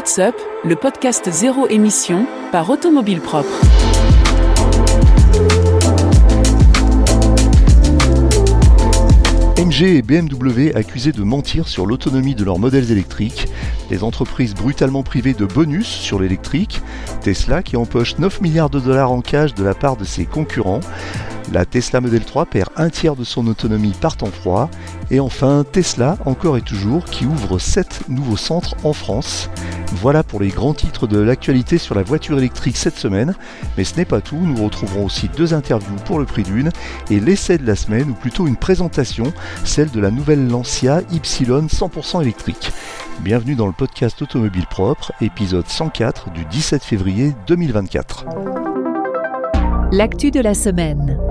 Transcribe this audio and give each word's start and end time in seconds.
What's 0.00 0.18
Up, 0.18 0.34
le 0.64 0.76
podcast 0.76 1.30
zéro 1.30 1.68
émission 1.68 2.24
par 2.52 2.70
Automobile 2.70 3.20
Propre. 3.20 3.50
MG 9.58 9.82
et 9.82 10.00
BMW 10.00 10.74
accusés 10.74 11.12
de 11.12 11.22
mentir 11.22 11.68
sur 11.68 11.84
l'autonomie 11.84 12.34
de 12.34 12.44
leurs 12.44 12.58
modèles 12.58 12.90
électriques, 12.90 13.48
les 13.90 14.02
entreprises 14.02 14.54
brutalement 14.54 15.02
privées 15.02 15.34
de 15.34 15.44
bonus 15.44 15.86
sur 15.86 16.18
l'électrique, 16.18 16.80
Tesla 17.20 17.62
qui 17.62 17.76
empoche 17.76 18.16
9 18.18 18.40
milliards 18.40 18.70
de 18.70 18.80
dollars 18.80 19.12
en 19.12 19.20
cash 19.20 19.52
de 19.52 19.62
la 19.62 19.74
part 19.74 19.98
de 19.98 20.06
ses 20.06 20.24
concurrents, 20.24 20.80
la 21.52 21.64
Tesla 21.64 22.00
Model 22.00 22.24
3 22.24 22.46
perd 22.46 22.70
un 22.76 22.90
tiers 22.90 23.16
de 23.16 23.24
son 23.24 23.46
autonomie 23.46 23.94
par 24.00 24.16
temps 24.16 24.30
froid. 24.30 24.70
Et 25.10 25.20
enfin, 25.20 25.64
Tesla, 25.70 26.16
encore 26.24 26.56
et 26.56 26.62
toujours, 26.62 27.04
qui 27.04 27.26
ouvre 27.26 27.58
7 27.58 28.02
nouveaux 28.08 28.36
centres 28.36 28.76
en 28.84 28.92
France. 28.92 29.50
Voilà 29.94 30.22
pour 30.22 30.40
les 30.40 30.48
grands 30.48 30.74
titres 30.74 31.08
de 31.08 31.18
l'actualité 31.18 31.78
sur 31.78 31.94
la 31.94 32.02
voiture 32.02 32.38
électrique 32.38 32.76
cette 32.76 32.96
semaine. 32.96 33.34
Mais 33.76 33.84
ce 33.84 33.96
n'est 33.96 34.04
pas 34.04 34.20
tout, 34.20 34.36
nous 34.36 34.62
retrouverons 34.62 35.04
aussi 35.04 35.28
deux 35.36 35.52
interviews 35.52 35.96
pour 36.04 36.18
le 36.18 36.24
prix 36.24 36.44
d'une 36.44 36.70
et 37.10 37.18
l'essai 37.18 37.58
de 37.58 37.66
la 37.66 37.76
semaine, 37.76 38.10
ou 38.10 38.14
plutôt 38.14 38.46
une 38.46 38.56
présentation, 38.56 39.32
celle 39.64 39.90
de 39.90 40.00
la 40.00 40.10
nouvelle 40.10 40.48
Lancia 40.48 41.02
Y 41.10 41.48
100% 41.48 42.22
électrique. 42.22 42.70
Bienvenue 43.20 43.56
dans 43.56 43.66
le 43.66 43.72
podcast 43.72 44.22
Automobile 44.22 44.66
Propre, 44.70 45.12
épisode 45.20 45.66
104 45.66 46.30
du 46.30 46.44
17 46.44 46.82
février 46.82 47.34
2024. 47.48 48.24
L'actu 49.92 50.30
de 50.30 50.40
la 50.40 50.54
semaine. 50.54 51.29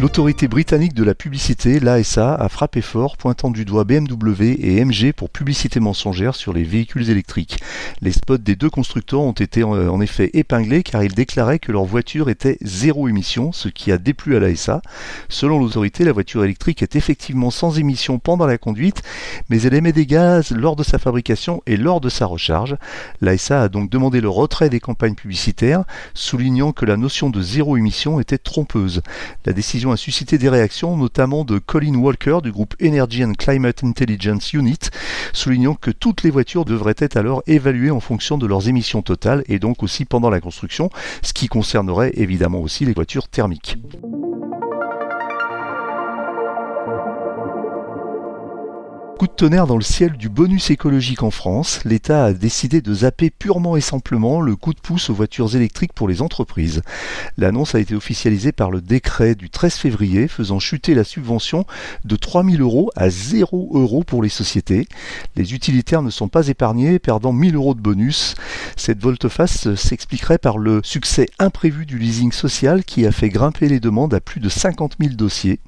L'autorité 0.00 0.48
britannique 0.48 0.92
de 0.92 1.04
la 1.04 1.14
publicité, 1.14 1.78
l'ASA, 1.78 2.34
a 2.34 2.48
frappé 2.48 2.80
fort, 2.80 3.16
pointant 3.16 3.52
du 3.52 3.64
doigt 3.64 3.84
BMW 3.84 4.56
et 4.58 4.84
MG 4.84 5.12
pour 5.12 5.30
publicité 5.30 5.78
mensongère 5.78 6.34
sur 6.34 6.52
les 6.52 6.64
véhicules 6.64 7.10
électriques. 7.10 7.60
Les 8.02 8.10
spots 8.10 8.38
des 8.38 8.56
deux 8.56 8.70
constructeurs 8.70 9.20
ont 9.20 9.32
été 9.32 9.62
euh, 9.62 9.88
en 9.88 10.00
effet 10.00 10.30
épinglés 10.34 10.82
car 10.82 11.04
ils 11.04 11.14
déclaraient 11.14 11.60
que 11.60 11.70
leur 11.70 11.84
voiture 11.84 12.28
était 12.28 12.58
zéro 12.60 13.08
émission, 13.08 13.52
ce 13.52 13.68
qui 13.68 13.92
a 13.92 13.98
déplu 13.98 14.34
à 14.34 14.40
l'ASA. 14.40 14.82
Selon 15.28 15.60
l'autorité, 15.60 16.04
la 16.04 16.12
voiture 16.12 16.42
électrique 16.42 16.82
est 16.82 16.96
effectivement 16.96 17.52
sans 17.52 17.78
émission 17.78 18.18
pendant 18.18 18.46
la 18.46 18.58
conduite, 18.58 19.02
mais 19.48 19.62
elle 19.62 19.74
émet 19.74 19.92
des 19.92 20.06
gaz 20.06 20.50
lors 20.50 20.74
de 20.74 20.82
sa 20.82 20.98
fabrication 20.98 21.62
et 21.66 21.76
lors 21.76 22.00
de 22.00 22.08
sa 22.08 22.26
recharge. 22.26 22.76
L'ASA 23.20 23.62
a 23.62 23.68
donc 23.68 23.90
demandé 23.90 24.20
le 24.20 24.28
retrait 24.28 24.70
des 24.70 24.80
campagnes 24.80 25.14
publicitaires, 25.14 25.84
soulignant 26.14 26.72
que 26.72 26.84
la 26.84 26.96
notion 26.96 27.30
de 27.30 27.40
zéro 27.40 27.76
émission 27.76 28.18
était 28.18 28.38
trompeuse. 28.38 29.00
La 29.46 29.52
décision 29.52 29.84
a 29.94 29.96
suscité 29.96 30.38
des 30.38 30.48
réactions, 30.48 30.96
notamment 30.96 31.44
de 31.44 31.58
Colin 31.58 31.94
Walker 31.94 32.38
du 32.42 32.50
groupe 32.50 32.74
Energy 32.82 33.24
and 33.24 33.34
Climate 33.34 33.84
Intelligence 33.84 34.52
Unit, 34.52 34.90
soulignant 35.32 35.74
que 35.74 35.92
toutes 35.92 36.24
les 36.24 36.30
voitures 36.30 36.64
devraient 36.64 36.96
être 36.98 37.16
alors 37.16 37.42
évaluées 37.46 37.92
en 37.92 38.00
fonction 38.00 38.36
de 38.36 38.46
leurs 38.46 38.68
émissions 38.68 39.02
totales 39.02 39.44
et 39.46 39.60
donc 39.60 39.84
aussi 39.84 40.04
pendant 40.04 40.30
la 40.30 40.40
construction, 40.40 40.90
ce 41.22 41.32
qui 41.32 41.46
concernerait 41.46 42.12
évidemment 42.14 42.60
aussi 42.60 42.84
les 42.84 42.92
voitures 42.92 43.28
thermiques. 43.28 43.78
Coup 49.18 49.28
de 49.28 49.32
tonnerre 49.32 49.68
dans 49.68 49.76
le 49.76 49.84
ciel 49.84 50.16
du 50.16 50.28
bonus 50.28 50.70
écologique 50.70 51.22
en 51.22 51.30
France, 51.30 51.78
l'État 51.84 52.24
a 52.24 52.32
décidé 52.32 52.80
de 52.80 52.92
zapper 52.92 53.30
purement 53.30 53.76
et 53.76 53.80
simplement 53.80 54.40
le 54.40 54.56
coup 54.56 54.74
de 54.74 54.80
pouce 54.80 55.08
aux 55.08 55.14
voitures 55.14 55.54
électriques 55.54 55.92
pour 55.92 56.08
les 56.08 56.20
entreprises. 56.20 56.82
L'annonce 57.38 57.76
a 57.76 57.78
été 57.78 57.94
officialisée 57.94 58.50
par 58.50 58.72
le 58.72 58.80
décret 58.80 59.36
du 59.36 59.50
13 59.50 59.74
février 59.76 60.26
faisant 60.26 60.58
chuter 60.58 60.94
la 60.94 61.04
subvention 61.04 61.64
de 62.04 62.16
3000 62.16 62.60
euros 62.60 62.90
à 62.96 63.08
0 63.08 63.70
euros 63.74 64.02
pour 64.02 64.20
les 64.20 64.28
sociétés. 64.28 64.88
Les 65.36 65.54
utilitaires 65.54 66.02
ne 66.02 66.10
sont 66.10 66.28
pas 66.28 66.48
épargnés, 66.48 66.98
perdant 66.98 67.32
1000 67.32 67.54
euros 67.54 67.74
de 67.74 67.80
bonus. 67.80 68.34
Cette 68.76 69.00
volte-face 69.00 69.76
s'expliquerait 69.76 70.38
par 70.38 70.58
le 70.58 70.80
succès 70.82 71.28
imprévu 71.38 71.86
du 71.86 71.98
leasing 71.98 72.32
social 72.32 72.82
qui 72.82 73.06
a 73.06 73.12
fait 73.12 73.28
grimper 73.28 73.68
les 73.68 73.78
demandes 73.78 74.12
à 74.12 74.20
plus 74.20 74.40
de 74.40 74.48
50 74.48 74.96
000 75.00 75.14
dossiers. 75.14 75.60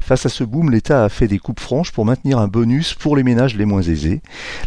Face 0.00 0.24
à 0.24 0.30
ce 0.30 0.44
boom, 0.44 0.70
l'État 0.70 1.04
a 1.04 1.10
fait 1.10 1.28
des 1.28 1.38
coupes 1.38 1.60
franches 1.60 1.92
pour 1.92 2.06
maintenir 2.06 2.38
un 2.38 2.48
bonus 2.48 2.85
pour 2.94 3.16
les 3.16 3.22
ménages 3.22 3.56
les 3.56 3.64
moins 3.64 3.82
aisés. 3.82 4.20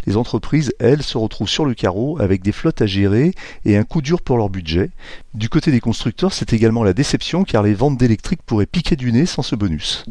Les 0.06 0.16
entreprises, 0.16 0.72
elles, 0.78 1.02
se 1.02 1.18
retrouvent 1.18 1.48
sur 1.48 1.64
le 1.64 1.74
carreau 1.74 2.20
avec 2.20 2.42
des 2.42 2.52
flottes 2.52 2.82
à 2.82 2.86
gérer 2.86 3.32
et 3.64 3.76
un 3.76 3.84
coup 3.84 4.02
dur 4.02 4.22
pour 4.22 4.36
leur 4.36 4.50
budget. 4.50 4.90
Du 5.34 5.48
côté 5.48 5.70
des 5.70 5.80
constructeurs, 5.80 6.32
c'est 6.32 6.52
également 6.52 6.84
la 6.84 6.92
déception 6.92 7.44
car 7.44 7.62
les 7.62 7.74
ventes 7.74 7.98
d'électriques 7.98 8.42
pourraient 8.44 8.66
piquer 8.66 8.96
du 8.96 9.12
nez 9.12 9.26
sans 9.26 9.42
ce 9.42 9.56
bonus. 9.56 10.04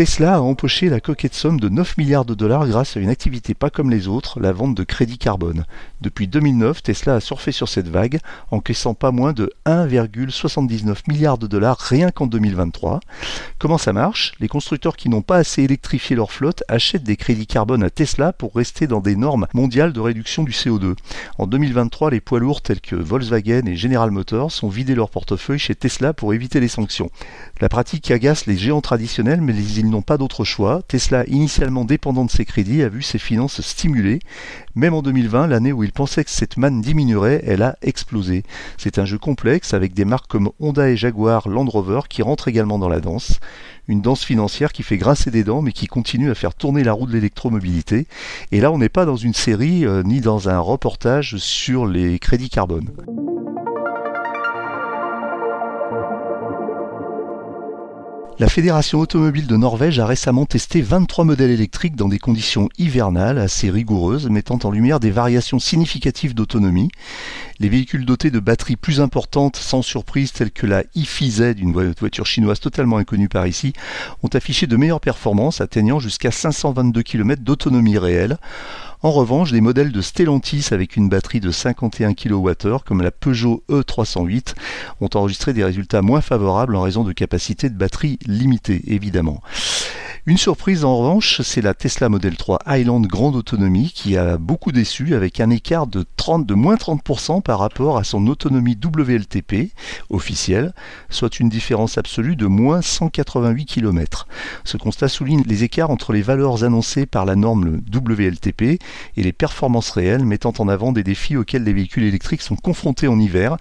Tesla 0.00 0.36
a 0.36 0.40
empoché 0.40 0.88
la 0.88 0.98
coquette 0.98 1.34
somme 1.34 1.60
de 1.60 1.68
9 1.68 1.98
milliards 1.98 2.24
de 2.24 2.32
dollars 2.32 2.66
grâce 2.66 2.96
à 2.96 3.00
une 3.00 3.10
activité 3.10 3.52
pas 3.52 3.68
comme 3.68 3.90
les 3.90 4.08
autres, 4.08 4.40
la 4.40 4.50
vente 4.50 4.74
de 4.74 4.82
crédit 4.82 5.18
carbone. 5.18 5.66
Depuis 6.00 6.26
2009, 6.26 6.82
Tesla 6.82 7.16
a 7.16 7.20
surfé 7.20 7.52
sur 7.52 7.68
cette 7.68 7.88
vague, 7.88 8.18
encaissant 8.50 8.94
pas 8.94 9.10
moins 9.10 9.34
de 9.34 9.52
1,79 9.66 11.00
milliard 11.06 11.36
de 11.36 11.46
dollars 11.46 11.76
rien 11.78 12.10
qu'en 12.12 12.26
2023. 12.26 13.00
Comment 13.58 13.76
ça 13.76 13.92
marche? 13.92 14.32
Les 14.40 14.48
constructeurs 14.48 14.96
qui 14.96 15.10
n'ont 15.10 15.20
pas 15.20 15.36
assez 15.36 15.64
électrifié 15.64 16.16
leur 16.16 16.32
flotte 16.32 16.64
achètent 16.68 17.04
des 17.04 17.18
crédits 17.18 17.46
carbone 17.46 17.82
à 17.82 17.90
Tesla 17.90 18.32
pour 18.32 18.54
rester 18.54 18.86
dans 18.86 19.00
des 19.00 19.16
normes 19.16 19.48
mondiales 19.52 19.92
de 19.92 20.00
réduction 20.00 20.44
du 20.44 20.52
CO2. 20.52 20.96
En 21.36 21.46
2023, 21.46 22.10
les 22.12 22.22
poids 22.22 22.40
lourds 22.40 22.62
tels 22.62 22.80
que 22.80 22.96
Volkswagen 22.96 23.66
et 23.66 23.76
General 23.76 24.10
Motors 24.10 24.60
ont 24.62 24.70
vidé 24.70 24.94
leur 24.94 25.10
portefeuille 25.10 25.58
chez 25.58 25.74
Tesla 25.74 26.14
pour 26.14 26.32
éviter 26.32 26.58
les 26.58 26.68
sanctions. 26.68 27.10
La 27.60 27.68
pratique 27.68 28.10
agace 28.10 28.46
les 28.46 28.56
géants 28.56 28.80
traditionnels, 28.80 29.42
mais 29.42 29.52
ils 29.54 29.89
n'ont 29.90 30.02
pas 30.02 30.18
d'autre 30.18 30.44
choix. 30.44 30.82
Tesla, 30.88 31.24
initialement 31.26 31.84
dépendant 31.84 32.24
de 32.24 32.30
ses 32.30 32.44
crédits, 32.44 32.82
a 32.82 32.88
vu 32.88 33.02
ses 33.02 33.18
finances 33.18 33.60
stimulées. 33.60 34.20
Même 34.74 34.94
en 34.94 35.02
2020, 35.02 35.48
l'année 35.48 35.72
où 35.72 35.84
il 35.84 35.92
pensait 35.92 36.24
que 36.24 36.30
cette 36.30 36.56
manne 36.56 36.80
diminuerait, 36.80 37.42
elle 37.46 37.62
a 37.62 37.76
explosé. 37.82 38.44
C'est 38.78 38.98
un 38.98 39.04
jeu 39.04 39.18
complexe 39.18 39.74
avec 39.74 39.94
des 39.94 40.04
marques 40.04 40.30
comme 40.30 40.50
Honda 40.60 40.88
et 40.88 40.96
Jaguar 40.96 41.48
Land 41.48 41.66
Rover 41.66 42.00
qui 42.08 42.22
rentrent 42.22 42.48
également 42.48 42.78
dans 42.78 42.88
la 42.88 43.00
danse. 43.00 43.40
Une 43.88 44.00
danse 44.00 44.24
financière 44.24 44.72
qui 44.72 44.82
fait 44.82 44.98
grincer 44.98 45.30
des 45.30 45.44
dents 45.44 45.62
mais 45.62 45.72
qui 45.72 45.86
continue 45.86 46.30
à 46.30 46.34
faire 46.34 46.54
tourner 46.54 46.84
la 46.84 46.92
roue 46.92 47.06
de 47.06 47.12
l'électromobilité. 47.12 48.06
Et 48.52 48.60
là, 48.60 48.70
on 48.70 48.78
n'est 48.78 48.88
pas 48.88 49.04
dans 49.04 49.16
une 49.16 49.34
série 49.34 49.84
euh, 49.84 50.02
ni 50.02 50.20
dans 50.20 50.48
un 50.48 50.58
reportage 50.58 51.36
sur 51.36 51.86
les 51.86 52.18
crédits 52.18 52.50
carbone. 52.50 52.88
La 58.40 58.48
Fédération 58.48 59.00
automobile 59.00 59.46
de 59.46 59.56
Norvège 59.58 59.98
a 59.98 60.06
récemment 60.06 60.46
testé 60.46 60.80
23 60.80 61.26
modèles 61.26 61.50
électriques 61.50 61.94
dans 61.94 62.08
des 62.08 62.18
conditions 62.18 62.70
hivernales 62.78 63.36
assez 63.36 63.68
rigoureuses, 63.68 64.30
mettant 64.30 64.58
en 64.64 64.70
lumière 64.70 64.98
des 64.98 65.10
variations 65.10 65.58
significatives 65.58 66.32
d'autonomie. 66.32 66.88
Les 67.58 67.68
véhicules 67.68 68.06
dotés 68.06 68.30
de 68.30 68.40
batteries 68.40 68.76
plus 68.76 69.02
importantes, 69.02 69.56
sans 69.56 69.82
surprise, 69.82 70.32
telles 70.32 70.52
que 70.52 70.66
la 70.66 70.84
IFI-Z, 70.94 71.56
une 71.58 71.72
voiture 71.72 72.24
chinoise 72.24 72.60
totalement 72.60 72.96
inconnue 72.96 73.28
par 73.28 73.46
ici, 73.46 73.74
ont 74.22 74.28
affiché 74.28 74.66
de 74.66 74.76
meilleures 74.78 75.02
performances, 75.02 75.60
atteignant 75.60 76.00
jusqu'à 76.00 76.30
522 76.30 77.02
km 77.02 77.42
d'autonomie 77.42 77.98
réelle. 77.98 78.38
En 79.02 79.12
revanche, 79.12 79.50
des 79.50 79.62
modèles 79.62 79.92
de 79.92 80.02
Stellantis 80.02 80.68
avec 80.72 80.94
une 80.94 81.08
batterie 81.08 81.40
de 81.40 81.50
51 81.50 82.12
kWh, 82.12 82.80
comme 82.84 83.00
la 83.00 83.10
Peugeot 83.10 83.64
E308, 83.70 84.54
ont 85.00 85.08
enregistré 85.14 85.54
des 85.54 85.64
résultats 85.64 86.02
moins 86.02 86.20
favorables 86.20 86.76
en 86.76 86.82
raison 86.82 87.02
de 87.02 87.12
capacités 87.12 87.70
de 87.70 87.78
batterie 87.78 88.18
limitées, 88.26 88.82
évidemment. 88.88 89.40
Une 90.26 90.36
surprise 90.36 90.84
en 90.84 90.98
revanche, 90.98 91.40
c'est 91.40 91.62
la 91.62 91.72
Tesla 91.72 92.10
Model 92.10 92.36
3 92.36 92.58
Highland 92.66 93.00
Grande 93.00 93.36
Autonomie 93.36 93.90
qui 93.94 94.18
a 94.18 94.36
beaucoup 94.36 94.70
déçu 94.70 95.14
avec 95.14 95.40
un 95.40 95.48
écart 95.48 95.86
de, 95.86 96.04
30, 96.16 96.44
de 96.44 96.52
moins 96.52 96.74
30% 96.74 97.40
par 97.40 97.58
rapport 97.58 97.96
à 97.96 98.04
son 98.04 98.26
autonomie 98.26 98.76
WLTP 98.76 99.72
officielle, 100.10 100.74
soit 101.08 101.40
une 101.40 101.48
différence 101.48 101.96
absolue 101.96 102.36
de 102.36 102.46
moins 102.46 102.82
188 102.82 103.64
km. 103.64 104.26
Ce 104.64 104.76
constat 104.76 105.08
souligne 105.08 105.42
les 105.46 105.64
écarts 105.64 105.90
entre 105.90 106.12
les 106.12 106.22
valeurs 106.22 106.64
annoncées 106.64 107.06
par 107.06 107.24
la 107.24 107.34
norme 107.34 107.80
WLTP 107.90 108.78
et 109.16 109.22
les 109.22 109.32
performances 109.32 109.90
réelles, 109.90 110.24
mettant 110.24 110.52
en 110.58 110.68
avant 110.68 110.92
des 110.92 111.02
défis 111.02 111.36
auxquels 111.36 111.64
les 111.64 111.72
véhicules 111.72 112.04
électriques 112.04 112.42
sont 112.42 112.56
confrontés 112.56 113.08
en 113.08 113.18
hiver. 113.18 113.56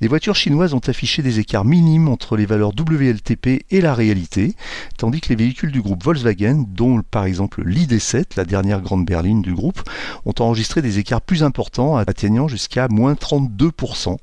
Les 0.00 0.08
voitures 0.08 0.36
chinoises 0.36 0.74
ont 0.74 0.80
affiché 0.86 1.22
des 1.22 1.38
écarts 1.38 1.64
minimes 1.64 2.08
entre 2.08 2.36
les 2.36 2.46
valeurs 2.46 2.72
WLTP 2.78 3.64
et 3.70 3.80
la 3.80 3.94
réalité, 3.94 4.54
tandis 4.96 5.20
que 5.20 5.28
les 5.30 5.36
véhicules 5.36 5.72
du 5.72 5.82
groupe 5.82 6.04
Volkswagen, 6.04 6.64
dont 6.68 7.02
par 7.02 7.24
exemple 7.24 7.62
l'ID7, 7.64 8.36
la 8.36 8.44
dernière 8.44 8.80
grande 8.80 9.04
berline 9.04 9.42
du 9.42 9.54
groupe, 9.54 9.82
ont 10.24 10.34
enregistré 10.38 10.82
des 10.82 10.98
écarts 10.98 11.20
plus 11.20 11.42
importants, 11.42 11.96
atteignant 11.96 12.48
jusqu'à 12.48 12.88
moins 12.88 13.14
32%. 13.14 14.16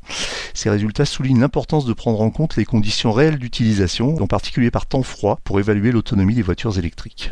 Ces 0.53 0.69
résultats 0.69 1.06
soulignent 1.06 1.39
l'importance 1.39 1.86
de 1.86 1.94
prendre 1.94 2.21
en 2.21 2.30
compte 2.30 2.56
les 2.56 2.65
conditions 2.65 3.12
réelles 3.12 3.38
d'utilisation, 3.38 4.15
en 4.21 4.27
particulier 4.27 4.71
par 4.71 4.86
temps 4.86 5.03
froid, 5.03 5.39
pour 5.44 5.59
évaluer 5.59 5.91
l'autonomie 5.91 6.36
des 6.36 6.41
voitures 6.41 6.77
électriques. 6.77 7.31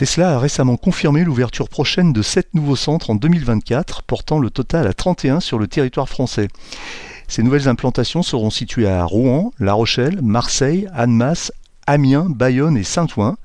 Tesla 0.00 0.36
a 0.36 0.38
récemment 0.38 0.78
confirmé 0.78 1.24
l'ouverture 1.24 1.68
prochaine 1.68 2.14
de 2.14 2.22
7 2.22 2.54
nouveaux 2.54 2.74
centres 2.74 3.10
en 3.10 3.16
2024, 3.16 4.02
portant 4.02 4.38
le 4.38 4.48
total 4.48 4.86
à 4.86 4.94
31 4.94 5.40
sur 5.40 5.58
le 5.58 5.66
territoire 5.66 6.08
français. 6.08 6.48
Ces 7.28 7.42
nouvelles 7.42 7.68
implantations 7.68 8.22
seront 8.22 8.48
situées 8.48 8.88
à 8.88 9.04
Rouen, 9.04 9.52
La 9.60 9.74
Rochelle, 9.74 10.20
Marseille, 10.22 10.88
Annemasse, 10.94 11.52
Amiens, 11.90 12.26
Bayonne 12.28 12.76
et 12.76 12.84
Saint-Ouen. 12.84 13.36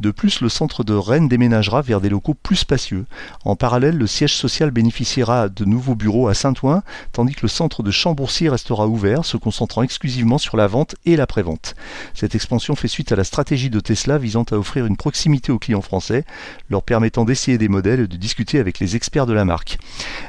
De 0.00 0.10
plus, 0.10 0.42
le 0.42 0.50
centre 0.50 0.84
de 0.84 0.92
Rennes 0.92 1.28
déménagera 1.28 1.80
vers 1.80 2.02
des 2.02 2.10
locaux 2.10 2.34
plus 2.34 2.56
spacieux. 2.56 3.06
En 3.46 3.56
parallèle, 3.56 3.96
le 3.96 4.06
siège 4.06 4.34
social 4.34 4.70
bénéficiera 4.70 5.48
de 5.48 5.64
nouveaux 5.64 5.94
bureaux 5.94 6.28
à 6.28 6.34
Saint-Ouen, 6.34 6.82
tandis 7.12 7.34
que 7.34 7.40
le 7.40 7.48
centre 7.48 7.82
de 7.82 7.90
Chambourcy 7.90 8.50
restera 8.50 8.86
ouvert, 8.86 9.24
se 9.24 9.38
concentrant 9.38 9.82
exclusivement 9.82 10.36
sur 10.36 10.58
la 10.58 10.66
vente 10.66 10.94
et 11.06 11.16
la 11.16 11.26
prévente. 11.26 11.74
Cette 12.12 12.34
expansion 12.34 12.76
fait 12.76 12.86
suite 12.86 13.12
à 13.12 13.16
la 13.16 13.24
stratégie 13.24 13.70
de 13.70 13.80
Tesla 13.80 14.18
visant 14.18 14.44
à 14.50 14.56
offrir 14.56 14.84
une 14.84 14.98
proximité 14.98 15.50
aux 15.50 15.58
clients 15.58 15.80
français, 15.80 16.26
leur 16.68 16.82
permettant 16.82 17.24
d'essayer 17.24 17.56
des 17.56 17.68
modèles 17.68 18.00
et 18.00 18.08
de 18.08 18.16
discuter 18.18 18.58
avec 18.58 18.78
les 18.78 18.94
experts 18.94 19.24
de 19.24 19.32
la 19.32 19.46
marque. 19.46 19.78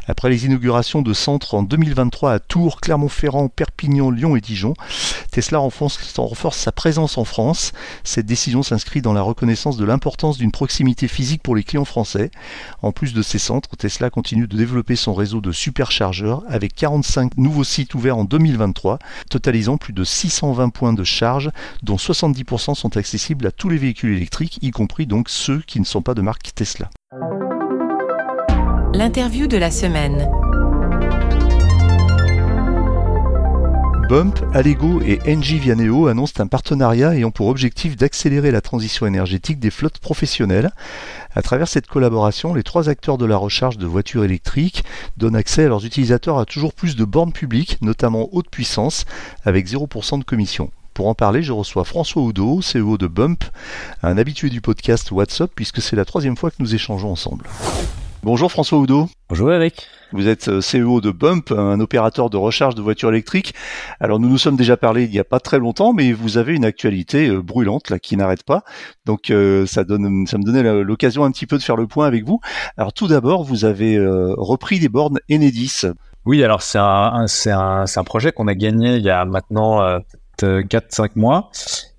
Après 0.07 0.29
les 0.29 0.45
inaugurations 0.45 1.01
de 1.01 1.13
centres 1.13 1.53
en 1.53 1.63
2023 1.63 2.31
à 2.31 2.39
Tours, 2.39 2.79
Clermont-Ferrand, 2.79 3.49
Perpignan, 3.49 4.09
Lyon 4.09 4.37
et 4.37 4.41
Dijon, 4.41 4.73
Tesla 5.31 5.57
renforce 5.57 5.99
sa 6.51 6.71
présence 6.71 7.17
en 7.17 7.25
France 7.25 7.56
cette 8.04 8.25
décision 8.25 8.63
s'inscrit 8.63 9.01
dans 9.01 9.13
la 9.13 9.21
reconnaissance 9.21 9.77
de 9.77 9.86
l'importance 9.86 10.38
d'une 10.38 10.51
proximité 10.51 11.07
physique 11.07 11.44
pour 11.44 11.56
les 11.56 11.63
clients 11.63 11.86
français. 11.86 12.31
En 12.81 12.92
plus 12.92 13.13
de 13.13 13.21
ces 13.21 13.39
centres, 13.39 13.75
Tesla 13.77 14.09
continue 14.09 14.48
de 14.48 14.57
développer 14.57 14.95
son 14.95 15.13
réseau 15.13 15.42
de 15.42 15.51
superchargeurs 15.51 16.44
avec 16.48 16.75
45 16.75 17.38
nouveaux 17.38 17.63
sites 17.63 17.94
ouverts 17.95 18.18
en 18.18 18.24
2023, 18.24 19.00
totalisant 19.30 19.77
plus 19.77 19.94
de 19.94 20.04
620 20.04 20.69
points 20.69 20.94
de 20.94 21.04
charge, 21.04 21.51
dont 21.83 21.95
70% 21.95 22.75
sont 22.75 22.98
accessibles 22.98 23.48
à 23.48 23.51
tous 23.51 23.69
les 23.69 23.77
véhicules 23.77 24.15
électriques, 24.15 24.60
y 24.62 24.71
compris 24.71 25.06
donc 25.06 25.30
ceux 25.30 25.62
qui 25.65 25.80
ne 25.80 25.86
sont 25.86 26.01
pas 26.01 26.13
de 26.13 26.21
marque 26.21 26.53
Tesla. 26.53 26.89
L'interview 28.94 29.48
de 29.48 29.57
la 29.57 29.69
semaine. 29.69 30.27
Bump, 34.07 34.39
Allego 34.54 35.01
et 35.01 35.19
Engie 35.27 35.59
Vianeo 35.59 36.07
annoncent 36.07 36.42
un 36.42 36.48
partenariat 36.48 37.13
ayant 37.13 37.30
pour 37.30 37.48
objectif 37.48 37.98
d'accélérer 37.98 38.51
la 38.51 38.62
transition 38.62 39.06
énergétique 39.06 39.59
des 39.59 39.69
flottes 39.69 39.98
professionnelles. 39.98 40.71
À 41.36 41.42
travers 41.42 41.68
cette 41.68 41.88
collaboration, 41.88 42.54
les 42.54 42.63
trois 42.63 42.88
acteurs 42.88 43.18
de 43.18 43.25
la 43.25 43.36
recharge 43.36 43.77
de 43.77 43.86
voitures 43.86 44.24
électriques 44.24 44.86
donnent 45.18 45.36
accès 45.36 45.65
à 45.65 45.68
leurs 45.68 45.86
utilisateurs 45.86 46.39
à 46.39 46.45
toujours 46.45 46.74
plus 46.74 46.95
de 46.95 47.04
bornes 47.04 47.33
publiques, 47.33 47.80
notamment 47.81 48.30
haute 48.31 48.50
puissance, 48.50 49.04
avec 49.44 49.68
0% 49.68 50.19
de 50.19 50.24
commission. 50.24 50.71
Pour 50.94 51.07
en 51.07 51.13
parler, 51.13 51.44
je 51.44 51.51
reçois 51.51 51.83
François 51.83 52.21
Oudot, 52.21 52.62
CEO 52.62 52.98
de 52.98 53.07
Bump, 53.07 53.44
un 54.03 54.18
habitué 54.18 54.50
du 54.50 54.62
podcast 54.62 55.12
WhatsApp, 55.12 55.51
puisque 55.53 55.81
c'est 55.81 55.98
la 55.98 56.06
troisième 56.06 56.38
fois 56.38 56.50
que 56.50 56.56
nous 56.60 56.74
échangeons 56.74 57.12
ensemble. 57.12 57.44
Bonjour 58.23 58.51
François 58.51 58.79
Oudot. 58.79 59.07
Bonjour 59.29 59.51
Eric. 59.53 59.87
Vous 60.11 60.27
êtes 60.27 60.47
euh, 60.47 60.59
CEO 60.59 61.01
de 61.01 61.11
Bump, 61.11 61.51
un 61.51 61.79
opérateur 61.79 62.29
de 62.29 62.37
recharge 62.37 62.75
de 62.75 62.81
voitures 62.81 63.09
électriques. 63.09 63.53
Alors 63.99 64.19
nous 64.19 64.27
nous 64.27 64.37
sommes 64.37 64.55
déjà 64.55 64.75
parlé 64.75 65.03
il 65.03 65.11
n'y 65.11 65.19
a 65.19 65.23
pas 65.23 65.39
très 65.39 65.59
longtemps, 65.59 65.93
mais 65.93 66.13
vous 66.13 66.37
avez 66.37 66.55
une 66.55 66.65
actualité 66.65 67.29
euh, 67.29 67.41
brûlante 67.41 67.89
là 67.89 67.99
qui 67.99 68.17
n'arrête 68.17 68.43
pas. 68.43 68.63
Donc 69.05 69.29
euh, 69.29 69.65
ça 69.65 69.83
donne, 69.83 70.25
ça 70.27 70.37
me 70.37 70.43
donnait 70.43 70.83
l'occasion 70.83 71.25
un 71.25 71.31
petit 71.31 71.45
peu 71.45 71.57
de 71.57 71.63
faire 71.63 71.77
le 71.77 71.87
point 71.87 72.07
avec 72.07 72.25
vous. 72.25 72.39
Alors 72.75 72.91
tout 72.91 73.07
d'abord, 73.07 73.43
vous 73.43 73.65
avez 73.65 73.97
repris 73.99 74.79
des 74.79 74.89
bornes 74.89 75.19
Enedis. 75.31 75.83
Oui, 76.25 76.43
alors 76.43 76.61
c'est 76.61 76.79
un, 76.79 77.25
c'est 77.27 77.51
un, 77.51 77.85
un, 77.93 78.03
projet 78.03 78.31
qu'on 78.31 78.47
a 78.47 78.55
gagné 78.55 78.97
il 78.97 79.03
y 79.03 79.09
a 79.09 79.23
maintenant 79.23 79.99
4-5 80.44 81.12
mois. 81.16 81.50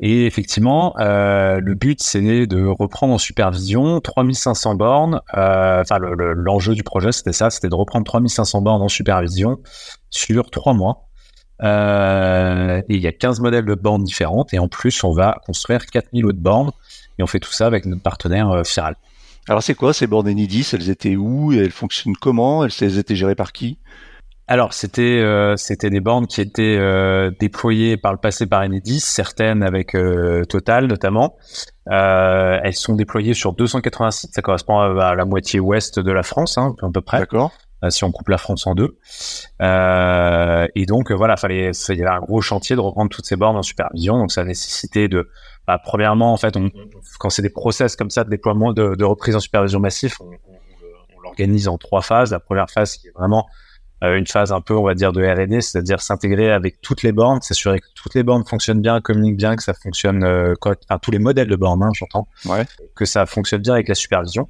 Et 0.00 0.26
effectivement, 0.26 0.94
euh, 0.98 1.60
le 1.60 1.74
but, 1.74 2.00
c'est 2.00 2.46
de 2.46 2.66
reprendre 2.66 3.14
en 3.14 3.18
supervision 3.18 4.00
3500 4.00 4.74
bornes. 4.74 5.20
Euh, 5.36 5.82
enfin, 5.82 5.98
l'enjeu 5.98 6.74
du 6.74 6.82
projet, 6.82 7.12
c'était 7.12 7.32
ça, 7.32 7.50
c'était 7.50 7.68
de 7.68 7.74
reprendre 7.74 8.04
3500 8.04 8.62
bornes 8.62 8.82
en 8.82 8.88
supervision 8.88 9.58
sur 10.10 10.50
3 10.50 10.74
mois. 10.74 11.08
Euh, 11.62 12.80
et 12.88 12.94
il 12.94 13.00
y 13.00 13.08
a 13.08 13.12
15 13.12 13.40
modèles 13.40 13.64
de 13.64 13.74
bornes 13.74 14.04
différentes. 14.04 14.54
Et 14.54 14.58
en 14.58 14.68
plus, 14.68 15.02
on 15.04 15.12
va 15.12 15.40
construire 15.44 15.86
4000 15.86 16.26
autres 16.26 16.38
bornes. 16.38 16.70
Et 17.18 17.22
on 17.22 17.26
fait 17.26 17.40
tout 17.40 17.52
ça 17.52 17.66
avec 17.66 17.84
notre 17.86 18.02
partenaire 18.02 18.62
Firal. 18.64 18.94
Alors, 19.48 19.62
c'est 19.62 19.74
quoi 19.74 19.92
ces 19.92 20.06
bornes 20.06 20.28
Enidis 20.28 20.68
Elles 20.72 20.90
étaient 20.90 21.16
où? 21.16 21.52
Elles 21.52 21.70
fonctionnent 21.70 22.16
comment? 22.16 22.64
Elles 22.64 22.98
étaient 22.98 23.16
gérées 23.16 23.34
par 23.34 23.52
qui? 23.52 23.78
Alors 24.48 24.72
c'était 24.72 25.02
euh, 25.02 25.56
c'était 25.56 25.90
des 25.90 26.00
bornes 26.00 26.26
qui 26.26 26.40
étaient 26.40 26.78
euh, 26.78 27.30
déployées 27.38 27.98
par 27.98 28.12
le 28.12 28.18
passé 28.18 28.46
par 28.46 28.62
Enedis, 28.62 29.00
certaines 29.00 29.62
avec 29.62 29.94
euh, 29.94 30.44
Total 30.46 30.86
notamment. 30.86 31.36
elles 31.86 32.74
sont 32.74 32.94
déployées 32.94 33.34
sur 33.34 33.52
280 33.52 34.10
sites, 34.10 34.34
ça 34.34 34.40
correspond 34.40 34.78
à, 34.80 35.14
la 35.14 35.24
moitié 35.26 35.60
ouest 35.60 36.00
de 36.00 36.10
la 36.10 36.22
France, 36.22 36.56
hein, 36.56 36.74
à 36.82 36.88
peu 36.92 37.02
près. 37.02 37.20
D'accord. 37.20 37.52
si 37.90 38.04
on 38.04 38.10
coupe 38.10 38.28
la 38.30 38.38
France 38.38 38.66
en 38.66 38.74
deux. 38.74 38.98
et 39.60 40.86
donc 40.86 41.12
voilà, 41.12 41.36
fallait 41.36 41.70
il 41.90 41.96
y 41.96 42.02
avait 42.02 42.16
un 42.16 42.20
gros 42.20 42.40
chantier 42.40 42.74
de 42.74 42.80
reprendre 42.80 43.10
toutes 43.10 43.26
ces 43.26 43.36
bornes 43.36 43.56
en 43.56 43.62
supervision, 43.62 44.16
donc 44.16 44.32
ça 44.32 44.40
a 44.40 44.44
nécessité 44.44 45.08
de 45.08 45.28
bah, 45.66 45.78
premièrement 45.82 46.32
en 46.32 46.38
fait, 46.38 46.56
on, 46.56 46.70
quand 47.18 47.28
c'est 47.28 47.42
des 47.42 47.50
process 47.50 47.96
comme 47.96 48.08
ça 48.08 48.24
de 48.24 48.30
déploiement 48.30 48.72
de, 48.72 48.94
de 48.94 49.04
reprise 49.04 49.36
en 49.36 49.40
supervision 49.40 49.78
massif, 49.78 50.18
on, 50.22 50.30
on 51.16 51.20
l'organise 51.20 51.68
en 51.68 51.76
trois 51.76 52.00
phases. 52.00 52.32
La 52.32 52.40
première 52.40 52.70
phase 52.70 52.96
qui 52.96 53.08
est 53.08 53.12
vraiment 53.14 53.46
une 54.02 54.26
phase 54.26 54.52
un 54.52 54.60
peu, 54.60 54.74
on 54.74 54.84
va 54.84 54.94
dire, 54.94 55.12
de 55.12 55.24
R&D, 55.24 55.60
c'est-à-dire 55.60 56.00
s'intégrer 56.00 56.52
avec 56.52 56.80
toutes 56.80 57.02
les 57.02 57.12
bornes, 57.12 57.40
s'assurer 57.40 57.80
que 57.80 57.86
toutes 57.94 58.14
les 58.14 58.22
bornes 58.22 58.44
fonctionnent 58.44 58.80
bien, 58.80 59.00
communiquent 59.00 59.36
bien, 59.36 59.56
que 59.56 59.62
ça 59.62 59.74
fonctionne, 59.74 60.22
euh, 60.22 60.54
enfin, 60.60 60.98
tous 61.00 61.10
les 61.10 61.18
modèles 61.18 61.48
de 61.48 61.56
bornes, 61.56 61.82
hein, 61.82 61.90
j'entends, 61.94 62.28
ouais. 62.46 62.64
que 62.94 63.04
ça 63.04 63.26
fonctionne 63.26 63.62
bien 63.62 63.74
avec 63.74 63.88
la 63.88 63.94
supervision. 63.94 64.48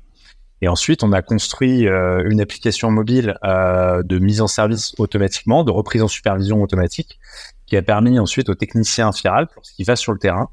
Et 0.60 0.68
ensuite, 0.68 1.04
on 1.04 1.12
a 1.12 1.22
construit 1.22 1.86
euh, 1.86 2.28
une 2.28 2.40
application 2.40 2.90
mobile 2.90 3.38
euh, 3.44 4.02
de 4.02 4.18
mise 4.18 4.40
en 4.40 4.48
service 4.48 4.94
automatiquement, 4.98 5.62
de 5.62 5.70
reprise 5.70 6.02
en 6.02 6.08
supervision 6.08 6.62
automatique, 6.62 7.18
qui 7.66 7.76
a 7.76 7.82
permis 7.82 8.18
ensuite 8.18 8.48
au 8.48 8.54
technicien 8.54 9.12
Firal, 9.12 9.46
lorsqu'il 9.54 9.86
va 9.86 9.94
sur 9.94 10.12
le 10.12 10.18
terrain, 10.18 10.48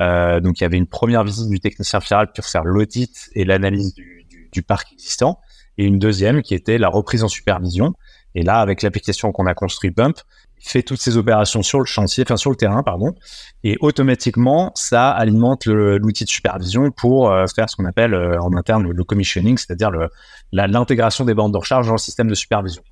euh, 0.00 0.38
donc 0.40 0.60
il 0.60 0.62
y 0.62 0.66
avait 0.66 0.76
une 0.76 0.86
première 0.86 1.24
visite 1.24 1.48
du 1.48 1.58
technicien 1.58 2.00
Firal 2.00 2.30
pour 2.32 2.44
faire 2.44 2.64
l'audit 2.64 3.30
et 3.34 3.44
l'analyse 3.44 3.94
du, 3.94 4.24
du, 4.28 4.48
du, 4.52 4.62
parc 4.62 4.92
existant, 4.92 5.40
et 5.76 5.84
une 5.84 5.98
deuxième 5.98 6.42
qui 6.42 6.54
était 6.54 6.78
la 6.78 6.88
reprise 6.88 7.24
en 7.24 7.28
supervision, 7.28 7.94
et 8.38 8.42
là, 8.42 8.60
avec 8.60 8.82
l'application 8.82 9.32
qu'on 9.32 9.46
a 9.46 9.54
construit 9.54 9.90
Bump, 9.90 10.16
fait 10.60 10.84
toutes 10.84 11.00
ces 11.00 11.16
opérations 11.16 11.64
sur 11.64 11.80
le 11.80 11.86
chantier, 11.86 12.22
enfin 12.24 12.36
sur 12.36 12.50
le 12.50 12.56
terrain, 12.56 12.84
pardon, 12.84 13.16
et 13.64 13.76
automatiquement, 13.80 14.70
ça 14.76 15.10
alimente 15.10 15.66
l'outil 15.66 16.22
de 16.22 16.28
supervision 16.28 16.92
pour 16.92 17.32
euh, 17.32 17.46
faire 17.52 17.68
ce 17.68 17.74
qu'on 17.74 17.84
appelle 17.84 18.14
euh, 18.14 18.40
en 18.40 18.56
interne 18.56 18.88
le, 18.88 19.04
commissioning, 19.04 19.58
c'est-à-dire 19.58 19.90
l'intégration 20.52 21.24
des 21.24 21.34
bandes 21.34 21.52
de 21.52 21.58
recharge 21.58 21.88
dans 21.88 21.94
le 21.94 21.98
système 21.98 22.28
de 22.28 22.34
supervision. 22.34 22.82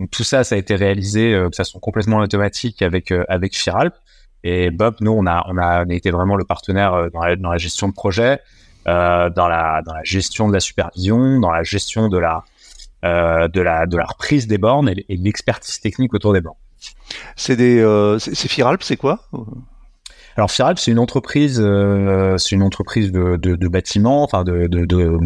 Donc 0.00 0.10
tout 0.10 0.24
ça, 0.24 0.42
ça 0.42 0.54
a 0.54 0.58
été 0.58 0.74
réalisé 0.74 1.34
euh, 1.34 1.50
de 1.50 1.54
façon 1.54 1.78
complètement 1.80 2.18
automatique 2.18 2.80
avec 2.80 3.12
avec 3.28 3.54
Firalp. 3.54 3.94
Et 4.42 4.70
Bob, 4.70 4.96
nous, 5.00 5.12
on 5.12 5.26
a 5.26 5.84
été 5.90 6.10
vraiment 6.10 6.36
le 6.36 6.44
partenaire 6.44 7.08
dans 7.12 7.50
la, 7.50 7.58
gestion 7.58 7.88
de 7.88 7.94
projet, 7.94 8.40
dans 8.84 9.48
la 9.48 9.82
gestion 10.02 10.48
de 10.48 10.52
la 10.52 10.60
supervision, 10.60 11.40
dans 11.40 11.50
la 11.50 11.62
gestion 11.62 12.08
de 12.08 12.18
la 12.18 12.44
de, 13.04 13.60
la, 13.60 13.86
de 13.86 13.96
la 13.96 14.04
reprise 14.04 14.46
des 14.46 14.58
bornes 14.58 14.88
et, 14.88 15.04
et 15.08 15.16
l'expertise 15.16 15.80
technique 15.80 16.14
autour 16.14 16.32
des 16.32 16.40
bornes. 16.40 16.56
C'est 17.36 17.56
des, 17.56 17.80
euh, 17.80 18.18
c'est 18.18 18.48
Firalp, 18.48 18.82
c'est 18.82 18.96
quoi? 18.96 19.20
Alors 20.36 20.50
Firalp, 20.50 20.78
c'est 20.78 20.90
une 20.90 20.98
entreprise, 20.98 21.60
euh, 21.62 22.36
c'est 22.38 22.54
une 22.54 22.62
entreprise 22.62 23.12
de, 23.12 23.36
de, 23.36 23.56
de 23.56 23.68
bâtiments, 23.68 24.22
enfin 24.22 24.44
de, 24.44 24.66
de, 24.66 24.84
de, 24.84 25.18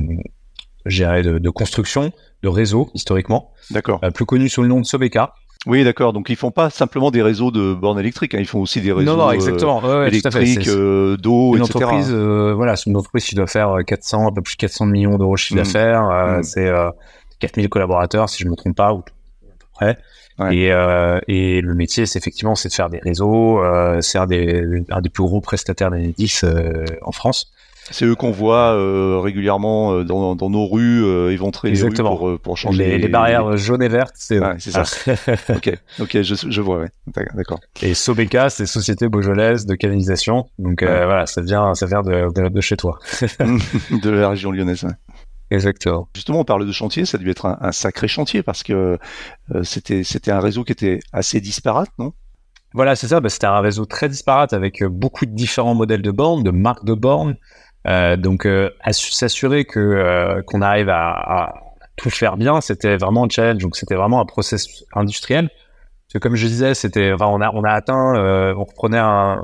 de, 0.87 1.39
de 1.39 1.51
construction, 1.51 2.13
de 2.43 2.49
réseau 2.49 2.91
historiquement. 2.95 3.53
D'accord. 3.71 4.01
plus 4.15 4.27
connu 4.27 4.49
sous 4.49 4.63
le 4.63 4.69
nom 4.69 4.81
de 4.81 4.87
Sobeka. 4.87 5.35
Oui, 5.67 5.83
d'accord. 5.83 6.13
Donc 6.13 6.31
ils 6.31 6.37
font 6.37 6.53
pas 6.53 6.71
simplement 6.71 7.11
des 7.11 7.21
réseaux 7.21 7.51
de 7.51 7.75
bornes 7.75 7.99
électriques, 7.99 8.35
hein. 8.35 8.39
ils 8.41 8.47
font 8.47 8.61
aussi 8.61 8.81
des 8.81 8.93
réseaux 8.93 9.11
non, 9.11 9.25
non, 9.25 9.33
exactement. 9.33 9.81
Ouais, 9.81 10.09
électriques, 10.09 10.69
d'eau, 10.69 11.57
etc. 11.57 11.75
Entreprise, 11.75 12.13
voilà, 12.13 12.77
c'est 12.77 12.89
une 12.89 12.97
entreprise 12.97 13.25
qui 13.25 13.35
doit 13.35 13.49
faire 13.49 13.75
400, 13.85 14.29
un 14.29 14.33
peu 14.33 14.41
plus 14.41 14.57
de 14.57 14.61
400 14.61 14.87
millions 14.87 15.19
d'euros 15.19 15.35
de 15.35 15.39
chiffre 15.39 15.61
mmh. 15.61 15.65
d'affaires. 15.65 16.03
Mmh. 16.03 16.43
C'est 16.45 16.71
4000 17.41 17.69
collaborateurs, 17.69 18.29
si 18.29 18.43
je 18.43 18.49
me 18.49 18.55
trompe 18.55 18.77
pas, 18.77 18.93
ou 18.93 18.99
à 18.99 19.03
peu 19.59 19.67
près. 19.73 19.99
Et, 20.53 20.73
euh, 20.73 21.19
et 21.27 21.61
le 21.61 21.75
métier, 21.75 22.07
c'est 22.07 22.19
effectivement, 22.19 22.55
c'est 22.55 22.69
de 22.69 22.75
faire 22.75 22.91
des 22.91 22.99
réseaux, 22.99 23.61
euh, 23.61 24.01
c'est 24.01 24.19
un 24.19 24.27
des, 24.27 24.85
un 24.89 25.01
des 25.01 25.09
plus 25.09 25.25
gros 25.25 25.41
prestataires 25.41 25.91
d'Enedis 25.91 26.41
euh, 26.45 26.85
en 27.03 27.11
France. 27.11 27.51
C'est 27.91 28.05
eux 28.05 28.15
qu'on 28.15 28.31
voit 28.31 28.75
euh, 28.75 29.19
régulièrement 29.19 30.05
dans, 30.05 30.37
dans, 30.37 30.51
nos 30.51 30.67
rues, 30.67 31.03
euh, 31.05 31.33
éventrer 31.33 31.71
les 31.71 31.83
rues 31.83 31.93
pour, 31.95 32.39
pour 32.39 32.59
changer 32.59 32.85
les, 32.85 32.99
les, 32.99 33.09
barrières 33.09 33.57
jaunes 33.57 33.83
et 33.83 33.89
vertes. 33.89 34.15
C'est 34.17 34.39
ouais, 34.39 34.59
ça. 34.59 34.83
ok, 35.49 35.73
ok, 36.01 36.23
je, 36.23 36.35
je 36.49 36.61
vois, 36.61 36.81
ouais. 36.81 36.89
d'accord. 37.35 37.61
Et 37.83 37.95
Sobeca, 37.95 38.51
c'est 38.51 38.67
Société 38.67 39.09
Beaujolaise 39.09 39.65
de 39.65 39.75
canalisation. 39.75 40.49
Donc 40.59 40.83
euh, 40.83 41.07
voilà, 41.07 41.27
ça 41.27 41.41
vient, 41.41 41.75
ça 41.75 41.87
vient 41.87 42.03
de, 42.03 42.31
de, 42.33 42.49
de 42.49 42.61
chez 42.61 42.77
toi. 42.77 42.99
de 43.23 44.11
la 44.11 44.29
région 44.29 44.51
lyonnaise. 44.51 44.87
Exactement. 45.51 46.09
Justement, 46.15 46.41
on 46.41 46.45
parle 46.45 46.67
de 46.67 46.73
chantier, 46.73 47.07
ça 47.07 47.17
a 47.17 47.21
dû 47.21 47.31
être 47.31 47.47
un, 47.47 47.73
sacré 47.73 48.07
chantier 48.07 48.43
parce 48.43 48.63
que 48.63 48.99
euh, 49.55 49.63
c'était 49.63 50.05
c'était 50.05 50.31
un 50.31 50.41
réseau 50.41 50.63
qui 50.65 50.73
était 50.73 51.01
assez 51.13 51.41
disparate, 51.41 51.91
non? 51.99 52.13
Voilà, 52.75 52.97
c'est 52.97 53.09
ça. 53.09 53.21
Bah, 53.21 53.31
c'était 53.31 53.47
un 53.47 53.61
réseau 53.61 53.87
très 53.87 54.11
disparate 54.11 54.53
avec 54.53 54.83
euh, 54.83 54.89
beaucoup 54.91 55.25
de 55.25 55.35
différents 55.35 55.75
modèles 55.75 56.03
de 56.03 56.11
bornes, 56.11 56.43
de 56.43 56.51
marques 56.51 56.85
de 56.85 56.95
bornes. 56.95 57.37
donc, 58.19 58.47
s'assurer 58.91 59.65
que 59.65 60.43
qu'on 60.47 60.61
arrive 60.61 60.91
à, 60.91 61.13
à, 61.13 61.55
tout 61.97 62.11
faire 62.11 62.37
bien, 62.37 62.61
c'était 62.61 62.99
vraiment 62.99 63.25
un 63.25 63.29
challenge. 63.31 63.63
Donc, 63.63 63.77
c'était 63.77 63.95
vraiment 63.95 64.21
un 64.21 64.27
process 64.27 64.85
industriel. 64.95 65.49
Parce 65.49 66.15
que 66.15 66.19
comme 66.19 66.37
je 66.37 66.47
disais, 66.47 66.75
c'était, 66.75 67.13
enfin, 67.13 67.27
on 67.27 67.41
a, 67.41 67.51
on 67.55 67.65
a 67.65 67.71
atteint, 67.71 68.15
on 68.55 68.65
reprenait 68.65 68.99
un, 68.99 69.41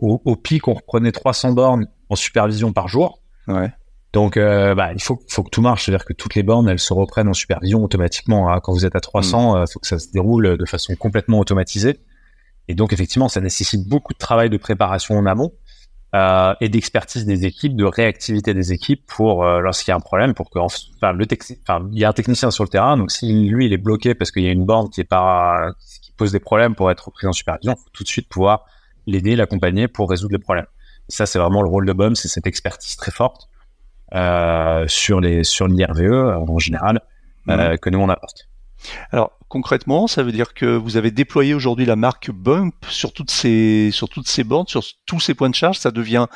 au, 0.00 0.22
au, 0.24 0.36
pic, 0.36 0.68
on 0.68 0.74
reprenait 0.74 1.10
300 1.10 1.52
bornes 1.52 1.88
en 2.08 2.14
supervision 2.14 2.72
par 2.72 2.86
jour. 2.86 3.20
Ouais. 3.48 3.72
Donc, 4.12 4.36
euh, 4.36 4.74
bah, 4.74 4.92
il 4.92 5.02
faut, 5.02 5.22
faut 5.28 5.44
que 5.44 5.50
tout 5.50 5.62
marche, 5.62 5.84
c'est-à-dire 5.84 6.04
que 6.04 6.12
toutes 6.12 6.34
les 6.34 6.42
bornes, 6.42 6.68
elles 6.68 6.80
se 6.80 6.92
reprennent 6.92 7.28
en 7.28 7.34
supervision 7.34 7.84
automatiquement. 7.84 8.52
Hein. 8.52 8.60
Quand 8.60 8.72
vous 8.72 8.84
êtes 8.84 8.96
à 8.96 9.00
300, 9.00 9.38
il 9.38 9.58
mm. 9.58 9.62
euh, 9.62 9.66
faut 9.72 9.78
que 9.78 9.86
ça 9.86 9.98
se 9.98 10.10
déroule 10.10 10.56
de 10.56 10.66
façon 10.66 10.96
complètement 10.96 11.38
automatisée. 11.38 12.00
Et 12.66 12.74
donc, 12.74 12.92
effectivement, 12.92 13.28
ça 13.28 13.40
nécessite 13.40 13.88
beaucoup 13.88 14.12
de 14.12 14.18
travail 14.18 14.50
de 14.50 14.56
préparation 14.56 15.16
en 15.16 15.26
amont 15.26 15.52
euh, 16.14 16.54
et 16.60 16.68
d'expertise 16.68 17.24
des 17.24 17.44
équipes, 17.44 17.76
de 17.76 17.84
réactivité 17.84 18.52
des 18.52 18.72
équipes 18.72 19.04
pour 19.06 19.44
euh, 19.44 19.60
lorsqu'il 19.60 19.90
y 19.90 19.92
a 19.92 19.96
un 19.96 20.00
problème, 20.00 20.34
pour 20.34 20.50
que, 20.50 20.58
enfin, 20.58 21.12
le 21.12 21.24
enfin, 21.62 21.88
il 21.92 21.98
y 21.98 22.04
a 22.04 22.08
un 22.08 22.12
technicien 22.12 22.50
sur 22.50 22.64
le 22.64 22.68
terrain, 22.68 22.96
donc 22.96 23.12
si 23.12 23.48
lui 23.48 23.66
il 23.66 23.72
est 23.72 23.78
bloqué 23.78 24.14
parce 24.14 24.32
qu'il 24.32 24.42
y 24.42 24.48
a 24.48 24.50
une 24.50 24.66
borne 24.66 24.90
qui 24.90 25.00
est 25.00 25.04
pas, 25.04 25.70
qui 26.02 26.10
pose 26.12 26.32
des 26.32 26.40
problèmes 26.40 26.74
pour 26.74 26.90
être 26.90 27.12
pris 27.12 27.28
en 27.28 27.32
supervision, 27.32 27.74
il 27.78 27.80
faut 27.80 27.90
tout 27.92 28.02
de 28.02 28.08
suite 28.08 28.28
pouvoir 28.28 28.64
l'aider, 29.06 29.36
l'accompagner 29.36 29.86
pour 29.86 30.10
résoudre 30.10 30.32
les 30.32 30.40
problèmes. 30.42 30.66
Et 31.08 31.12
ça, 31.12 31.26
c'est 31.26 31.38
vraiment 31.38 31.62
le 31.62 31.68
rôle 31.68 31.86
de 31.86 31.92
BOM, 31.92 32.16
c'est 32.16 32.28
cette 32.28 32.46
expertise 32.46 32.96
très 32.96 33.12
forte 33.12 33.49
euh, 34.14 34.84
sur 34.88 35.20
les 35.20 35.44
sur 35.44 35.68
l'IRVE 35.68 36.00
euh, 36.00 36.36
en 36.36 36.58
général 36.58 37.00
euh, 37.48 37.76
que 37.76 37.90
nous 37.90 37.98
on 37.98 38.08
apporte. 38.08 38.48
Alors 39.10 39.32
concrètement, 39.48 40.06
ça 40.06 40.22
veut 40.22 40.32
dire 40.32 40.54
que 40.54 40.64
vous 40.64 40.96
avez 40.96 41.10
déployé 41.10 41.52
aujourd'hui 41.54 41.84
la 41.84 41.96
marque 41.96 42.30
Bump 42.30 42.74
sur 42.88 43.12
toutes 43.12 43.30
ces 43.30 43.90
sur 43.92 44.08
toutes 44.08 44.28
ces 44.28 44.44
bornes, 44.44 44.66
sur 44.68 44.82
tous 45.06 45.20
ces 45.20 45.34
points 45.34 45.50
de 45.50 45.54
charge. 45.54 45.78
Ça 45.78 45.90
devient 45.90 46.26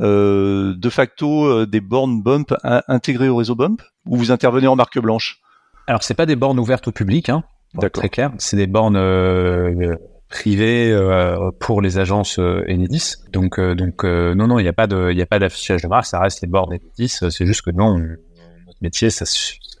euh, 0.00 0.74
de 0.76 0.90
facto 0.90 1.64
des 1.66 1.80
bornes 1.80 2.22
Bump 2.22 2.54
intégrées 2.88 3.28
au 3.28 3.36
réseau 3.36 3.54
Bump 3.54 3.82
ou 4.06 4.16
vous 4.16 4.30
intervenez 4.30 4.66
en 4.66 4.76
marque 4.76 4.98
blanche? 4.98 5.40
Alors 5.86 6.02
c'est 6.02 6.14
pas 6.14 6.26
des 6.26 6.36
bornes 6.36 6.58
ouvertes 6.58 6.88
au 6.88 6.92
public, 6.92 7.28
hein, 7.28 7.44
très 7.92 8.08
clair. 8.08 8.32
C'est 8.38 8.56
des 8.56 8.66
bornes 8.66 8.96
euh, 8.96 9.96
privé 10.32 10.90
euh, 10.90 11.50
pour 11.60 11.82
les 11.82 11.98
agences 11.98 12.38
euh, 12.38 12.64
Enedis. 12.68 13.16
Donc, 13.30 13.58
euh, 13.58 13.74
donc 13.74 14.02
non, 14.02 14.48
non, 14.48 14.58
il 14.58 14.62
n'y 14.62 14.68
a 14.68 14.72
pas 14.72 14.86
d'affichage 15.38 15.82
de 15.82 15.88
marque. 15.88 16.06
Ça 16.06 16.18
reste 16.18 16.40
les 16.40 16.48
bornes 16.48 16.72
Enedis. 16.72 17.18
C'est 17.30 17.46
juste 17.46 17.62
que 17.62 17.70
non, 17.70 17.98
notre 17.98 18.78
métier, 18.80 19.10
ça 19.10 19.26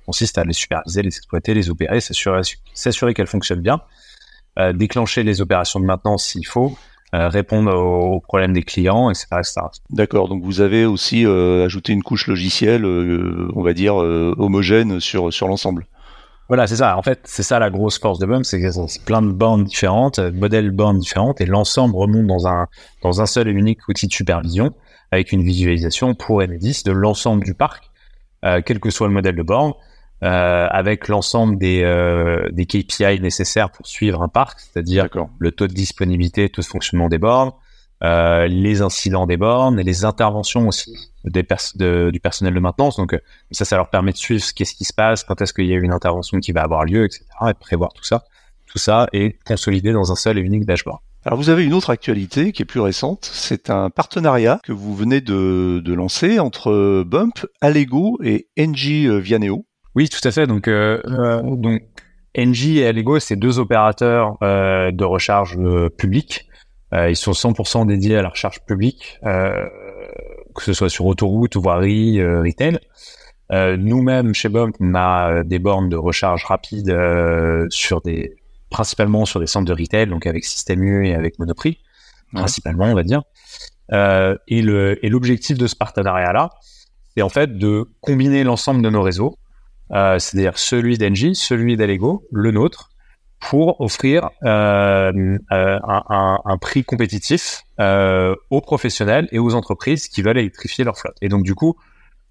consiste 0.06 0.38
à 0.38 0.44
les 0.44 0.52
superviser, 0.52 1.02
les 1.02 1.08
exploiter, 1.08 1.54
les 1.54 1.70
opérer, 1.70 2.00
s'assurer 2.00 3.14
qu'elles 3.14 3.26
fonctionnent 3.26 3.62
bien, 3.62 3.80
déclencher 4.74 5.22
les 5.22 5.40
opérations 5.40 5.80
de 5.80 5.86
maintenance 5.86 6.24
s'il 6.24 6.46
faut. 6.46 6.76
répondre 7.12 7.74
aux, 7.74 8.20
problèmes 8.20 8.52
des 8.52 8.62
clients, 8.62 9.10
etc. 9.10 9.26
etc. 9.38 9.60
D'accord, 9.90 10.28
donc 10.28 10.44
vous 10.44 10.60
avez 10.60 10.84
aussi 10.84 11.24
ajouté 11.24 11.92
une 11.92 12.02
couche 12.02 12.26
logicielle, 12.26 12.84
on 12.84 13.62
va 13.62 13.72
dire, 13.72 13.94
homogène 13.96 15.00
sur, 15.00 15.32
sur 15.32 15.48
l'ensemble. 15.48 15.86
Voilà, 16.52 16.66
c'est 16.66 16.76
ça. 16.76 16.98
En 16.98 17.02
fait, 17.02 17.20
c'est 17.24 17.42
ça 17.42 17.58
la 17.58 17.70
grosse 17.70 17.98
force 17.98 18.18
de 18.18 18.26
BUM, 18.26 18.44
c'est 18.44 18.60
que 18.60 18.70
c'est 18.70 19.02
plein 19.06 19.22
de 19.22 19.32
bornes 19.32 19.64
différentes, 19.64 20.18
modèles 20.18 20.70
bornes 20.70 20.98
différentes, 20.98 21.40
et 21.40 21.46
l'ensemble 21.46 21.96
remonte 21.96 22.26
dans 22.26 22.46
un, 22.46 22.66
dans 23.02 23.22
un 23.22 23.24
seul 23.24 23.48
et 23.48 23.52
unique 23.52 23.88
outil 23.88 24.06
de 24.06 24.12
supervision, 24.12 24.74
avec 25.12 25.32
une 25.32 25.42
visualisation 25.42 26.14
pour 26.14 26.42
Enedis 26.42 26.82
de 26.84 26.92
l'ensemble 26.92 27.42
du 27.42 27.54
parc, 27.54 27.90
euh, 28.44 28.60
quel 28.62 28.80
que 28.80 28.90
soit 28.90 29.08
le 29.08 29.14
modèle 29.14 29.34
de 29.34 29.42
borne, 29.42 29.72
euh, 30.24 30.66
avec 30.68 31.08
l'ensemble 31.08 31.56
des, 31.56 31.84
euh, 31.84 32.46
des 32.50 32.66
KPI 32.66 33.18
nécessaires 33.22 33.70
pour 33.70 33.86
suivre 33.86 34.20
un 34.20 34.28
parc, 34.28 34.60
c'est-à-dire 34.60 35.08
le 35.38 35.52
taux 35.52 35.68
de 35.68 35.72
disponibilité, 35.72 36.50
taux 36.50 36.60
de 36.60 36.66
fonctionnement 36.66 37.08
des 37.08 37.16
bornes, 37.16 37.52
euh, 38.02 38.46
les 38.48 38.82
incidents 38.82 39.26
des 39.26 39.36
bornes 39.36 39.78
et 39.78 39.84
les 39.84 40.04
interventions 40.04 40.68
aussi 40.68 40.92
des 41.24 41.46
du 42.12 42.20
personnel 42.20 42.54
de 42.54 42.60
maintenance. 42.60 42.96
Donc 42.96 43.14
euh, 43.14 43.20
ça, 43.52 43.64
ça 43.64 43.76
leur 43.76 43.90
permet 43.90 44.12
de 44.12 44.16
suivre 44.16 44.44
qu'est-ce 44.54 44.74
qui 44.74 44.84
se 44.84 44.92
passe, 44.92 45.22
quand 45.22 45.40
est-ce 45.40 45.52
qu'il 45.52 45.66
y 45.66 45.72
a 45.72 45.76
une 45.76 45.92
intervention 45.92 46.40
qui 46.40 46.52
va 46.52 46.62
avoir 46.62 46.84
lieu, 46.84 47.04
etc. 47.04 47.24
et 47.48 47.54
prévoir 47.54 47.92
tout 47.92 48.04
ça. 48.04 48.24
Tout 48.66 48.78
ça 48.78 49.08
est 49.12 49.38
consolidé 49.44 49.92
dans 49.92 50.10
un 50.10 50.16
seul 50.16 50.38
et 50.38 50.40
unique 50.40 50.64
dashboard. 50.64 50.98
Alors 51.24 51.38
vous 51.38 51.50
avez 51.50 51.64
une 51.64 51.74
autre 51.74 51.90
actualité 51.90 52.50
qui 52.50 52.62
est 52.62 52.66
plus 52.66 52.80
récente, 52.80 53.30
c'est 53.32 53.70
un 53.70 53.90
partenariat 53.90 54.58
que 54.64 54.72
vous 54.72 54.94
venez 54.96 55.20
de, 55.20 55.80
de 55.84 55.94
lancer 55.94 56.40
entre 56.40 57.04
Bump, 57.04 57.46
Allego 57.60 58.18
et 58.24 58.48
NG 58.56 59.06
euh, 59.06 59.18
Vianeo. 59.18 59.64
Oui, 59.94 60.08
tout 60.08 60.26
à 60.26 60.32
fait. 60.32 60.48
Donc, 60.48 60.66
euh, 60.66 61.00
donc 61.42 61.82
NG 62.36 62.78
et 62.78 62.86
Allego, 62.86 63.20
c'est 63.20 63.36
deux 63.36 63.60
opérateurs 63.60 64.36
euh, 64.42 64.90
de 64.90 65.04
recharge 65.04 65.56
publique 65.96 66.48
ils 66.92 67.16
sont 67.16 67.32
100% 67.32 67.86
dédiés 67.86 68.16
à 68.16 68.22
la 68.22 68.28
recharge 68.28 68.60
publique, 68.60 69.18
euh, 69.24 69.66
que 70.54 70.62
ce 70.62 70.72
soit 70.72 70.88
sur 70.88 71.06
autoroute, 71.06 71.56
voirie, 71.56 72.20
euh, 72.20 72.42
retail. 72.42 72.78
Nous-mêmes, 73.50 74.32
chez 74.32 74.48
BOM, 74.48 74.72
on 74.80 74.94
a 74.94 75.44
des 75.44 75.58
bornes 75.58 75.90
de 75.90 75.96
recharge 75.96 76.46
rapide 76.46 76.96
sur 77.68 78.00
des, 78.00 78.34
principalement 78.70 79.26
sur 79.26 79.40
des 79.40 79.46
centres 79.46 79.66
de 79.66 79.78
retail, 79.78 80.06
donc 80.06 80.26
avec 80.26 80.44
Système 80.44 80.82
U 80.82 81.06
et 81.06 81.14
avec 81.14 81.38
Monoprix, 81.38 81.78
principalement, 82.32 82.86
on 82.86 82.94
va 82.94 83.02
dire. 83.02 83.22
Euh, 83.92 84.36
et 84.48 84.62
l'objectif 84.62 85.58
de 85.58 85.66
ce 85.66 85.76
partenariat-là, 85.76 86.50
c'est 87.14 87.22
en 87.22 87.28
fait 87.28 87.58
de 87.58 87.84
combiner 88.00 88.42
l'ensemble 88.42 88.82
de 88.82 88.90
nos 88.90 89.02
réseaux, 89.02 89.38
euh, 89.92 90.18
c'est-à-dire 90.18 90.58
celui 90.58 90.96
d'Engie, 90.96 91.34
celui 91.34 91.76
d'Allego, 91.76 92.26
le 92.32 92.50
nôtre, 92.50 92.90
pour 93.48 93.80
offrir 93.80 94.30
euh, 94.44 95.12
euh, 95.52 95.78
un, 95.82 96.38
un, 96.44 96.58
prix 96.58 96.84
compétitif 96.84 97.64
euh, 97.80 98.36
aux 98.50 98.60
professionnels 98.60 99.28
et 99.32 99.38
aux 99.38 99.54
entreprises 99.54 100.08
qui 100.08 100.22
veulent 100.22 100.38
électrifier 100.38 100.84
leur 100.84 100.96
flotte. 100.96 101.16
Et 101.20 101.28
donc 101.28 101.42
du 101.42 101.54
coup, 101.54 101.76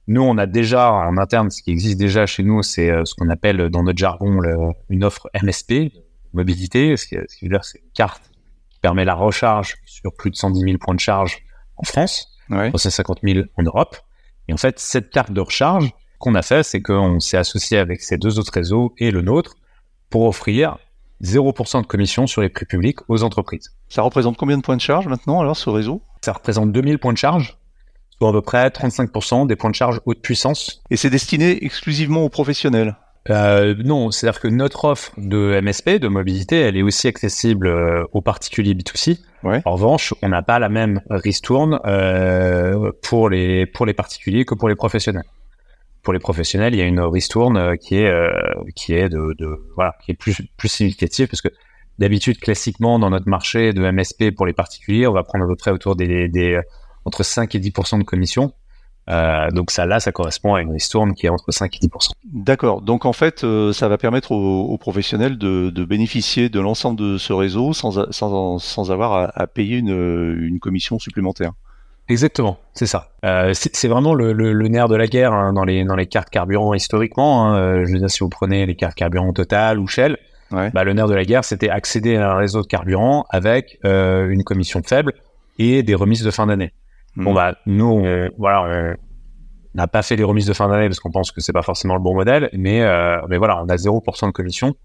nous 0.08 0.22
on 0.22 0.38
a 0.38 0.46
déjà 0.46 0.92
en 0.92 1.18
interne 1.18 1.50
ce 1.50 1.62
qui 1.62 1.72
existe 1.72 1.98
déjà 1.98 2.26
chez 2.26 2.44
nous, 2.44 2.64
c'est 2.64 2.90
ce 3.06 3.14
qu'on 3.14 3.30
appelle 3.30 3.70
dans 3.70 3.84
notre 3.84 3.98
jargon 3.98 4.40
le, 4.40 4.56
une 4.90 5.04
offre 5.04 5.30
MSP, 5.44 5.92
mobilité, 6.34 6.96
ce 6.96 7.06
qui, 7.06 7.16
ce 7.28 7.38
qui 7.38 7.46
veut 7.46 7.52
dire 7.52 7.66
c'est 7.66 7.80
une 7.80 7.92
carte 7.94 8.32
qui 8.70 8.80
permet 8.80 9.04
la 9.04 9.16
recharge 9.16 9.76
sur 9.86 10.14
plus 10.14 10.32
de 10.32 10.38
110 10.38 10.62
000 10.62 10.78
points 10.78 10.96
de 10.96 11.00
charge 11.00 11.40
en 11.76 11.84
France, 11.84 12.30
ouais. 12.50 12.70
350 12.70 13.20
000 13.22 13.46
en 13.58 13.64
Europe. 13.64 13.98
Et 14.48 14.54
en 14.54 14.58
fait, 14.58 14.80
cette 14.80 15.10
carte 15.10 15.32
de 15.32 15.42
recharge 15.42 15.92
qu'on 16.20 16.36
a 16.36 16.42
fait, 16.42 16.64
c'est 16.64 16.82
qu'on 16.82 17.20
s'est 17.20 17.38
associé 17.38 17.78
avec 17.78 18.02
ces 18.02 18.18
deux 18.18 18.40
autres 18.40 18.54
réseaux 18.54 18.94
et 18.98 19.12
le 19.12 19.22
nôtre 19.22 19.56
pour 20.10 20.24
offrir 20.24 20.78
0% 21.24 21.82
de 21.82 21.88
commission 21.88 22.28
sur 22.28 22.42
les 22.42 22.50
prix 22.50 22.66
publics 22.66 23.00
aux 23.08 23.24
entreprises. 23.24 23.74
Ça 23.90 24.02
représente 24.02 24.38
combien 24.38 24.58
de 24.58 24.62
points 24.62 24.76
de 24.76 24.82
charge 24.82 25.08
maintenant 25.08 25.40
alors 25.40 25.58
ce 25.58 25.70
réseau? 25.70 26.02
Ça 26.22 26.34
représente 26.34 26.72
2000 26.72 27.00
points 27.00 27.14
de 27.14 27.18
charge, 27.18 27.58
soit 28.18 28.30
à 28.30 28.32
peu 28.32 28.42
près 28.42 28.68
35% 28.70 29.48
des 29.48 29.56
points 29.56 29.70
de 29.70 29.76
charge 29.76 30.02
haute 30.06 30.22
puissance. 30.22 30.82
Et 30.90 30.98
c'est 30.98 31.10
destiné 31.10 31.64
exclusivement 31.64 32.24
aux 32.24 32.30
professionnels? 32.30 32.96
Euh, 33.30 33.76
non, 33.84 34.10
c'est-à-dire 34.10 34.42
que 34.42 34.48
notre 34.48 34.86
offre 34.86 35.12
de 35.18 35.60
MSP, 35.62 36.00
de 36.00 36.08
mobilité, 36.08 36.60
elle 36.60 36.76
est 36.76 36.82
aussi 36.82 37.08
accessible 37.08 37.68
euh, 37.68 38.04
aux 38.14 38.22
particuliers 38.22 38.74
B2C. 38.74 39.20
Ouais. 39.44 39.62
En 39.66 39.74
revanche, 39.74 40.14
on 40.24 40.30
n'a 40.30 40.42
pas 40.42 40.58
la 40.58 40.70
même 40.70 41.02
ristourne 41.10 41.80
euh, 41.86 42.92
pour 43.04 43.30
les 43.30 43.66
pour 43.68 43.86
les 43.86 43.94
particuliers 43.94 44.46
que 44.46 44.56
pour 44.56 44.70
les 44.70 44.76
professionnels 44.76 45.24
pour 46.04 46.14
les 46.14 46.20
professionnels, 46.20 46.74
il 46.74 46.80
y 46.80 46.82
a 46.82 46.86
une 46.86 47.02
ristourne 47.02 47.58
euh, 47.58 47.76
qui 47.76 47.96
est 47.96 48.10
euh, 48.10 48.32
qui 48.76 48.94
est 48.94 49.10
de, 49.10 49.36
voilà 49.76 49.96
qui 50.04 50.12
est 50.12 50.16
plus 50.16 50.42
plus 50.58 50.70
significative 50.70 51.28
parce 51.28 51.42
que 51.42 51.50
d'habitude 52.00 52.40
classiquement 52.40 52.98
dans 53.00 53.10
notre 53.10 53.30
marché 53.30 53.74
de 53.74 53.92
MSP 53.92 54.32
pour 54.36 54.46
les 54.46 54.54
particuliers, 54.54 55.08
on 55.08 55.14
va 55.14 55.24
prendre 55.24 55.46
à 55.46 55.48
peu 55.48 55.56
près 55.56 55.72
autour 55.72 55.96
des, 55.96 56.28
des 56.28 56.60
entre 57.06 57.24
5 57.24 57.54
et 57.56 57.60
10% 57.60 58.00
de 58.00 58.04
commission. 58.04 58.54
Euh, 59.10 59.50
donc 59.52 59.72
ça 59.72 59.86
là, 59.86 60.00
ça 60.00 60.12
correspond 60.12 60.54
à 60.54 60.62
une 60.62 60.72
ristourne 60.72 61.14
qui 61.16 61.26
est 61.26 61.30
entre 61.30 61.52
5 61.52 61.76
et 61.76 61.88
10% 61.88 62.12
D'accord. 62.32 62.82
Donc 62.82 63.06
en 63.06 63.14
fait, 63.14 63.44
euh, 63.44 63.74
ça 63.74 63.88
va 63.88 63.98
permettre 63.98 64.32
aux, 64.32 64.78
professionnels 64.78 65.38
de, 65.38 65.70
de, 65.70 65.86
bénéficier 65.86 66.50
de 66.50 66.60
l'ensemble 66.60 67.00
de 67.00 67.18
ce 67.18 67.34
réseau 67.34 67.74
sans, 67.74 68.12
sans, 68.12 68.60
sans 68.60 68.92
avoir 68.92 69.14
à, 69.14 69.32
à 69.36 69.48
payer 69.48 69.78
une, 69.78 70.38
une 70.40 70.60
commission 70.60 71.00
supplémentaire. 71.00 71.52
Exactement, 72.12 72.58
c'est 72.74 72.88
ça. 72.88 73.12
Euh, 73.24 73.54
c'est 73.54 73.88
vraiment 73.88 74.14
le, 74.14 74.34
le, 74.34 74.52
le, 74.52 74.68
nerf 74.68 74.90
de 74.90 74.98
la 74.98 75.08
guerre 75.08 75.32
hein, 75.32 75.54
dans, 75.54 75.64
les, 75.64 75.86
dans 75.86 75.96
les 75.96 76.08
cartes 76.08 76.30
carburant 76.30 76.74
historiquement. 76.74 77.48
Hein. 77.48 77.58
Euh, 77.58 77.86
je 77.86 77.94
veux 77.94 78.00
dire, 78.00 78.10
si 78.10 78.20
vous 78.20 78.28
prenez 78.28 78.66
les 78.66 78.76
cartes 78.76 78.96
carburant 78.96 79.32
Total 79.32 79.80
ou 79.80 79.88
Shell, 79.88 80.18
ouais. 80.52 80.72
bah, 80.72 80.84
le 80.84 80.92
nerf 80.92 81.08
de 81.08 81.16
la 81.16 81.24
guerre, 81.24 81.46
c'était 81.46 81.70
accéder 81.70 82.18
à 82.18 82.32
un 82.32 82.36
réseau 82.36 82.64
de 82.64 82.68
carburant 82.68 83.26
avec 83.30 83.80
euh, 83.86 84.28
une 84.30 84.44
commission 84.44 84.82
faible 84.84 85.14
et 85.58 85.84
des 85.84 85.96
remises 85.96 86.24
de 86.24 86.32
fin 86.32 86.48
d'année. 86.48 86.74
Mmh. 87.16 87.24
Bon 87.24 87.34
bah 87.34 87.56
nous, 87.66 87.86
on, 87.86 88.30
voilà, 88.38 88.96
on 89.74 89.78
n'a 89.78 89.88
pas 89.88 90.02
fait 90.02 90.18
les 90.18 90.24
remises 90.26 90.48
de 90.48 90.54
fin 90.54 90.68
d'année 90.68 90.90
parce 90.90 91.00
qu'on 91.00 91.12
pense 91.12 91.32
que 91.32 91.40
c'est 91.40 91.54
pas 91.54 91.62
forcément 91.62 91.96
le 91.96 92.02
bon 92.02 92.14
modèle, 92.14 92.50
mais 92.54 92.82
euh, 92.82 93.22
mais 93.30 93.38
voilà, 93.38 93.64
on 93.64 93.70
a 93.70 93.76
0% 93.76 94.28
de 94.28 94.32
commission. 94.32 94.76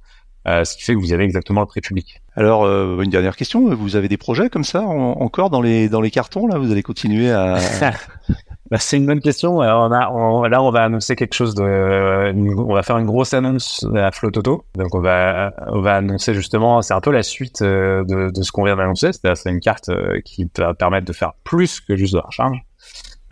Euh, 0.46 0.64
ce 0.64 0.76
qui 0.76 0.84
fait 0.84 0.94
que 0.94 1.00
vous 1.00 1.12
avez 1.12 1.24
exactement 1.24 1.60
le 1.60 1.66
prix 1.66 1.80
public. 1.80 2.22
Alors, 2.36 2.64
euh, 2.64 3.00
une 3.02 3.10
dernière 3.10 3.34
question, 3.34 3.74
vous 3.74 3.96
avez 3.96 4.06
des 4.06 4.16
projets 4.16 4.48
comme 4.48 4.62
ça 4.62 4.82
encore 4.82 5.50
dans 5.50 5.60
les 5.60 5.88
dans 5.88 6.00
les 6.00 6.12
cartons 6.12 6.46
là? 6.46 6.56
Vous 6.58 6.70
allez 6.70 6.84
continuer 6.84 7.32
à 7.32 7.58
bah, 8.70 8.78
C'est 8.78 8.96
une 8.96 9.06
bonne 9.06 9.20
question. 9.20 9.60
Alors, 9.60 9.90
on 9.90 9.92
a, 9.92 10.48
là, 10.48 10.62
on 10.62 10.70
va 10.70 10.84
annoncer 10.84 11.16
quelque 11.16 11.34
chose 11.34 11.56
de, 11.56 12.32
on 12.58 12.74
va 12.74 12.82
faire 12.84 12.98
une 12.98 13.06
grosse 13.06 13.34
annonce 13.34 13.84
à 13.96 14.12
Flototo. 14.12 14.64
Donc, 14.76 14.94
on 14.94 15.00
va 15.00 15.52
on 15.66 15.80
va 15.80 15.96
annoncer 15.96 16.32
justement, 16.32 16.80
c'est 16.80 16.94
un 16.94 17.00
peu 17.00 17.10
la 17.10 17.24
suite 17.24 17.62
euh, 17.62 18.04
de, 18.04 18.30
de 18.30 18.42
ce 18.42 18.52
qu'on 18.52 18.64
vient 18.64 18.76
d'annoncer. 18.76 19.12
C'est-à-dire, 19.12 19.36
c'est 19.36 19.50
une 19.50 19.60
carte 19.60 19.90
qui 20.24 20.48
va 20.56 20.74
permettre 20.74 21.06
de 21.06 21.12
faire 21.12 21.32
plus 21.42 21.80
que 21.80 21.96
juste 21.96 22.12
de 22.12 22.18
la 22.18 22.24
recharge. 22.24 22.58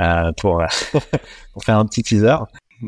euh, 0.01 0.33
pour, 0.41 0.63
pour 1.53 1.65
faire 1.65 1.79
un 1.79 1.87
petit 1.87 2.03
teaser. 2.03 2.37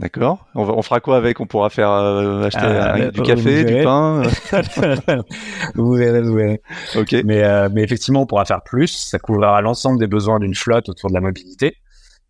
D'accord. 0.00 0.46
On, 0.54 0.62
on, 0.62 0.82
fera 0.82 1.00
quoi 1.00 1.16
avec? 1.16 1.40
On 1.40 1.46
pourra 1.46 1.70
faire 1.70 1.90
euh, 1.90 2.44
acheter 2.44 2.60
euh, 2.62 3.10
du 3.10 3.22
café, 3.22 3.64
du 3.64 3.82
pain. 3.82 4.22
vous 5.74 5.92
verrez, 5.92 6.22
vous 6.22 6.34
verrez. 6.34 6.60
Ok. 6.96 7.14
Mais, 7.24 7.68
mais 7.70 7.82
effectivement, 7.82 8.22
on 8.22 8.26
pourra 8.26 8.44
faire 8.44 8.62
plus. 8.62 8.88
Ça 8.88 9.18
couvrira 9.18 9.60
l'ensemble 9.60 9.98
des 9.98 10.06
besoins 10.06 10.38
d'une 10.38 10.54
flotte 10.54 10.88
autour 10.88 11.10
de 11.10 11.14
la 11.14 11.20
mobilité. 11.20 11.76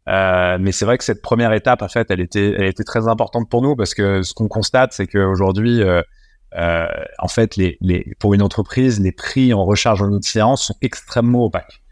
Euh, 0.08 0.56
mais 0.60 0.72
c'est 0.72 0.84
vrai 0.84 0.98
que 0.98 1.04
cette 1.04 1.22
première 1.22 1.52
étape, 1.52 1.82
en 1.82 1.88
fait, 1.88 2.10
elle 2.10 2.20
était, 2.20 2.54
elle 2.56 2.66
était 2.66 2.84
très 2.84 3.08
importante 3.08 3.50
pour 3.50 3.62
nous 3.62 3.74
parce 3.74 3.94
que 3.94 4.22
ce 4.22 4.34
qu'on 4.34 4.48
constate, 4.48 4.92
c'est 4.92 5.06
qu'aujourd'hui, 5.06 5.82
euh, 5.82 6.00
euh, 6.56 6.86
en 7.18 7.28
fait, 7.28 7.56
les, 7.56 7.76
les, 7.80 8.14
pour 8.18 8.34
une 8.34 8.42
entreprise, 8.42 9.00
les 9.00 9.12
prix 9.12 9.52
en 9.52 9.64
recharge 9.64 10.02
en 10.02 10.12
itinérance 10.12 10.66
sont 10.66 10.76
extrêmement 10.80 11.46
opaques. 11.46 11.82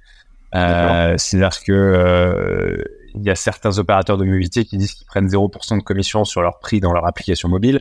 Euh, 0.54 1.14
C'est-à-dire 1.19 1.64
que 1.64 1.73
euh, 1.73 2.85
il 3.14 3.25
y 3.25 3.30
a 3.30 3.35
certains 3.35 3.78
opérateurs 3.78 4.18
de 4.18 4.25
mobilité 4.25 4.64
qui 4.64 4.76
disent 4.76 4.94
qu'ils 4.94 5.06
prennent 5.06 5.28
0% 5.28 5.78
de 5.78 5.83
commission 5.83 6.25
sur 6.25 6.42
leur 6.42 6.59
prix 6.59 6.80
dans 6.80 6.92
leur 6.92 7.06
application 7.06 7.49
mobile. 7.49 7.80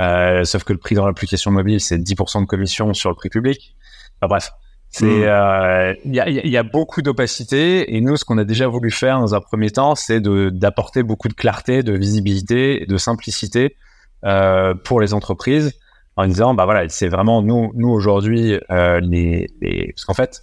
Euh, 0.00 0.44
sauf 0.44 0.64
que 0.64 0.72
le 0.72 0.78
prix 0.78 0.94
dans 0.94 1.06
l'application 1.06 1.50
mobile, 1.50 1.80
c'est 1.80 1.98
10% 1.98 2.42
de 2.42 2.46
commission 2.46 2.94
sur 2.94 3.10
le 3.10 3.16
prix 3.16 3.28
public. 3.28 3.76
Enfin, 4.20 4.28
bref, 4.28 4.52
c'est, 4.90 5.04
hmm. 5.04 5.22
euh, 5.22 5.94
il 6.04 6.14
y, 6.14 6.20
a, 6.20 6.28
y, 6.28 6.56
a, 6.56 6.62
beaucoup 6.62 7.02
d'opacité 7.02 7.94
et 7.94 8.00
nous, 8.00 8.16
ce 8.16 8.24
qu'on 8.24 8.38
a 8.38 8.44
déjà 8.44 8.68
voulu 8.68 8.90
faire 8.90 9.20
dans 9.20 9.34
un 9.34 9.40
premier 9.40 9.70
temps, 9.70 9.94
c'est 9.94 10.20
d'apporter 10.20 11.02
beaucoup 11.02 11.28
de 11.28 11.34
clarté, 11.34 11.82
de 11.82 11.92
visibilité, 11.92 12.86
de 12.86 12.96
simplicité 12.96 13.76
euh, 14.24 14.74
pour 14.74 15.00
les 15.00 15.14
entreprises, 15.14 15.78
en 16.16 16.26
disant, 16.26 16.54
bah 16.54 16.64
voilà, 16.64 16.88
c'est 16.88 17.08
vraiment 17.08 17.42
nous, 17.42 17.70
nous 17.74 17.90
aujourd'hui, 17.90 18.58
les, 18.70 19.46
les, 19.60 19.92
parce 19.94 20.04
qu'en 20.04 20.14
fait, 20.14 20.42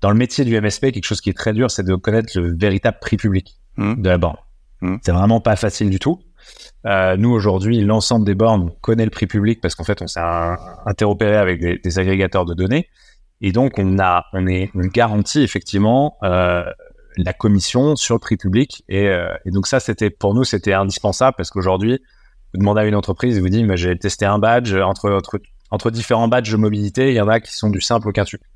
dans 0.00 0.10
le 0.10 0.16
métier 0.16 0.44
du 0.44 0.58
MSP, 0.60 0.92
quelque 0.92 1.04
chose 1.04 1.20
qui 1.20 1.30
est 1.30 1.36
très 1.36 1.52
dur, 1.52 1.70
c'est 1.70 1.82
de 1.82 1.94
connaître 1.94 2.38
le 2.38 2.56
véritable 2.56 2.98
prix 3.00 3.16
public 3.16 3.56
hmm. 3.76 4.00
de 4.00 4.08
la 4.08 4.18
borne. 4.18 4.36
Hmm. 4.80 4.96
C'est 5.02 5.12
vraiment 5.12 5.40
pas 5.40 5.56
facile 5.56 5.90
du 5.90 5.98
tout. 5.98 6.20
Euh, 6.86 7.16
nous 7.16 7.30
aujourd'hui, 7.30 7.80
l'ensemble 7.80 8.24
des 8.24 8.34
bornes 8.34 8.70
connaît 8.80 9.04
le 9.04 9.10
prix 9.10 9.26
public 9.26 9.60
parce 9.60 9.74
qu'en 9.74 9.84
fait, 9.84 10.02
on 10.02 10.06
s'est 10.06 10.20
interopéré 10.84 11.36
avec 11.36 11.60
des, 11.60 11.78
des 11.78 11.98
agrégateurs 11.98 12.44
de 12.44 12.54
données. 12.54 12.88
Et 13.40 13.52
donc, 13.52 13.74
on 13.78 13.98
a, 13.98 14.24
on 14.32 14.46
est, 14.46 14.70
on 14.74 14.86
garantit 14.86 15.42
effectivement 15.42 16.16
euh, 16.22 16.64
la 17.16 17.32
commission 17.32 17.96
sur 17.96 18.14
le 18.14 18.20
prix 18.20 18.36
public. 18.36 18.84
Et, 18.88 19.08
euh, 19.08 19.34
et 19.44 19.50
donc 19.50 19.66
ça, 19.66 19.80
c'était 19.80 20.10
pour 20.10 20.34
nous, 20.34 20.44
c'était 20.44 20.72
indispensable 20.72 21.34
parce 21.36 21.50
qu'aujourd'hui, 21.50 22.00
vous 22.54 22.60
demandez 22.60 22.82
à 22.82 22.84
une 22.84 22.94
entreprise, 22.94 23.40
vous 23.40 23.48
dites, 23.48 23.66
j'ai 23.76 23.98
testé 23.98 24.24
un 24.24 24.38
badge 24.38 24.74
entre, 24.74 25.10
entre, 25.10 25.40
entre 25.70 25.90
différents 25.90 26.28
badges 26.28 26.52
de 26.52 26.56
mobilité, 26.56 27.10
il 27.10 27.16
y 27.16 27.20
en 27.20 27.28
a 27.28 27.40
qui 27.40 27.54
sont 27.54 27.70
du 27.70 27.80
simple 27.80 28.08
au 28.08 28.12
quintuple 28.12 28.46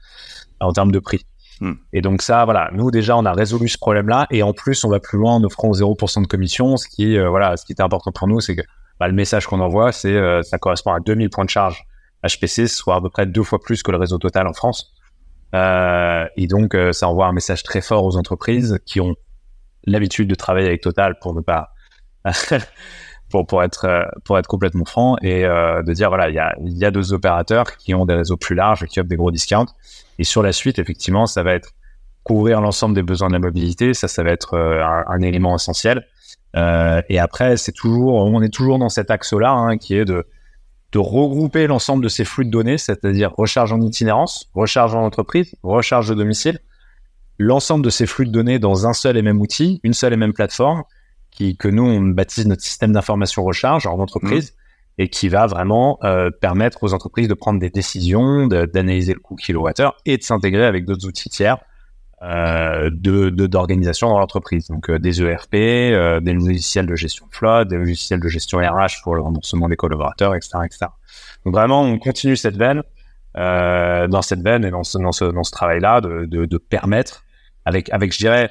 en 0.60 0.72
termes 0.72 0.92
de 0.92 0.98
prix. 0.98 1.24
Hmm. 1.60 1.74
Et 1.92 2.00
donc 2.00 2.22
ça, 2.22 2.44
voilà, 2.44 2.70
nous 2.72 2.90
déjà, 2.90 3.16
on 3.16 3.24
a 3.24 3.32
résolu 3.32 3.68
ce 3.68 3.78
problème-là. 3.78 4.26
Et 4.30 4.42
en 4.42 4.52
plus, 4.52 4.84
on 4.84 4.88
va 4.88 5.00
plus 5.00 5.18
loin 5.18 5.34
en 5.34 5.44
offrant 5.44 5.70
0% 5.70 6.22
de 6.22 6.26
commission. 6.26 6.76
Ce 6.76 6.88
qui, 6.88 7.18
euh, 7.18 7.28
voilà, 7.28 7.56
ce 7.56 7.64
qui 7.64 7.72
était 7.72 7.82
important 7.82 8.12
pour 8.12 8.28
nous, 8.28 8.40
c'est 8.40 8.56
que 8.56 8.62
bah, 8.98 9.08
le 9.08 9.14
message 9.14 9.46
qu'on 9.46 9.60
envoie, 9.60 9.92
c'est 9.92 10.14
euh, 10.14 10.42
ça 10.42 10.58
correspond 10.58 10.92
à 10.92 11.00
2000 11.00 11.30
points 11.30 11.44
de 11.44 11.50
charge 11.50 11.84
HPC, 12.22 12.68
soit 12.68 12.96
à 12.96 13.00
peu 13.00 13.08
près 13.08 13.26
deux 13.26 13.42
fois 13.42 13.58
plus 13.58 13.82
que 13.82 13.90
le 13.90 13.96
réseau 13.96 14.18
total 14.18 14.46
en 14.46 14.52
France. 14.52 14.92
Euh, 15.54 16.26
et 16.36 16.46
donc, 16.46 16.74
euh, 16.74 16.92
ça 16.92 17.08
envoie 17.08 17.26
un 17.26 17.32
message 17.32 17.62
très 17.62 17.80
fort 17.80 18.04
aux 18.04 18.16
entreprises 18.16 18.78
qui 18.86 19.00
ont 19.00 19.16
l'habitude 19.84 20.28
de 20.28 20.34
travailler 20.34 20.68
avec 20.68 20.82
Total 20.82 21.18
pour 21.20 21.34
ne 21.34 21.40
pas, 21.40 21.70
pour 23.30 23.46
pour 23.46 23.62
être 23.62 23.84
euh, 23.86 24.02
pour 24.24 24.38
être 24.38 24.46
complètement 24.46 24.84
franc 24.84 25.16
et 25.22 25.44
euh, 25.44 25.82
de 25.82 25.92
dire 25.92 26.08
voilà, 26.08 26.28
il 26.28 26.34
y 26.34 26.38
a 26.38 26.54
y 26.60 26.84
a 26.84 26.90
deux 26.90 27.12
opérateurs 27.12 27.76
qui 27.76 27.94
ont 27.94 28.04
des 28.04 28.14
réseaux 28.14 28.36
plus 28.36 28.54
larges 28.54 28.86
qui 28.86 29.00
offrent 29.00 29.08
des 29.08 29.16
gros 29.16 29.30
discounts. 29.30 29.72
Et 30.18 30.24
sur 30.24 30.42
la 30.42 30.52
suite, 30.52 30.78
effectivement, 30.78 31.26
ça 31.26 31.42
va 31.42 31.54
être 31.54 31.70
couvrir 32.24 32.60
l'ensemble 32.60 32.94
des 32.94 33.02
besoins 33.02 33.28
de 33.28 33.32
la 33.32 33.38
mobilité. 33.38 33.94
Ça, 33.94 34.08
ça 34.08 34.22
va 34.22 34.30
être 34.30 34.58
un, 34.58 35.04
un, 35.06 35.22
élément 35.22 35.56
essentiel. 35.56 36.06
et 36.54 37.18
après, 37.18 37.56
c'est 37.56 37.72
toujours, 37.72 38.14
on 38.16 38.42
est 38.42 38.52
toujours 38.52 38.78
dans 38.78 38.90
cet 38.90 39.10
axe-là 39.10 39.52
hein, 39.52 39.78
qui 39.78 39.94
est 39.94 40.04
de 40.04 40.26
de 40.92 40.98
regrouper 40.98 41.66
l'ensemble 41.66 42.02
de 42.02 42.08
ces 42.08 42.24
flux 42.24 42.44
de 42.44 42.50
données, 42.50 42.78
c'est-à-dire 42.78 43.32
recharge 43.36 43.72
en 43.72 43.80
itinérance, 43.80 44.50
recharge 44.54 44.94
en 44.94 45.04
entreprise, 45.04 45.54
recharge 45.62 46.08
de 46.08 46.14
domicile, 46.14 46.58
l'ensemble 47.38 47.84
de 47.84 47.90
ces 47.90 48.06
flux 48.06 48.26
de 48.26 48.32
données 48.32 48.58
dans 48.58 48.86
un 48.86 48.92
seul 48.92 49.16
et 49.16 49.22
même 49.22 49.40
outil, 49.40 49.80
une 49.84 49.94
seule 49.94 50.12
et 50.12 50.16
même 50.16 50.32
plateforme, 50.32 50.82
qui 51.30 51.56
que 51.56 51.68
nous 51.68 51.84
on 51.84 52.00
baptise 52.00 52.46
notre 52.46 52.62
système 52.62 52.92
d'information 52.92 53.44
recharge 53.44 53.86
en 53.86 53.98
entreprise, 53.98 54.52
mmh. 54.52 55.02
et 55.02 55.08
qui 55.08 55.28
va 55.28 55.46
vraiment 55.46 55.98
euh, 56.04 56.30
permettre 56.30 56.82
aux 56.82 56.94
entreprises 56.94 57.28
de 57.28 57.34
prendre 57.34 57.60
des 57.60 57.70
décisions, 57.70 58.46
d'analyser 58.46 59.14
le 59.14 59.20
coût 59.20 59.36
kilowattheure 59.36 59.96
et 60.06 60.16
de 60.16 60.22
s'intégrer 60.22 60.64
avec 60.64 60.84
d'autres 60.84 61.06
outils 61.06 61.30
tiers 61.30 61.58
euh, 62.22 62.90
de 62.92 63.30
d'organisation 63.30 64.10
dans 64.10 64.18
l'entreprise. 64.18 64.68
Donc 64.68 64.90
euh, 64.90 64.98
des 64.98 65.22
ERP, 65.22 65.54
euh, 65.54 66.20
des 66.20 66.34
logiciels 66.34 66.86
de 66.86 66.94
gestion 66.94 67.26
de 67.26 67.34
flotte, 67.34 67.68
des 67.68 67.78
logiciels 67.78 68.20
de 68.20 68.28
gestion 68.28 68.58
RH 68.58 69.02
pour 69.02 69.14
le 69.14 69.22
remboursement 69.22 69.68
des 69.68 69.76
collaborateurs, 69.76 70.34
etc., 70.34 70.58
etc. 70.64 70.86
Donc 71.44 71.54
vraiment, 71.54 71.82
on 71.82 71.98
continue 71.98 72.36
cette 72.36 72.56
veine, 72.56 72.82
euh, 73.36 74.06
dans 74.08 74.22
cette 74.22 74.42
veine 74.42 74.64
et 74.64 74.70
dans 74.70 74.84
ce, 74.84 74.98
dans 74.98 75.12
ce, 75.12 75.24
dans 75.24 75.44
ce 75.44 75.50
travail-là 75.50 76.00
de, 76.00 76.26
de, 76.26 76.44
de, 76.44 76.58
permettre, 76.58 77.24
avec, 77.64 77.90
avec, 77.90 78.12
je 78.12 78.18
dirais, 78.18 78.50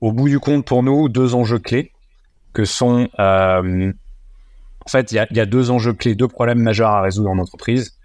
au 0.00 0.12
bout 0.12 0.28
du 0.28 0.38
compte 0.38 0.64
pour 0.64 0.82
nous, 0.82 1.08
deux 1.08 1.34
enjeux 1.34 1.58
clés 1.58 1.92
que 2.52 2.64
sont, 2.64 3.08
euh, 3.18 3.92
en 4.84 4.88
fait, 4.88 5.12
il 5.12 5.16
y 5.16 5.18
a, 5.18 5.26
y 5.30 5.40
a 5.40 5.46
deux 5.46 5.70
enjeux 5.70 5.92
clés, 5.92 6.14
deux 6.14 6.28
problèmes 6.28 6.60
majeurs 6.60 6.90
à 6.90 7.02
résoudre 7.02 7.30
en 7.30 7.38
entreprise. 7.38 7.98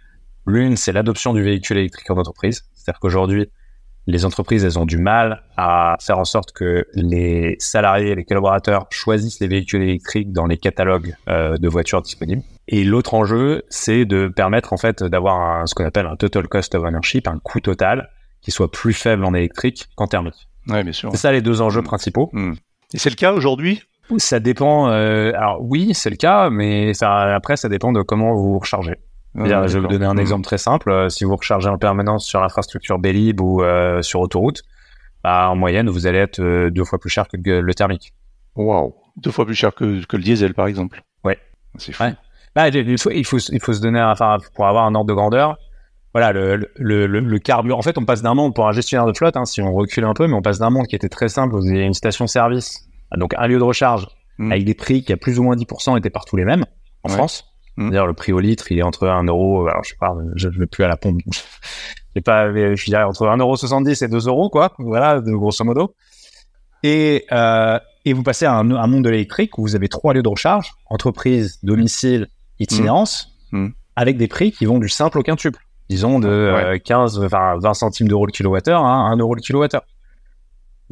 L'une, 0.45 0.75
c'est 0.75 0.91
l'adoption 0.91 1.34
du 1.34 1.41
véhicule 1.41 1.77
électrique 1.77 2.10
en 2.10 2.17
entreprise. 2.17 2.65
C'est-à-dire 2.73 2.99
qu'aujourd'hui, 2.99 3.49
les 4.06 4.25
entreprises, 4.25 4.65
elles 4.65 4.77
ont 4.77 4.86
du 4.86 4.97
mal 4.97 5.43
à 5.56 5.95
faire 6.01 6.19
en 6.19 6.25
sorte 6.25 6.51
que 6.51 6.86
les 6.93 7.56
salariés, 7.60 8.15
les 8.15 8.25
collaborateurs 8.25 8.88
choisissent 8.89 9.39
les 9.39 9.47
véhicules 9.47 9.82
électriques 9.82 10.34
dans 10.34 10.45
les 10.45 10.58
catalogues 10.58 11.15
euh, 11.29 11.58
de 11.58 11.67
voitures 11.69 12.01
disponibles. 12.01 12.43
Et 12.67 12.84
l'autre 12.84 13.13
enjeu, 13.13 13.63
c'est 13.69 14.06
de 14.06 14.27
permettre 14.27 14.73
en 14.73 14.77
fait 14.77 15.03
d'avoir 15.03 15.67
ce 15.67 15.73
qu'on 15.73 15.86
appelle 15.86 16.08
un 16.08 16.17
total 16.17 16.47
cost 16.47 16.75
of 16.75 16.84
ownership, 16.84 17.27
un 17.27 17.39
coût 17.39 17.62
total 17.62 18.10
qui 18.41 18.51
soit 18.51 18.71
plus 18.71 18.93
faible 18.93 19.23
en 19.23 19.34
électrique 19.34 19.88
qu'en 19.95 20.08
thermique. 20.08 20.49
Ouais, 20.67 20.84
bien 20.84 20.93
sûr. 20.93 21.10
C'est 21.12 21.17
ça 21.17 21.32
les 21.32 21.41
deux 21.41 21.62
enjeux 21.62 21.82
mmh. 21.82 21.86
principaux. 21.86 22.29
Mmh. 22.34 22.53
Et 22.93 22.97
c'est 22.97 23.10
le 23.10 23.15
cas 23.15 23.32
aujourd'hui? 23.32 23.84
Ça 24.17 24.39
dépend. 24.39 24.89
Euh, 24.89 25.31
alors 25.35 25.59
oui, 25.61 25.93
c'est 25.93 26.09
le 26.09 26.15
cas, 26.15 26.49
mais 26.49 26.93
ça, 26.93 27.35
après, 27.35 27.57
ça 27.57 27.69
dépend 27.69 27.91
de 27.91 28.01
comment 28.01 28.33
vous 28.33 28.59
rechargez. 28.59 28.97
Ah, 29.37 29.67
je 29.67 29.73
vais 29.73 29.79
vous 29.79 29.87
donner 29.87 30.05
un 30.05 30.13
mmh. 30.13 30.19
exemple 30.19 30.43
très 30.43 30.57
simple. 30.57 30.91
Euh, 30.91 31.09
si 31.09 31.23
vous 31.23 31.35
rechargez 31.35 31.69
en 31.69 31.77
permanence 31.77 32.25
sur 32.25 32.39
l'infrastructure 32.39 32.99
Bélib 32.99 33.41
ou 33.41 33.63
euh, 33.63 34.01
sur 34.01 34.19
autoroute, 34.19 34.61
bah, 35.23 35.49
en 35.49 35.55
moyenne, 35.55 35.89
vous 35.89 36.05
allez 36.05 36.19
être 36.19 36.39
euh, 36.39 36.69
deux 36.69 36.83
fois 36.83 36.99
plus 36.99 37.09
cher 37.09 37.27
que 37.27 37.37
le, 37.37 37.73
thermique. 37.73 38.13
Waouh 38.55 38.93
Deux 39.17 39.31
fois 39.31 39.45
plus 39.45 39.55
cher 39.55 39.73
que, 39.73 40.05
que 40.05 40.17
le 40.17 40.23
diesel, 40.23 40.53
par 40.53 40.67
exemple. 40.67 41.01
Ouais. 41.23 41.39
C'est 41.77 41.93
fou. 41.93 42.03
Bah, 42.55 42.69
il, 42.69 42.99
faut, 42.99 43.09
il, 43.09 43.25
faut, 43.25 43.39
il 43.39 43.59
faut 43.59 43.73
se 43.73 43.81
donner, 43.81 44.01
enfin, 44.01 44.37
pour 44.53 44.67
avoir 44.67 44.85
un 44.85 44.93
ordre 44.93 45.07
de 45.07 45.13
grandeur, 45.13 45.57
voilà, 46.13 46.31
le, 46.31 46.69
le, 46.75 47.07
le, 47.07 47.19
le 47.19 47.39
carburant. 47.39 47.79
En 47.79 47.81
fait, 47.81 47.97
on 47.97 48.05
passe 48.05 48.21
d'un 48.21 48.35
monde 48.35 48.53
pour 48.53 48.67
un 48.67 48.71
gestionnaire 48.71 49.07
de 49.07 49.17
flotte, 49.17 49.35
hein, 49.35 49.45
si 49.45 49.61
on 49.63 49.73
recule 49.73 50.03
un 50.03 50.13
peu, 50.13 50.27
mais 50.27 50.35
on 50.35 50.43
passe 50.43 50.59
d'un 50.59 50.69
monde 50.69 50.85
qui 50.85 50.95
était 50.95 51.09
très 51.09 51.29
simple. 51.29 51.55
Vous 51.55 51.67
avez 51.67 51.81
une 51.81 51.95
station-service, 51.95 52.87
donc 53.17 53.34
un 53.38 53.47
lieu 53.47 53.58
de 53.58 53.63
recharge, 53.63 54.08
mmh. 54.38 54.52
avec 54.52 54.65
des 54.65 54.73
prix 54.73 55.04
qui 55.04 55.13
à 55.13 55.17
plus 55.17 55.39
ou 55.39 55.43
moins 55.43 55.56
10% 55.56 55.97
étaient 55.97 56.10
partout 56.10 56.38
les 56.38 56.45
mêmes 56.45 56.65
en 57.04 57.10
France. 57.10 57.45
Mmh. 57.78 57.89
D'ailleurs, 57.89 58.08
le 58.08 58.13
prix 58.13 58.34
au 58.34 58.39
litre, 58.39 58.71
il 58.71 58.80
est 58.80 58.84
entre 58.84 59.08
1 59.08 59.23
euro, 59.26 59.67
alors 59.67 59.84
je 59.84 60.47
ne 60.47 60.60
vais 60.60 60.67
plus 60.67 60.84
à 60.84 60.88
la 60.88 60.97
pompe. 60.97 61.21
j'ai 62.15 62.21
pas, 62.21 62.54
je 62.54 62.86
dirais 62.86 63.04
entre 63.04 63.26
1,70 63.26 64.04
et 64.04 64.08
2 64.08 64.28
euros, 64.28 64.49
quoi. 64.49 64.73
Voilà, 64.78 65.21
de, 65.21 65.32
grosso 65.32 65.63
modo. 65.63 65.95
Et, 66.84 67.26
euh, 67.32 67.80
et 68.06 68.13
vous 68.13 68.23
passez 68.23 68.45
à 68.45 68.54
un, 68.54 68.69
un 68.69 68.88
monde 68.88 69.04
de 69.04 69.10
l'électrique 69.10 69.58
où 69.58 69.62
vous 69.62 69.76
avez 69.76 69.88
trois 69.88 70.13
lieux 70.13 70.21
de 70.21 70.30
recharge, 70.30 70.73
entreprise, 70.88 71.60
domicile, 71.63 72.28
itinérance, 72.60 73.34
mmh. 73.52 73.60
Mmh. 73.60 73.73
avec 73.95 74.17
des 74.17 74.28
prix 74.28 74.52
qui 74.52 74.65
vont 74.65 74.80
du 74.80 74.89
simple 74.89 75.17
au 75.19 75.23
quintuple. 75.23 75.60
Disons 75.89 76.19
de 76.19 76.78
15, 76.84 77.19
euh, 77.19 77.26
enfin 77.26 77.58
20 77.60 77.73
centimes 77.73 78.08
d'euros 78.08 78.26
le 78.26 78.32
kilowattheure 78.32 78.84
à 78.86 79.10
1 79.10 79.17
euro 79.17 79.36
le 79.36 79.41
kilowattheure. 79.41 79.84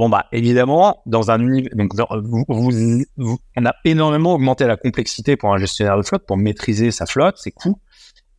Bon 0.02 0.10
bah 0.10 0.26
évidemment 0.32 1.04
dans 1.06 1.30
un 1.30 1.40
univers 1.40 1.70
donc 1.76 1.94
vous, 1.94 2.44
vous, 2.48 3.38
on 3.56 3.66
a 3.68 3.76
énormément 3.86 4.34
augmenté 4.34 4.66
la 4.66 4.76
complexité 4.76 5.38
pour 5.38 5.54
un 5.54 5.60
gestionnaire 5.60 5.96
de 5.96 6.02
flotte 6.02 6.26
pour 6.26 6.38
maîtriser 6.38 6.90
sa 6.90 7.06
flotte, 7.06 7.38
ses 7.38 7.52
coûts 7.52 7.78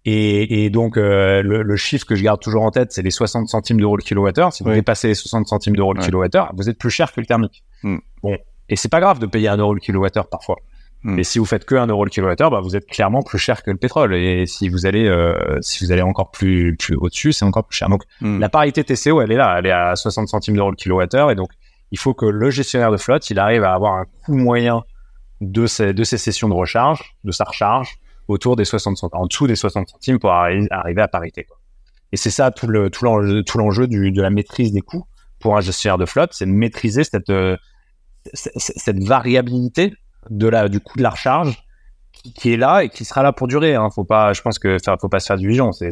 et, 0.04 0.64
et 0.64 0.70
donc 0.70 0.96
euh, 0.96 1.40
le, 1.40 1.62
le, 1.62 1.76
chiffre 1.76 2.04
que 2.04 2.16
je 2.16 2.24
garde 2.24 2.40
toujours 2.40 2.64
en 2.64 2.72
tête 2.72 2.90
c'est 2.90 3.02
les 3.02 3.12
60 3.12 3.48
centimes 3.48 3.78
d'euros 3.78 3.96
le 3.96 4.02
kilowattheure. 4.02 4.52
Si 4.52 4.64
vous 4.64 4.72
dépassez 4.72 5.06
les 5.06 5.14
60 5.14 5.46
centimes 5.46 5.76
d'euros 5.76 5.94
le 5.94 6.02
kilowattheure, 6.02 6.50
vous 6.56 6.68
êtes 6.68 6.78
plus 6.78 6.90
cher 6.90 7.12
que 7.12 7.20
le 7.20 7.26
thermique. 7.26 7.62
Mm. 7.84 7.98
Bon 8.24 8.36
et 8.68 8.74
c'est 8.74 8.90
pas 8.90 8.98
grave 8.98 9.20
de 9.20 9.26
payer 9.26 9.46
un 9.46 9.56
euro 9.56 9.72
le 9.72 9.78
kilowattheure 9.78 10.28
parfois. 10.28 10.56
Hmm. 11.04 11.14
Mais 11.14 11.24
si 11.24 11.38
vous 11.38 11.44
faites 11.44 11.64
que 11.64 11.74
1 11.74 11.86
euro 11.88 12.04
le 12.04 12.10
kilowattheure, 12.10 12.50
bah, 12.50 12.60
vous 12.60 12.76
êtes 12.76 12.86
clairement 12.86 13.22
plus 13.22 13.38
cher 13.38 13.62
que 13.62 13.70
le 13.70 13.76
pétrole. 13.76 14.14
Et 14.14 14.46
si 14.46 14.68
vous 14.68 14.86
allez, 14.86 15.06
euh, 15.06 15.58
si 15.60 15.84
vous 15.84 15.90
allez 15.90 16.02
encore 16.02 16.30
plus, 16.30 16.76
plus 16.76 16.94
au-dessus, 16.96 17.32
c'est 17.32 17.44
encore 17.44 17.64
plus 17.66 17.76
cher. 17.76 17.88
Donc, 17.88 18.02
hmm. 18.20 18.38
la 18.38 18.48
parité 18.48 18.84
TCO, 18.84 19.20
elle 19.20 19.32
est 19.32 19.36
là. 19.36 19.56
Elle 19.58 19.66
est 19.66 19.72
à 19.72 19.96
60 19.96 20.28
centimes 20.28 20.56
d'euros 20.56 20.70
le 20.70 20.76
kilowattheure. 20.76 21.30
Et 21.30 21.34
donc, 21.34 21.50
il 21.90 21.98
faut 21.98 22.14
que 22.14 22.26
le 22.26 22.50
gestionnaire 22.50 22.90
de 22.90 22.96
flotte, 22.96 23.28
il 23.30 23.38
arrive 23.38 23.64
à 23.64 23.74
avoir 23.74 23.94
un 23.94 24.04
coût 24.24 24.34
moyen 24.34 24.82
de 25.40 25.66
ses, 25.66 25.92
de 25.92 26.04
ses 26.04 26.18
sessions 26.18 26.48
de 26.48 26.54
recharge, 26.54 27.16
de 27.24 27.32
sa 27.32 27.44
recharge, 27.44 27.98
autour 28.28 28.54
des 28.54 28.64
60 28.64 28.96
centimes, 28.96 29.18
en 29.18 29.26
dessous 29.26 29.46
des 29.46 29.56
60 29.56 29.88
centimes 29.88 30.18
pour 30.18 30.30
arriver, 30.30 30.68
à 30.70 31.08
parité. 31.08 31.44
Quoi. 31.44 31.58
Et 32.12 32.16
c'est 32.16 32.30
ça 32.30 32.50
tout 32.50 32.68
le, 32.68 32.90
tout 32.90 33.04
l'enjeu, 33.04 33.42
tout 33.42 33.58
l'enjeu 33.58 33.88
de 33.88 34.22
la 34.22 34.30
maîtrise 34.30 34.72
des 34.72 34.82
coûts 34.82 35.04
pour 35.40 35.56
un 35.56 35.60
gestionnaire 35.60 35.98
de 35.98 36.06
flotte, 36.06 36.30
c'est 36.32 36.46
de 36.46 36.52
maîtriser 36.52 37.02
cette, 37.02 37.30
euh, 37.30 37.56
cette 38.34 39.02
variabilité 39.02 39.94
de 40.30 40.48
la, 40.48 40.68
du 40.68 40.80
coût 40.80 40.98
de 40.98 41.02
la 41.02 41.10
recharge 41.10 41.62
qui, 42.12 42.52
est 42.52 42.56
là 42.56 42.84
et 42.84 42.88
qui 42.88 43.04
sera 43.04 43.22
là 43.22 43.32
pour 43.32 43.48
durer. 43.48 43.74
Hein. 43.74 43.88
Faut 43.90 44.04
pas, 44.04 44.32
je 44.32 44.42
pense 44.42 44.58
que 44.58 44.76
faut 45.00 45.08
pas 45.08 45.20
se 45.20 45.26
faire 45.26 45.36
d'illusions. 45.36 45.72
C'est, 45.72 45.90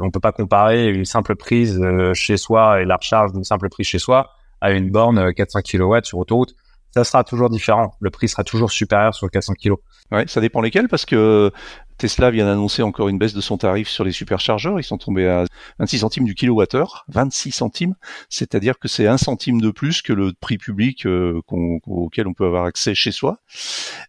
on 0.00 0.10
peut 0.10 0.20
pas 0.20 0.32
comparer 0.32 0.88
une 0.88 1.04
simple 1.04 1.36
prise 1.36 1.78
euh, 1.80 2.14
chez 2.14 2.36
soi 2.36 2.80
et 2.80 2.84
la 2.84 2.96
recharge 2.96 3.32
d'une 3.32 3.44
simple 3.44 3.68
prise 3.68 3.86
chez 3.86 3.98
soi 3.98 4.30
à 4.60 4.70
une 4.72 4.90
borne 4.90 5.34
400 5.34 5.60
kW 5.62 5.98
sur 6.02 6.18
autoroute. 6.18 6.54
Ça 6.92 7.04
sera 7.04 7.24
toujours 7.24 7.50
différent. 7.50 7.94
Le 8.00 8.08
prix 8.08 8.28
sera 8.28 8.42
toujours 8.42 8.70
supérieur 8.70 9.14
sur 9.14 9.30
400 9.30 9.54
kg. 9.62 9.74
Ouais, 10.12 10.24
ça 10.28 10.40
dépend 10.40 10.62
lesquels 10.62 10.88
parce 10.88 11.04
que 11.04 11.52
Tesla 11.98 12.30
vient 12.30 12.46
d'annoncer 12.46 12.82
encore 12.82 13.08
une 13.08 13.18
baisse 13.18 13.34
de 13.34 13.40
son 13.40 13.56
tarif 13.56 13.88
sur 13.88 14.04
les 14.04 14.12
superchargeurs. 14.12 14.78
Ils 14.78 14.84
sont 14.84 14.98
tombés 14.98 15.26
à 15.26 15.44
26 15.78 16.00
centimes 16.00 16.24
du 16.24 16.34
kilowattheure. 16.34 17.04
26 17.08 17.52
centimes, 17.52 17.94
c'est-à-dire 18.28 18.78
que 18.78 18.88
c'est 18.88 19.06
un 19.06 19.16
centime 19.16 19.60
de 19.60 19.70
plus 19.70 20.02
que 20.02 20.12
le 20.12 20.32
prix 20.32 20.58
public 20.58 21.06
euh, 21.06 21.40
auquel 21.86 22.26
on 22.26 22.34
peut 22.34 22.44
avoir 22.44 22.64
accès 22.64 22.94
chez 22.94 23.12
soi, 23.12 23.38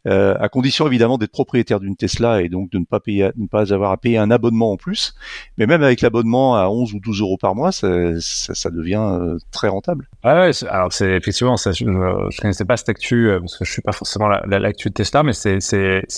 euh, 0.08 0.36
à 0.40 0.50
condition 0.50 0.88
évidemment 0.88 1.18
d'être 1.18 1.32
propriétaire 1.32 1.80
d'une 1.80 1.96
Tesla 1.96 2.42
et 2.42 2.50
donc 2.50 2.70
de 2.72 2.78
ne 2.78 2.86
pas 2.86 3.00
payer, 3.00 3.30
ne 3.38 3.48
pas 3.48 3.74
avoir 3.74 3.92
à 3.92 3.98
payer 3.98 4.18
un 4.18 4.32
abonnement 4.32 4.72
en 4.72 4.78
plus. 4.78 5.14
Mais 5.58 5.66
même 5.66 5.84
avec 5.84 6.02
l'abonnement 6.02 6.58
à 6.58 6.70
11 6.70 6.94
ou 6.94 7.00
12 7.00 7.22
euros 7.22 7.38
par 7.38 7.56
mois, 7.56 7.72
ça, 7.72 7.88
ça, 8.20 8.70
devient 8.70 9.20
euh, 9.22 9.38
très 9.52 9.70
rentable. 9.70 10.10
Ouais, 10.24 10.52
alors 10.70 10.92
c'est 10.92 11.12
effectivement, 11.12 11.56
ça, 11.58 11.72
je, 11.72 11.86
ne 11.86 12.42
connaissais 12.42 12.66
pas 12.66 12.76
cette 12.76 12.90
actu 12.90 13.30
parce 13.40 13.58
que 13.58 13.66
je 13.66 13.72
suis 13.72 13.82
pas 13.82 13.94
forcément 13.94 14.28
l'actu 14.28 14.90
de 14.90 14.94
Tesla, 14.94 15.24
mais 15.24 15.34
c'est 15.34 15.60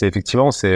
effectivement 0.01 0.51
c'est 0.51 0.75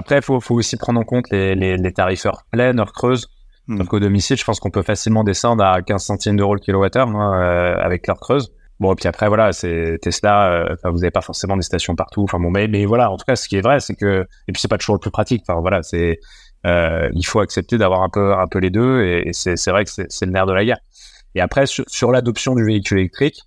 après, 0.00 0.16
il 0.16 0.22
faut, 0.22 0.40
faut, 0.40 0.54
aussi 0.54 0.76
prendre 0.76 1.00
en 1.00 1.04
compte 1.04 1.30
les, 1.30 1.54
les, 1.54 1.76
les 1.76 1.92
tarifs 1.92 2.26
heure 2.26 2.42
pleine, 2.50 2.80
heure 2.80 2.92
creuse. 2.92 3.28
Hmm. 3.66 3.78
Donc 3.78 3.92
au 3.92 4.00
domicile, 4.00 4.36
je 4.36 4.44
pense 4.44 4.58
qu'on 4.58 4.70
peut 4.70 4.82
facilement 4.82 5.24
descendre 5.24 5.64
à 5.64 5.80
15 5.82 6.02
centimes 6.02 6.36
d'euros 6.36 6.54
le 6.54 6.60
kilowattheure 6.60 7.08
hein, 7.08 7.40
euh, 7.40 7.76
avec 7.80 8.06
l'heure 8.06 8.20
creuse. 8.20 8.52
Bon, 8.80 8.92
et 8.92 8.96
puis 8.96 9.08
après, 9.08 9.28
voilà, 9.28 9.52
c'est 9.52 9.98
Tesla, 10.00 10.52
euh, 10.52 10.74
vous 10.84 11.00
n'avez 11.00 11.10
pas 11.10 11.20
forcément 11.20 11.56
des 11.56 11.62
stations 11.62 11.94
partout. 11.94 12.22
Enfin 12.22 12.40
bon, 12.40 12.50
mais, 12.50 12.66
mais 12.66 12.86
voilà, 12.86 13.10
en 13.10 13.18
tout 13.18 13.26
cas, 13.26 13.36
ce 13.36 13.46
qui 13.46 13.56
est 13.56 13.60
vrai, 13.60 13.78
c'est 13.78 13.94
que, 13.94 14.26
et 14.48 14.52
puis 14.52 14.60
c'est 14.60 14.68
pas 14.68 14.78
toujours 14.78 14.94
le 14.94 15.00
plus 15.00 15.10
pratique. 15.10 15.42
Enfin 15.46 15.60
voilà, 15.60 15.82
c'est, 15.82 16.18
euh, 16.66 17.10
il 17.14 17.24
faut 17.26 17.40
accepter 17.40 17.76
d'avoir 17.76 18.02
un 18.02 18.08
peu, 18.08 18.32
un 18.32 18.46
peu 18.46 18.58
les 18.58 18.70
deux, 18.70 19.04
et, 19.04 19.28
et 19.28 19.32
c'est 19.34 19.70
vrai 19.70 19.84
que 19.84 19.90
c'est 19.90 20.26
le 20.26 20.32
nerf 20.32 20.46
de 20.46 20.54
la 20.54 20.64
guerre. 20.64 20.78
Et 21.34 21.40
après, 21.40 21.66
sur, 21.66 21.84
sur 21.88 22.10
l'adoption 22.10 22.54
du 22.54 22.64
véhicule 22.64 22.98
électrique, 22.98 23.40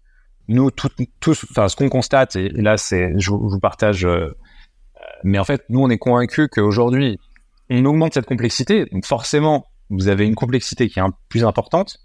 nous, 0.47 0.69
tous, 0.71 1.45
enfin, 1.51 1.67
ce 1.67 1.75
qu'on 1.75 1.89
constate, 1.89 2.35
et 2.35 2.49
là, 2.49 2.77
c'est, 2.77 3.13
je, 3.17 3.31
vous 3.31 3.59
partage 3.59 4.05
euh, 4.05 4.35
mais 5.23 5.39
en 5.39 5.43
fait, 5.43 5.63
nous, 5.69 5.81
on 5.81 5.89
est 5.89 5.97
convaincus 5.97 6.47
qu'aujourd'hui, 6.51 7.19
on 7.69 7.85
augmente 7.85 8.13
cette 8.13 8.25
complexité. 8.25 8.85
Donc 8.91 9.05
forcément, 9.05 9.67
vous 9.89 10.07
avez 10.07 10.25
une 10.25 10.35
complexité 10.35 10.89
qui 10.89 10.99
est 10.99 11.01
un, 11.01 11.13
plus 11.29 11.43
importante, 11.43 11.99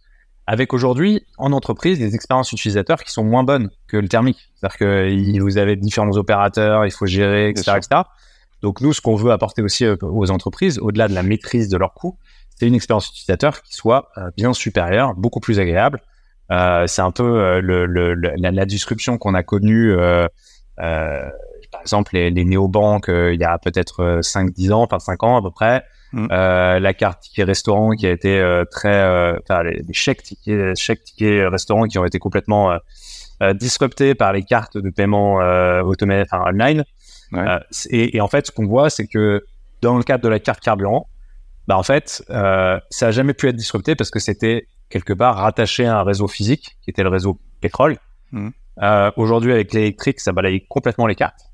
avec 0.46 0.72
aujourd'hui, 0.72 1.26
en 1.37 1.52
entreprise, 1.52 1.98
des 1.98 2.14
expériences 2.14 2.52
utilisateurs 2.52 3.04
qui 3.04 3.12
sont 3.12 3.24
moins 3.24 3.44
bonnes 3.44 3.70
que 3.87 3.98
le 3.98 4.09
thermique. 4.09 4.48
C'est-à-dire 4.54 4.78
que 4.78 5.40
vous 5.40 5.59
avez 5.59 5.76
différents 5.76 6.16
opérateurs, 6.16 6.87
il 6.87 6.90
faut 6.90 7.07
gérer, 7.07 7.50
etc., 7.50 7.72
etc. 7.76 8.02
Donc 8.62 8.81
nous, 8.81 8.92
ce 8.92 9.00
qu'on 9.00 9.14
veut 9.14 9.31
apporter 9.31 9.62
aussi 9.62 9.85
euh, 9.85 9.96
aux 10.00 10.31
entreprises, 10.31 10.78
au-delà 10.78 11.07
de 11.07 11.14
la 11.14 11.22
maîtrise 11.22 11.68
de 11.68 11.76
leurs 11.76 11.92
coûts, 11.92 12.18
c'est 12.57 12.66
une 12.66 12.74
expérience 12.74 13.09
utilisateur 13.09 13.62
qui 13.62 13.74
soit 13.74 14.11
euh, 14.16 14.31
bien 14.37 14.52
supérieure, 14.52 15.14
beaucoup 15.14 15.40
plus 15.40 15.61
agréable. 15.61 16.00
Euh, 16.50 16.87
c'est 16.87 17.02
un 17.02 17.11
peu 17.11 17.61
le, 17.61 17.85
le, 17.85 18.14
la, 18.14 18.50
la, 18.50 18.64
disruption 18.64 19.18
qu'on 19.18 19.35
a 19.35 19.42
connue 19.42 19.92
euh, 20.81 21.28
par 21.70 21.81
exemple, 21.81 22.14
les, 22.14 22.31
les 22.31 22.44
néobanques, 22.44 23.09
euh, 23.09 23.35
il 23.35 23.40
y 23.40 23.44
a 23.44 23.59
peut-être 23.59 24.20
5-10 24.20 24.70
euh, 24.70 24.74
ans, 24.74 24.83
enfin 24.83 24.98
5 24.98 25.22
ans 25.22 25.37
à 25.37 25.42
peu 25.42 25.50
près, 25.50 25.85
mm. 26.12 26.28
euh, 26.31 26.78
la 26.78 26.94
carte 26.94 27.20
ticket 27.22 27.44
restaurant 27.44 27.90
qui 27.90 28.07
a 28.07 28.11
été 28.11 28.38
euh, 28.38 28.64
très, 28.64 29.02
enfin 29.42 29.62
les, 29.62 29.83
chèques 29.92 30.22
tickets, 30.22 30.76
chèques 30.78 31.04
tickets 31.04 31.48
restaurant 31.50 31.85
qui 31.85 31.98
ont 31.98 32.04
été 32.04 32.18
complètement 32.18 32.76
disruptés 33.54 34.14
par 34.14 34.33
les 34.33 34.42
cartes 34.42 34.78
de 34.78 34.90
paiement 34.90 35.37
automatique, 35.83 36.28
enfin 36.33 36.50
online. 36.50 36.85
Et, 37.90 38.16
et, 38.16 38.20
en 38.20 38.28
fait, 38.28 38.46
ce 38.46 38.52
qu'on 38.52 38.66
voit, 38.66 38.90
c'est 38.90 39.07
que 39.07 39.44
dans 39.83 39.96
le 39.96 40.02
cadre 40.02 40.24
de 40.24 40.28
la 40.28 40.40
carte 40.40 40.61
carburant, 40.61 41.09
bah 41.68 41.76
en 41.76 41.83
fait, 41.83 42.24
ça 42.28 43.07
a 43.07 43.11
jamais 43.11 43.35
pu 43.35 43.48
être 43.48 43.57
disrupté 43.57 43.94
parce 43.94 44.11
que 44.11 44.18
c'était 44.18 44.66
quelque 44.88 45.12
part 45.12 45.37
rattaché 45.37 45.87
à 45.87 45.98
un 45.98 46.02
réseau 46.02 46.26
physique 46.26 46.78
qui 46.83 46.90
était 46.90 47.02
le 47.02 47.11
réseau 47.11 47.38
pétrole. 47.61 47.98
Mm. 48.33 48.48
Aujourd'hui, 49.16 49.52
avec 49.52 49.72
l'électrique, 49.72 50.18
ça 50.20 50.33
balaye 50.33 50.66
complètement 50.66 51.07
les 51.07 51.14
cartes. 51.14 51.47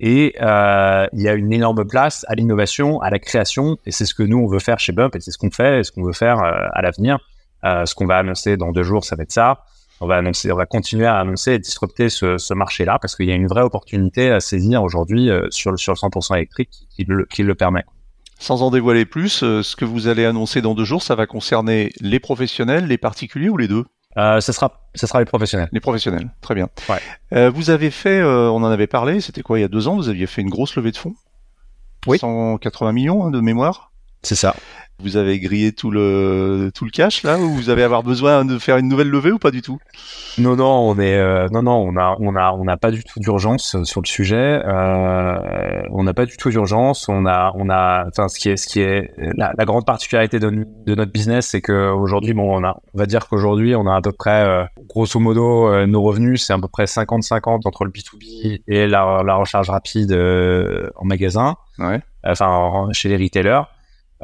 Et 0.00 0.34
euh, 0.40 1.06
il 1.12 1.20
y 1.20 1.28
a 1.28 1.34
une 1.34 1.52
énorme 1.52 1.84
place 1.86 2.24
à 2.26 2.34
l'innovation, 2.34 3.00
à 3.02 3.10
la 3.10 3.18
création, 3.18 3.76
et 3.84 3.92
c'est 3.92 4.06
ce 4.06 4.14
que 4.14 4.22
nous 4.22 4.38
on 4.38 4.46
veut 4.46 4.58
faire 4.58 4.80
chez 4.80 4.92
Bump, 4.92 5.14
et 5.14 5.20
c'est 5.20 5.30
ce 5.30 5.36
qu'on 5.36 5.50
fait, 5.50 5.80
et 5.80 5.84
ce 5.84 5.92
qu'on 5.92 6.02
veut 6.02 6.14
faire 6.14 6.38
euh, 6.42 6.66
à 6.72 6.80
l'avenir. 6.80 7.18
Euh, 7.64 7.84
ce 7.84 7.94
qu'on 7.94 8.06
va 8.06 8.16
annoncer 8.16 8.56
dans 8.56 8.72
deux 8.72 8.82
jours, 8.82 9.04
ça 9.04 9.14
va 9.14 9.24
être 9.24 9.32
ça. 9.32 9.64
On 10.00 10.06
va 10.06 10.16
annoncer, 10.16 10.50
on 10.50 10.56
va 10.56 10.64
continuer 10.64 11.04
à 11.04 11.18
annoncer 11.18 11.52
et 11.52 11.58
disrupter 11.58 12.08
ce, 12.08 12.54
marché-là 12.54 12.98
parce 12.98 13.14
qu'il 13.14 13.26
y 13.26 13.32
a 13.32 13.34
une 13.34 13.46
vraie 13.46 13.60
opportunité 13.60 14.30
à 14.30 14.40
saisir 14.40 14.82
aujourd'hui 14.82 15.28
sur, 15.50 15.78
sur 15.78 15.92
le 15.92 15.96
100% 15.96 16.36
électrique 16.36 16.70
qui 16.88 17.04
le, 17.04 17.26
le 17.38 17.54
permet. 17.54 17.84
Sans 18.38 18.62
en 18.62 18.70
dévoiler 18.70 19.04
plus, 19.04 19.40
ce 19.40 19.76
que 19.76 19.84
vous 19.84 20.08
allez 20.08 20.24
annoncer 20.24 20.62
dans 20.62 20.74
deux 20.74 20.86
jours, 20.86 21.02
ça 21.02 21.16
va 21.16 21.26
concerner 21.26 21.92
les 22.00 22.18
professionnels, 22.18 22.86
les 22.86 22.96
particuliers 22.96 23.50
ou 23.50 23.58
les 23.58 23.68
deux? 23.68 23.84
Euh, 24.16 24.40
ce 24.40 24.52
sera, 24.52 24.80
ce 24.94 25.06
sera 25.06 25.20
les 25.20 25.24
professionnels. 25.24 25.68
Les 25.72 25.80
professionnels, 25.80 26.30
très 26.40 26.54
bien. 26.54 26.68
Ouais. 26.88 27.00
Euh, 27.32 27.50
vous 27.50 27.70
avez 27.70 27.90
fait, 27.90 28.20
euh, 28.20 28.50
on 28.50 28.62
en 28.62 28.70
avait 28.70 28.88
parlé, 28.88 29.20
c'était 29.20 29.42
quoi 29.42 29.58
il 29.58 29.62
y 29.62 29.64
a 29.64 29.68
deux 29.68 29.86
ans 29.88 29.96
Vous 29.96 30.08
aviez 30.08 30.26
fait 30.26 30.42
une 30.42 30.50
grosse 30.50 30.74
levée 30.76 30.90
de 30.90 30.96
fonds? 30.96 31.14
Oui. 32.06 32.18
180 32.18 32.92
millions 32.92 33.26
hein, 33.26 33.30
de 33.30 33.40
mémoire? 33.40 33.89
C'est 34.22 34.34
ça. 34.34 34.54
Vous 35.02 35.16
avez 35.16 35.40
grillé 35.40 35.72
tout 35.72 35.90
le 35.90 36.70
tout 36.74 36.84
le 36.84 36.90
cash 36.90 37.22
là 37.22 37.38
ou 37.38 37.54
vous 37.54 37.70
avez 37.70 37.82
avoir 37.82 38.02
besoin 38.02 38.44
de 38.44 38.58
faire 38.58 38.76
une 38.76 38.86
nouvelle 38.86 39.08
levée 39.08 39.32
ou 39.32 39.38
pas 39.38 39.50
du 39.50 39.62
tout? 39.62 39.78
Non 40.36 40.56
non 40.56 40.66
on 40.90 40.98
est 40.98 41.16
euh, 41.16 41.48
non 41.50 41.62
non 41.62 41.76
on 41.88 41.96
a 41.96 42.16
on 42.20 42.36
a 42.36 42.52
on 42.52 42.64
n'a 42.64 42.76
pas 42.76 42.90
du 42.90 43.02
tout 43.02 43.18
d'urgence 43.18 43.82
sur 43.84 44.02
le 44.02 44.06
sujet. 44.06 44.60
Euh, 44.62 45.82
on 45.90 46.02
n'a 46.02 46.12
pas 46.12 46.26
du 46.26 46.36
tout 46.36 46.50
d'urgence. 46.50 47.08
On 47.08 47.24
a 47.24 47.50
on 47.54 47.70
a 47.70 48.04
enfin 48.08 48.28
ce 48.28 48.38
qui 48.38 48.50
est 48.50 48.58
ce 48.58 48.66
qui 48.66 48.80
est 48.80 49.10
la, 49.38 49.54
la 49.56 49.64
grande 49.64 49.86
particularité 49.86 50.38
de, 50.38 50.50
de 50.50 50.94
notre 50.94 51.12
business 51.12 51.46
c'est 51.46 51.62
que 51.62 51.90
aujourd'hui 51.92 52.34
bon 52.34 52.60
on 52.60 52.62
a 52.62 52.76
on 52.92 52.98
va 52.98 53.06
dire 53.06 53.26
qu'aujourd'hui 53.26 53.74
on 53.74 53.86
a 53.86 53.96
à 53.96 54.02
peu 54.02 54.12
près 54.12 54.44
euh, 54.46 54.64
grosso 54.86 55.18
modo 55.18 55.66
euh, 55.68 55.86
nos 55.86 56.02
revenus 56.02 56.44
c'est 56.44 56.52
à 56.52 56.58
peu 56.58 56.68
près 56.68 56.84
50-50 56.84 57.66
entre 57.66 57.86
le 57.86 57.90
B2B 57.90 58.60
et 58.68 58.86
la, 58.86 59.22
la 59.24 59.34
recharge 59.36 59.70
rapide 59.70 60.12
en 60.12 61.04
magasin. 61.06 61.56
Ouais. 61.78 62.02
Enfin 62.22 62.86
chez 62.92 63.08
les 63.08 63.16
retailers. 63.16 63.62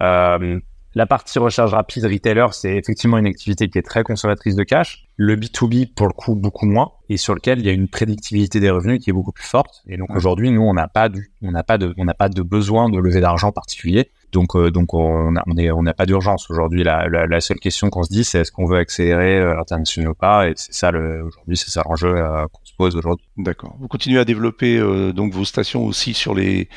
Euh, 0.01 0.61
la 0.97 1.05
partie 1.05 1.39
recharge 1.39 1.75
rapide 1.75 2.07
retailer, 2.07 2.47
c'est 2.53 2.75
effectivement 2.75 3.19
une 3.19 3.27
activité 3.27 3.69
qui 3.69 3.77
est 3.77 3.83
très 3.83 4.03
consommatrice 4.03 4.55
de 4.55 4.63
cash. 4.63 5.05
Le 5.17 5.37
B2B, 5.37 5.93
pour 5.93 6.07
le 6.07 6.15
coup, 6.15 6.35
beaucoup 6.35 6.65
moins, 6.65 6.93
et 7.11 7.19
sur 7.19 7.35
lequel 7.35 7.59
il 7.59 7.67
y 7.67 7.69
a 7.69 7.73
une 7.73 7.87
prédictibilité 7.87 8.61
des 8.61 8.71
revenus 8.71 9.05
qui 9.05 9.11
est 9.11 9.13
beaucoup 9.13 9.33
plus 9.33 9.47
forte. 9.47 9.83
Et 9.87 9.99
donc 9.99 10.09
aujourd'hui, 10.17 10.51
nous, 10.51 10.63
on 10.63 10.73
n'a 10.73 10.89
pas 10.89 11.11
du, 11.11 11.31
on 11.43 11.51
n'a 11.51 11.63
pas 11.63 11.77
de, 11.77 11.93
on 11.99 12.07
n'a 12.07 12.15
pas 12.15 12.31
de 12.31 12.41
besoin 12.41 12.89
de 12.89 12.99
lever 12.99 13.21
d'argent 13.21 13.53
particulier. 13.53 14.11
Donc, 14.33 14.57
euh, 14.57 14.71
donc 14.71 14.95
on 14.95 15.33
n'a 15.33 15.45
on 15.47 15.57
est, 15.57 15.71
on 15.71 15.83
n'a 15.83 15.93
pas 15.93 16.07
d'urgence 16.07 16.51
aujourd'hui. 16.51 16.83
La, 16.83 17.09
la, 17.09 17.27
la, 17.27 17.41
seule 17.41 17.59
question 17.59 17.91
qu'on 17.91 18.03
se 18.03 18.11
dit, 18.11 18.25
c'est 18.25 18.41
est-ce 18.41 18.51
qu'on 18.53 18.65
veut 18.65 18.79
accélérer 18.79 19.39
euh, 19.39 19.55
l'international 19.55 20.11
ou 20.11 20.15
pas? 20.15 20.49
Et 20.49 20.55
c'est 20.57 20.73
ça 20.73 20.91
le, 20.91 21.25
aujourd'hui, 21.25 21.57
c'est 21.59 21.71
ça 21.71 21.83
l'enjeu 21.87 22.15
euh, 22.17 22.47
qu'on 22.51 22.65
se 22.65 22.75
pose 22.75 22.97
aujourd'hui. 22.97 23.27
D'accord. 23.37 23.77
Vous 23.79 23.89
continuez 23.89 24.19
à 24.19 24.25
développer 24.25 24.79
euh, 24.79 25.13
donc 25.13 25.33
vos 25.33 25.45
stations 25.45 25.85
aussi 25.85 26.15
sur 26.15 26.35
les 26.35 26.69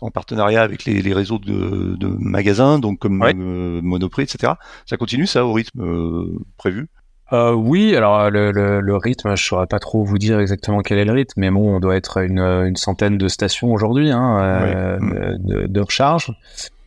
en 0.00 0.10
partenariat 0.10 0.62
avec 0.62 0.84
les, 0.84 1.02
les 1.02 1.12
réseaux 1.12 1.38
de, 1.38 1.96
de, 1.96 2.06
magasins, 2.18 2.78
donc 2.78 3.00
comme 3.00 3.22
euh, 3.22 3.80
Monoprix, 3.82 4.24
etc. 4.24 4.54
Ça 4.86 4.96
continue 4.96 5.26
ça 5.26 5.44
au 5.44 5.52
rythme 5.52 5.82
euh, 5.82 6.38
prévu? 6.56 6.88
Euh, 7.32 7.52
oui, 7.52 7.94
alors 7.94 8.28
le, 8.28 8.50
le, 8.50 8.80
le, 8.80 8.96
rythme, 8.96 9.36
je 9.36 9.44
saurais 9.44 9.68
pas 9.68 9.78
trop 9.78 10.04
vous 10.04 10.18
dire 10.18 10.40
exactement 10.40 10.80
quel 10.80 10.98
est 10.98 11.04
le 11.04 11.12
rythme, 11.12 11.40
mais 11.40 11.50
bon, 11.50 11.76
on 11.76 11.80
doit 11.80 11.94
être 11.94 12.18
une, 12.18 12.40
une 12.40 12.74
centaine 12.74 13.18
de 13.18 13.28
stations 13.28 13.72
aujourd'hui 13.72 14.10
hein, 14.10 14.40
euh, 14.40 15.36
de, 15.38 15.66
de, 15.68 15.80
recharge. 15.80 16.32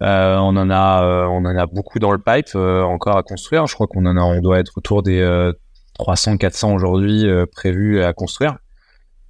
Euh, 0.01 0.35
on 0.35 0.57
en 0.57 0.69
a, 0.69 1.27
on 1.29 1.45
en 1.45 1.57
a 1.57 1.65
beaucoup 1.65 1.99
dans 1.99 2.11
le 2.11 2.17
pipe 2.17 2.55
encore 2.55 3.15
à 3.15 3.23
construire. 3.23 3.67
Je 3.67 3.73
crois 3.73 3.87
qu'on 3.87 4.05
en 4.05 4.17
a, 4.17 4.21
on 4.21 4.41
doit 4.41 4.59
être 4.59 4.73
autour 4.77 5.01
des 5.01 5.23
300-400 5.97 6.73
aujourd'hui 6.73 7.25
prévus 7.53 8.03
à 8.03 8.11
construire. 8.11 8.57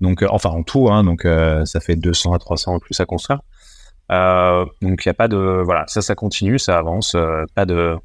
Donc, 0.01 0.25
enfin 0.27 0.49
en 0.49 0.63
tout, 0.63 0.89
hein, 0.89 1.03
donc 1.03 1.27
ça 1.65 1.79
fait 1.79 1.95
200 1.95 2.33
à 2.33 2.39
300 2.39 2.73
en 2.73 2.79
plus 2.79 2.99
à 2.99 3.05
construire. 3.05 3.41
Euh, 4.13 4.65
donc 4.81 5.05
il 5.05 5.07
n'y 5.07 5.11
a 5.11 5.15
pas 5.15 5.27
de 5.27 5.61
voilà, 5.63 5.85
ça 5.87 6.01
ça 6.01 6.15
continue, 6.15 6.59
ça 6.59 6.77
avance, 6.77 7.15
euh, 7.15 7.45
pas 7.55 7.65
de 7.65 7.95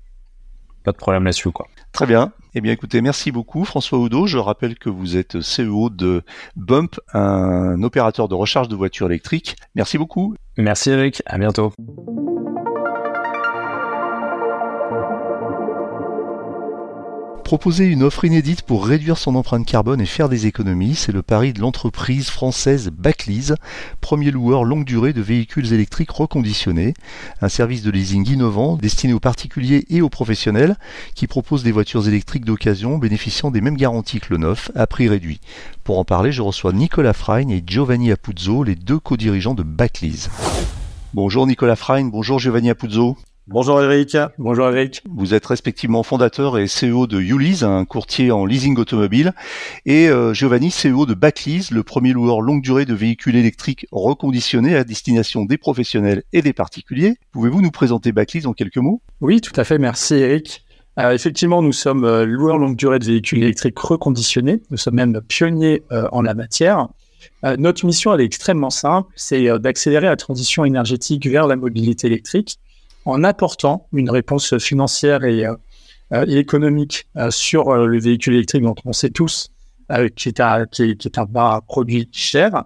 pas 0.84 0.92
de 0.92 0.96
problème 0.96 1.24
là-dessus 1.24 1.50
quoi. 1.50 1.66
Très 1.92 2.06
bien. 2.06 2.32
Eh 2.54 2.60
bien 2.60 2.72
écoutez, 2.72 3.00
merci 3.00 3.30
beaucoup 3.30 3.64
François 3.64 3.98
Oudot. 3.98 4.26
Je 4.26 4.38
rappelle 4.38 4.78
que 4.78 4.88
vous 4.88 5.16
êtes 5.16 5.38
CEO 5.40 5.90
de 5.90 6.22
Bump, 6.56 6.98
un 7.12 7.82
opérateur 7.82 8.28
de 8.28 8.34
recharge 8.34 8.68
de 8.68 8.76
voitures 8.76 9.06
électriques. 9.06 9.56
Merci 9.74 9.98
beaucoup. 9.98 10.34
Merci 10.56 10.90
Eric, 10.90 11.22
à 11.26 11.38
bientôt. 11.38 11.72
Proposer 17.48 17.86
une 17.86 18.02
offre 18.02 18.26
inédite 18.26 18.60
pour 18.60 18.86
réduire 18.86 19.16
son 19.16 19.34
empreinte 19.34 19.64
carbone 19.64 20.02
et 20.02 20.04
faire 20.04 20.28
des 20.28 20.44
économies, 20.44 20.94
c'est 20.94 21.12
le 21.12 21.22
pari 21.22 21.54
de 21.54 21.62
l'entreprise 21.62 22.28
française 22.28 22.90
Backlease, 22.92 23.54
premier 24.02 24.30
loueur 24.30 24.64
longue 24.64 24.84
durée 24.84 25.14
de 25.14 25.22
véhicules 25.22 25.72
électriques 25.72 26.10
reconditionnés, 26.10 26.92
un 27.40 27.48
service 27.48 27.82
de 27.82 27.90
leasing 27.90 28.28
innovant 28.28 28.76
destiné 28.76 29.14
aux 29.14 29.18
particuliers 29.18 29.86
et 29.88 30.02
aux 30.02 30.10
professionnels 30.10 30.76
qui 31.14 31.26
propose 31.26 31.62
des 31.62 31.72
voitures 31.72 32.06
électriques 32.06 32.44
d'occasion 32.44 32.98
bénéficiant 32.98 33.50
des 33.50 33.62
mêmes 33.62 33.78
garanties 33.78 34.20
que 34.20 34.34
le 34.34 34.40
neuf 34.40 34.70
à 34.74 34.86
prix 34.86 35.08
réduit. 35.08 35.40
Pour 35.84 35.98
en 35.98 36.04
parler, 36.04 36.32
je 36.32 36.42
reçois 36.42 36.74
Nicolas 36.74 37.14
Frein 37.14 37.48
et 37.48 37.64
Giovanni 37.66 38.12
Apuzzo, 38.12 38.62
les 38.62 38.74
deux 38.74 38.98
co-dirigeants 38.98 39.54
de 39.54 39.62
Backlease. 39.62 40.28
Bonjour 41.14 41.46
Nicolas 41.46 41.76
Frein, 41.76 42.04
bonjour 42.04 42.38
Giovanni 42.38 42.68
Apuzzo. 42.68 43.16
Bonjour 43.50 43.80
Eric. 43.82 44.14
Bonjour 44.36 44.68
Eric. 44.68 45.00
Vous 45.08 45.32
êtes 45.32 45.46
respectivement 45.46 46.02
fondateur 46.02 46.58
et 46.58 46.66
CEO 46.66 47.06
de 47.06 47.18
Ulease, 47.18 47.64
un 47.64 47.86
courtier 47.86 48.30
en 48.30 48.44
leasing 48.44 48.76
automobile, 48.76 49.32
et 49.86 50.10
euh, 50.10 50.34
Giovanni, 50.34 50.68
CEO 50.70 51.06
de 51.06 51.14
Backlease, 51.14 51.70
le 51.70 51.82
premier 51.82 52.12
loueur 52.12 52.42
longue 52.42 52.60
durée 52.60 52.84
de 52.84 52.92
véhicules 52.92 53.36
électriques 53.36 53.86
reconditionnés 53.90 54.76
à 54.76 54.84
destination 54.84 55.46
des 55.46 55.56
professionnels 55.56 56.24
et 56.34 56.42
des 56.42 56.52
particuliers. 56.52 57.14
Pouvez-vous 57.32 57.62
nous 57.62 57.70
présenter 57.70 58.12
Backlease 58.12 58.46
en 58.46 58.52
quelques 58.52 58.76
mots? 58.76 59.00
Oui, 59.22 59.40
tout 59.40 59.58
à 59.58 59.64
fait. 59.64 59.78
Merci 59.78 60.16
Eric. 60.16 60.66
Euh, 60.98 61.12
effectivement, 61.12 61.62
nous 61.62 61.72
sommes 61.72 62.04
euh, 62.04 62.26
loueurs 62.26 62.58
longue 62.58 62.76
durée 62.76 62.98
de 62.98 63.06
véhicules 63.06 63.42
électriques 63.42 63.78
reconditionnés. 63.78 64.60
Nous 64.70 64.76
sommes 64.76 64.96
même 64.96 65.22
pionniers 65.26 65.84
en 66.12 66.20
la 66.20 66.34
matière. 66.34 66.88
notre 67.56 67.86
mission, 67.86 68.12
elle 68.12 68.20
est 68.20 68.26
extrêmement 68.26 68.68
simple, 68.68 69.10
c'est 69.16 69.58
d'accélérer 69.58 70.04
la 70.04 70.16
transition 70.16 70.66
énergétique 70.66 71.26
vers 71.26 71.46
la 71.46 71.56
mobilité 71.56 72.08
électrique 72.08 72.58
en 73.08 73.24
apportant 73.24 73.88
une 73.92 74.10
réponse 74.10 74.58
financière 74.58 75.24
et, 75.24 75.46
euh, 75.46 75.54
euh, 76.12 76.24
économique 76.26 77.06
euh, 77.16 77.30
sur 77.30 77.74
le 77.74 77.98
véhicule 77.98 78.34
électrique 78.34 78.62
dont 78.62 78.74
on 78.84 78.92
sait 78.92 79.10
tous 79.10 79.50
qui 80.16 80.28
est, 80.28 80.40
un, 80.40 80.66
qui, 80.66 80.82
est, 80.82 81.18
un 81.18 81.60
produit 81.66 82.10
cher. 82.12 82.64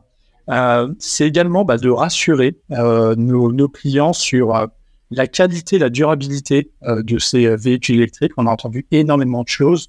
c'est 0.98 1.24
également 1.24 1.64
bah, 1.64 1.78
de 1.78 1.88
rassurer 1.88 2.58
nos, 2.68 3.68
clients 3.68 4.12
sur 4.12 4.68
la 5.12 5.28
qualité, 5.28 5.78
la 5.78 5.88
durabilité 5.88 6.72
de 6.84 7.18
ces 7.20 7.54
véhicules 7.54 7.94
électriques. 7.94 8.32
On 8.38 8.48
a 8.48 8.50
entendu 8.50 8.88
énormément 8.90 9.44
de 9.44 9.48
choses. 9.48 9.88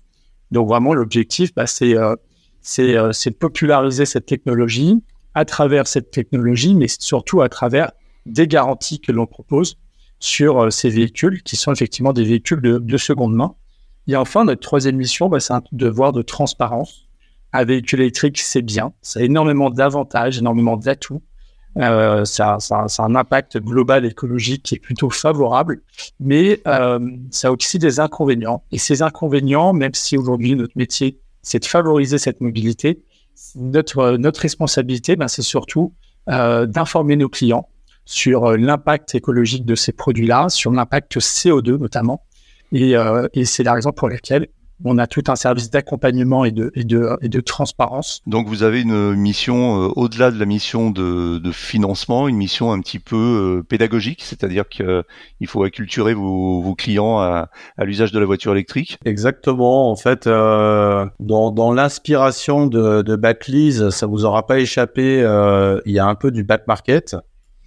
Donc 0.51 0.67
vraiment, 0.67 0.93
l'objectif, 0.93 1.55
bah, 1.55 1.65
c'est 1.65 1.95
de 1.95 3.29
populariser 3.31 4.05
cette 4.05 4.27
technologie 4.27 5.03
à 5.33 5.43
travers 5.43 5.87
cette 5.87 6.11
technologie, 6.11 6.75
mais 6.75 6.87
surtout 6.87 7.41
à 7.41 7.49
travers 7.49 7.93
des 8.27 8.47
garanties 8.47 8.99
que 8.99 9.11
l'on 9.11 9.25
propose 9.25 9.79
sur 10.23 10.63
euh, 10.63 10.69
ces 10.69 10.89
véhicules 10.89 11.43
qui 11.43 11.57
sont 11.57 11.73
effectivement 11.73 12.13
des 12.13 12.23
véhicules 12.23 12.61
de, 12.61 12.97
seconde 12.97 13.35
main. 13.35 13.55
Et 14.07 14.15
enfin, 14.15 14.45
notre 14.45 14.61
troisième 14.61 14.95
mission, 14.95 15.27
bah, 15.27 15.41
c'est 15.41 15.51
un 15.51 15.61
devoir 15.73 16.13
de 16.13 16.21
transparence. 16.21 17.09
Un 17.51 17.65
véhicule 17.65 17.99
électrique, 17.99 18.39
c'est 18.39 18.61
bien, 18.61 18.93
ça 19.01 19.19
a 19.19 19.23
énormément 19.23 19.69
d'avantages, 19.69 20.37
énormément 20.37 20.77
d'atouts. 20.77 21.21
Euh, 21.77 22.23
ça, 22.23 22.57
a 22.69 22.87
un 22.99 23.15
impact 23.15 23.57
global 23.57 24.05
écologique 24.05 24.63
qui 24.63 24.75
est 24.75 24.79
plutôt 24.79 25.09
favorable, 25.09 25.81
mais 26.21 26.61
euh, 26.67 26.99
ça 27.29 27.49
a 27.49 27.51
aussi 27.51 27.77
des 27.77 27.99
inconvénients. 27.99 28.63
Et 28.71 28.77
ces 28.77 29.01
inconvénients, 29.01 29.73
même 29.73 29.93
si 29.93 30.17
aujourd'hui 30.17 30.55
notre 30.55 30.77
métier, 30.77 31.19
c'est 31.41 31.59
de 31.59 31.65
favoriser 31.65 32.17
cette 32.17 32.39
mobilité, 32.39 33.03
notre, 33.55 34.39
responsabilité, 34.39 35.17
ben, 35.17 35.27
c'est 35.27 35.41
surtout 35.41 35.93
d'informer 36.27 37.17
nos 37.17 37.27
clients 37.27 37.67
sur 38.05 38.45
euh, 38.45 38.57
l'impact 38.57 39.15
écologique 39.15 39.65
de 39.65 39.75
ces 39.75 39.91
produits-là, 39.91 40.49
sur 40.49 40.71
l'impact 40.71 41.17
CO2 41.17 41.77
notamment. 41.77 42.23
Et, 42.71 42.95
euh, 42.95 43.27
et 43.33 43.45
c'est 43.45 43.63
la 43.63 43.73
raison 43.73 43.91
pour 43.91 44.09
laquelle 44.09 44.47
on 44.85 44.97
a 44.97 45.07
tout 45.07 45.23
un 45.27 45.35
service 45.35 45.69
d'accompagnement 45.69 46.45
et 46.45 46.51
de, 46.51 46.71
et, 46.75 46.83
de, 46.83 47.09
et 47.21 47.29
de 47.29 47.39
transparence. 47.39 48.21
Donc 48.27 48.47
vous 48.47 48.63
avez 48.63 48.81
une 48.81 49.15
mission 49.15 49.83
euh, 49.83 49.87
au-delà 49.95 50.31
de 50.31 50.39
la 50.39 50.45
mission 50.45 50.89
de, 50.89 51.37
de, 51.37 51.51
financement, 51.51 52.27
une 52.27 52.35
mission 52.35 52.71
un 52.71 52.79
petit 52.81 52.99
peu 52.99 53.63
pédagogique, 53.69 54.23
c'est-à-dire 54.23 54.67
qu'il 54.67 55.47
faut 55.47 55.63
acculturer 55.63 56.13
vos, 56.13 56.61
vos 56.61 56.75
clients 56.75 57.19
à, 57.19 57.49
à 57.77 57.85
l'usage 57.85 58.11
de 58.11 58.19
la 58.19 58.25
voiture 58.25 58.51
électrique? 58.51 58.97
Exactement. 59.05 59.91
En 59.91 59.95
fait, 59.95 60.27
euh, 60.27 61.05
dans, 61.19 61.51
dans 61.51 61.71
l'inspiration 61.71 62.65
de, 62.67 63.03
de 63.03 63.15
Backlease, 63.15 63.89
ça 63.89 64.07
vous 64.07 64.25
aura 64.25 64.45
pas 64.45 64.59
échappé, 64.59 65.21
euh, 65.21 65.79
il 65.85 65.93
y 65.93 65.99
a 65.99 66.05
un 66.05 66.15
peu 66.15 66.31
du 66.31 66.43
back 66.43 66.67
market. 66.67 67.15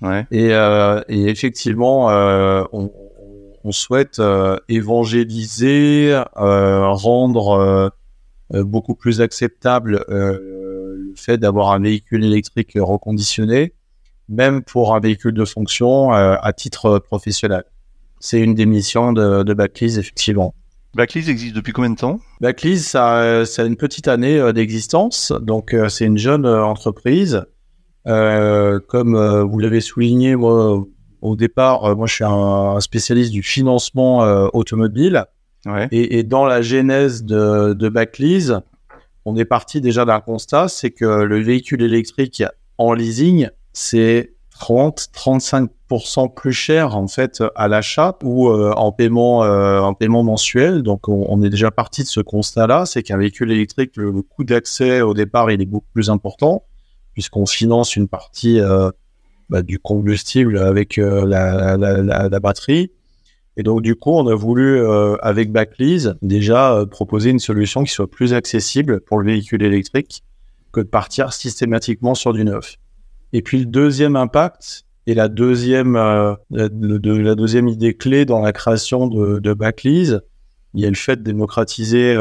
Et, 0.03 0.53
euh, 0.53 1.01
et, 1.09 1.25
effectivement, 1.29 2.11
euh, 2.11 2.65
on, 2.73 2.91
on, 3.65 3.73
souhaite 3.73 4.19
euh, 4.19 4.57
évangéliser, 4.69 6.21
rendre 6.35 7.93
beaucoup 8.51 8.95
plus 8.95 9.21
acceptable 9.21 10.05
le 10.09 11.15
fait 11.17 11.39
d'avoir 11.39 11.73
un 11.73 11.81
véhicule 11.81 12.25
électrique 12.25 12.73
reconditionné, 12.77 13.73
même 14.29 14.63
pour 14.63 14.95
un 14.95 15.01
véhicule 15.01 15.35
de 15.35 15.45
fonction 15.45 16.13
à 16.13 16.53
titre 16.53 16.99
professionnel. 16.99 17.65
C'est 18.21 18.41
une 18.41 18.55
des 18.55 18.67
missions 18.67 19.13
de, 19.13 19.43
de 19.43 19.55
Backlease, 19.55 19.99
effectivement. 19.99 20.55
Backlease 20.95 21.29
existe 21.29 21.55
depuis 21.55 21.73
combien 21.73 21.91
de 21.91 21.97
temps? 21.97 22.21
Backlease, 22.41 22.87
ça, 22.87 23.45
ça, 23.45 23.63
a 23.63 23.65
une 23.65 23.77
petite 23.77 24.09
année 24.09 24.53
d'existence, 24.53 25.33
donc 25.43 25.75
c'est 25.89 26.05
une 26.05 26.19
jeune 26.19 26.47
entreprise 26.47 27.45
comme 28.07 29.17
euh, 29.17 29.45
vous 29.45 29.59
l'avez 29.59 29.81
souligné, 29.81 30.37
moi, 30.37 30.85
au 31.23 31.37
départ, 31.37 31.85
euh, 31.85 31.95
moi, 31.95 32.07
je 32.07 32.15
suis 32.15 32.25
un, 32.25 32.79
spécialiste 32.81 33.33
du 33.33 33.43
financement 33.43 34.19
automobile. 34.53 35.25
Ouais. 35.67 35.89
Et, 35.91 36.19
et, 36.19 36.23
dans 36.23 36.45
la 36.45 36.63
genèse 36.63 37.25
de, 37.25 37.73
de 37.73 37.89
Backlease, 37.89 38.61
on 39.25 39.37
est 39.37 39.45
parti 39.45 39.81
déjà 39.81 40.05
d'un 40.05 40.21
constat, 40.21 40.69
c'est 40.69 40.93
que 40.93 41.05
le 41.05 41.41
véhicule 41.41 41.83
électrique 41.83 42.45
en 42.79 42.93
leasing, 42.93 43.49
c'est 43.73 44.35
30-35% 44.61 46.33
plus 46.33 46.53
cher 46.53 46.97
en 46.97 47.09
fait 47.09 47.43
à 47.57 47.67
l'achat 47.67 48.17
ou 48.23 48.49
en 48.49 48.93
paiement 48.93 49.41
en 49.41 49.95
paiement 49.95 50.23
mensuel. 50.23 50.83
Donc 50.83 51.09
on, 51.09 51.27
on 51.29 51.43
est 51.43 51.51
déjà 51.51 51.73
parti 51.73 52.03
de 52.05 52.09
ce 52.09 52.21
constat-là, 52.21 52.87
c'est 52.87 53.03
qu'un 53.03 53.19
véhicule 53.19 53.51
électrique, 53.51 53.97
le 53.97 54.23
coût 54.23 54.45
d'accès 54.45 55.01
au 55.01 55.15
départ, 55.15 55.51
il 55.51 55.61
est 55.61 55.67
beaucoup 55.67 55.91
plus 55.93 56.11
important 56.11 56.63
puisqu'on 57.17 57.47
finance 57.47 57.97
une 57.97 58.09
partie 58.09 58.61
euh, 58.61 58.91
bah, 59.49 59.63
du 59.63 59.79
combustible 59.79 60.59
avec 60.59 60.99
euh, 60.99 61.25
la, 61.25 62.39
batterie. 62.41 62.91
Et 63.57 63.63
donc, 63.63 63.81
du 63.81 63.95
coup, 63.95 64.11
on 64.11 64.27
a 64.27 64.35
voulu, 64.35 64.79
euh, 64.79 65.17
avec 65.23 65.51
Backlease, 65.51 66.19
déjà 66.21 66.85
proposer 66.91 67.31
une 67.31 67.39
solution 67.39 67.85
qui 67.85 67.91
soit 67.91 68.11
plus 68.11 68.35
accessible 68.35 69.01
pour 69.01 69.19
le 69.19 69.25
véhicule 69.33 69.63
électrique 69.63 70.25
que 70.73 70.81
de 70.81 70.89
partir 70.89 71.33
systématiquement 71.33 72.15
sur 72.15 72.35
du 72.35 72.45
neuf. 72.45 72.77
Et 73.33 73.41
puis, 73.41 73.61
le 73.61 73.65
deuxième 73.65 74.15
impact 74.15 74.85
et 75.07 75.15
la 75.15 75.29
deuxième, 75.29 75.95
de, 76.51 77.17
la 77.17 77.35
deuxième 77.35 77.69
idée 77.69 77.95
clé 77.95 78.27
dans 78.27 78.43
la 78.43 78.53
création 78.53 79.07
de, 79.07 79.39
de 79.39 79.55
Backlease, 79.55 80.21
il 80.75 80.83
y 80.83 80.85
a 80.85 80.91
le 80.91 80.97
fait 80.97 81.17
de 81.17 81.23
démocratiser 81.23 82.15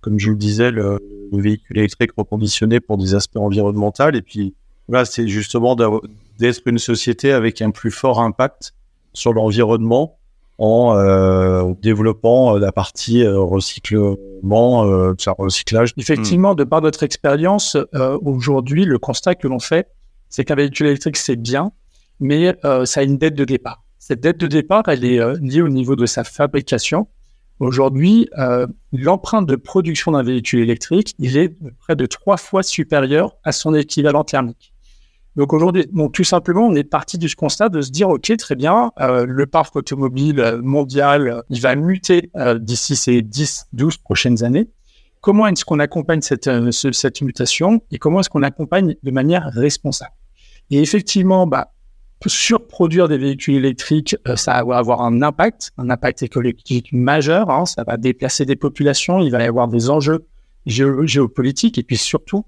comme 0.00 0.18
je 0.18 0.30
le 0.30 0.36
disais, 0.36 0.70
le, 0.70 0.98
véhicule 1.32 1.78
électrique 1.78 2.12
reconditionné 2.16 2.80
pour 2.80 2.96
des 2.96 3.14
aspects 3.14 3.36
environnementaux. 3.36 4.10
Et 4.12 4.22
puis, 4.22 4.54
voilà, 4.88 5.04
c'est 5.04 5.28
justement 5.28 5.76
d'être 5.76 6.62
une 6.66 6.78
société 6.78 7.32
avec 7.32 7.60
un 7.60 7.70
plus 7.70 7.90
fort 7.90 8.20
impact 8.20 8.72
sur 9.12 9.34
l'environnement 9.34 10.18
en 10.58 10.96
euh, 10.96 11.72
développant 11.80 12.56
euh, 12.56 12.58
la 12.58 12.72
partie 12.72 13.22
euh, 13.22 13.38
recyclement, 13.38 14.84
euh, 14.84 15.14
recyclage. 15.38 15.92
Effectivement, 15.96 16.54
de 16.54 16.64
par 16.64 16.82
notre 16.82 17.04
expérience, 17.04 17.76
euh, 17.94 18.18
aujourd'hui, 18.22 18.84
le 18.84 18.98
constat 18.98 19.36
que 19.36 19.46
l'on 19.46 19.60
fait, 19.60 19.88
c'est 20.28 20.44
qu'un 20.44 20.56
véhicule 20.56 20.86
électrique, 20.86 21.16
c'est 21.16 21.36
bien, 21.36 21.72
mais 22.20 22.54
ça 22.84 23.00
a 23.00 23.02
une 23.02 23.16
dette 23.16 23.34
de 23.34 23.44
départ. 23.44 23.84
Cette 23.98 24.20
dette 24.20 24.38
de 24.38 24.46
départ, 24.46 24.82
elle 24.88 25.04
est 25.04 25.20
liée 25.40 25.62
au 25.62 25.68
niveau 25.68 25.96
de 25.96 26.04
sa 26.04 26.22
fabrication. 26.24 27.08
Aujourd'hui, 27.60 28.28
euh, 28.38 28.66
l'empreinte 28.92 29.46
de 29.46 29.56
production 29.56 30.12
d'un 30.12 30.22
véhicule 30.22 30.60
électrique, 30.60 31.14
il 31.18 31.36
est 31.36 31.56
près 31.78 31.96
de 31.96 32.06
trois 32.06 32.36
fois 32.36 32.62
supérieur 32.62 33.36
à 33.44 33.52
son 33.52 33.74
équivalent 33.74 34.22
thermique. 34.24 34.72
Donc 35.38 35.52
aujourd'hui, 35.52 35.86
bon, 35.92 36.08
tout 36.08 36.24
simplement, 36.24 36.66
on 36.66 36.74
est 36.74 36.84
parti 36.84 37.16
du 37.16 37.32
constat 37.34 37.68
de 37.68 37.80
se 37.80 37.90
dire, 37.90 38.08
OK, 38.08 38.36
très 38.36 38.56
bien, 38.56 38.90
euh, 39.00 39.24
le 39.24 39.46
parc 39.46 39.76
automobile 39.76 40.58
mondial, 40.62 41.42
il 41.48 41.60
va 41.60 41.76
muter 41.76 42.30
euh, 42.36 42.58
d'ici 42.58 42.96
ces 42.96 43.22
10, 43.22 43.68
12 43.72 43.98
prochaines 43.98 44.42
années. 44.42 44.68
Comment 45.20 45.46
est-ce 45.46 45.64
qu'on 45.64 45.78
accompagne 45.78 46.22
cette, 46.22 46.48
euh, 46.48 46.72
cette 46.72 47.20
mutation 47.22 47.80
et 47.90 47.98
comment 47.98 48.20
est-ce 48.20 48.30
qu'on 48.30 48.42
accompagne 48.42 48.96
de 49.02 49.10
manière 49.12 49.48
responsable? 49.52 50.10
Et 50.70 50.80
effectivement, 50.80 51.46
bah, 51.46 51.72
surproduire 52.26 53.08
des 53.08 53.18
véhicules 53.18 53.54
électriques, 53.54 54.16
euh, 54.26 54.36
ça 54.36 54.62
va 54.64 54.78
avoir 54.78 55.02
un 55.02 55.22
impact, 55.22 55.72
un 55.78 55.88
impact 55.90 56.22
écologique 56.22 56.92
majeur. 56.92 57.50
Hein, 57.50 57.66
ça 57.66 57.84
va 57.84 57.96
déplacer 57.96 58.44
des 58.44 58.56
populations, 58.56 59.20
il 59.20 59.30
va 59.30 59.42
y 59.42 59.46
avoir 59.46 59.68
des 59.68 59.90
enjeux 59.90 60.26
géopolitiques 60.66 61.78
et 61.78 61.82
puis 61.82 61.96
surtout, 61.96 62.44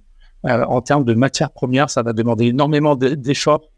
euh, 0.46 0.64
en 0.64 0.80
termes 0.80 1.04
de 1.04 1.14
matières 1.14 1.50
premières, 1.50 1.90
ça 1.90 2.02
va 2.02 2.12
demander 2.12 2.46
énormément 2.46 2.96
d'efforts 2.96 3.70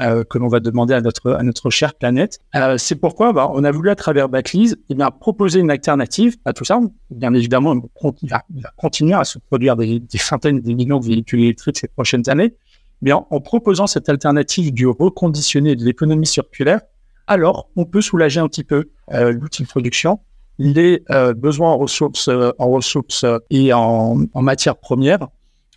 euh, 0.00 0.24
que 0.24 0.38
l'on 0.38 0.48
va 0.48 0.60
demander 0.60 0.94
à 0.94 1.00
notre 1.00 1.32
à 1.32 1.42
notre 1.42 1.70
chère 1.70 1.94
planète. 1.94 2.40
Euh, 2.56 2.76
c'est 2.76 2.96
pourquoi 2.96 3.32
bah, 3.32 3.50
on 3.54 3.62
a 3.64 3.70
voulu 3.70 3.90
à 3.90 3.94
travers 3.94 4.28
Backlease 4.28 4.76
eh 4.88 4.94
bien 4.94 5.10
proposer 5.10 5.60
une 5.60 5.70
alternative 5.70 6.36
à 6.44 6.52
tout 6.52 6.64
ça. 6.64 6.80
Bien 7.10 7.32
évidemment, 7.34 7.74
il 8.22 8.28
va, 8.28 8.42
continuer 8.76 9.14
à 9.14 9.24
se 9.24 9.38
produire 9.38 9.76
des, 9.76 10.00
des 10.00 10.18
centaines 10.18 10.60
des 10.60 10.74
millions 10.74 10.98
de 10.98 11.06
véhicules 11.06 11.40
électriques 11.40 11.78
ces 11.78 11.88
prochaines 11.88 12.28
années. 12.28 12.54
Mais 13.02 13.12
en, 13.12 13.26
en 13.30 13.40
proposant 13.40 13.86
cette 13.86 14.08
alternative 14.08 14.72
du 14.72 14.86
reconditionné 14.86 15.76
de 15.76 15.84
l'économie 15.84 16.26
circulaire, 16.26 16.80
alors 17.26 17.68
on 17.76 17.84
peut 17.84 18.00
soulager 18.00 18.40
un 18.40 18.48
petit 18.48 18.64
peu 18.64 18.90
euh, 19.12 19.32
l'outil 19.32 19.62
de 19.62 19.68
production 19.68 20.20
les 20.60 21.02
euh, 21.10 21.32
besoins 21.32 21.70
en 21.70 21.78
ressources, 21.78 22.28
euh, 22.28 22.52
en 22.58 22.68
ressources 22.68 23.24
et 23.48 23.72
en, 23.72 24.26
en 24.34 24.42
matières 24.42 24.76
premières 24.76 25.26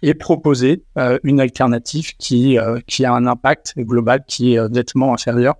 et 0.01 0.13
proposer 0.13 0.83
euh, 0.97 1.17
une 1.23 1.39
alternative 1.39 2.12
qui, 2.17 2.59
euh, 2.59 2.79
qui 2.86 3.05
a 3.05 3.13
un 3.13 3.25
impact 3.25 3.75
global 3.77 4.25
qui 4.27 4.55
est 4.55 4.69
nettement 4.69 5.13
inférieur 5.13 5.55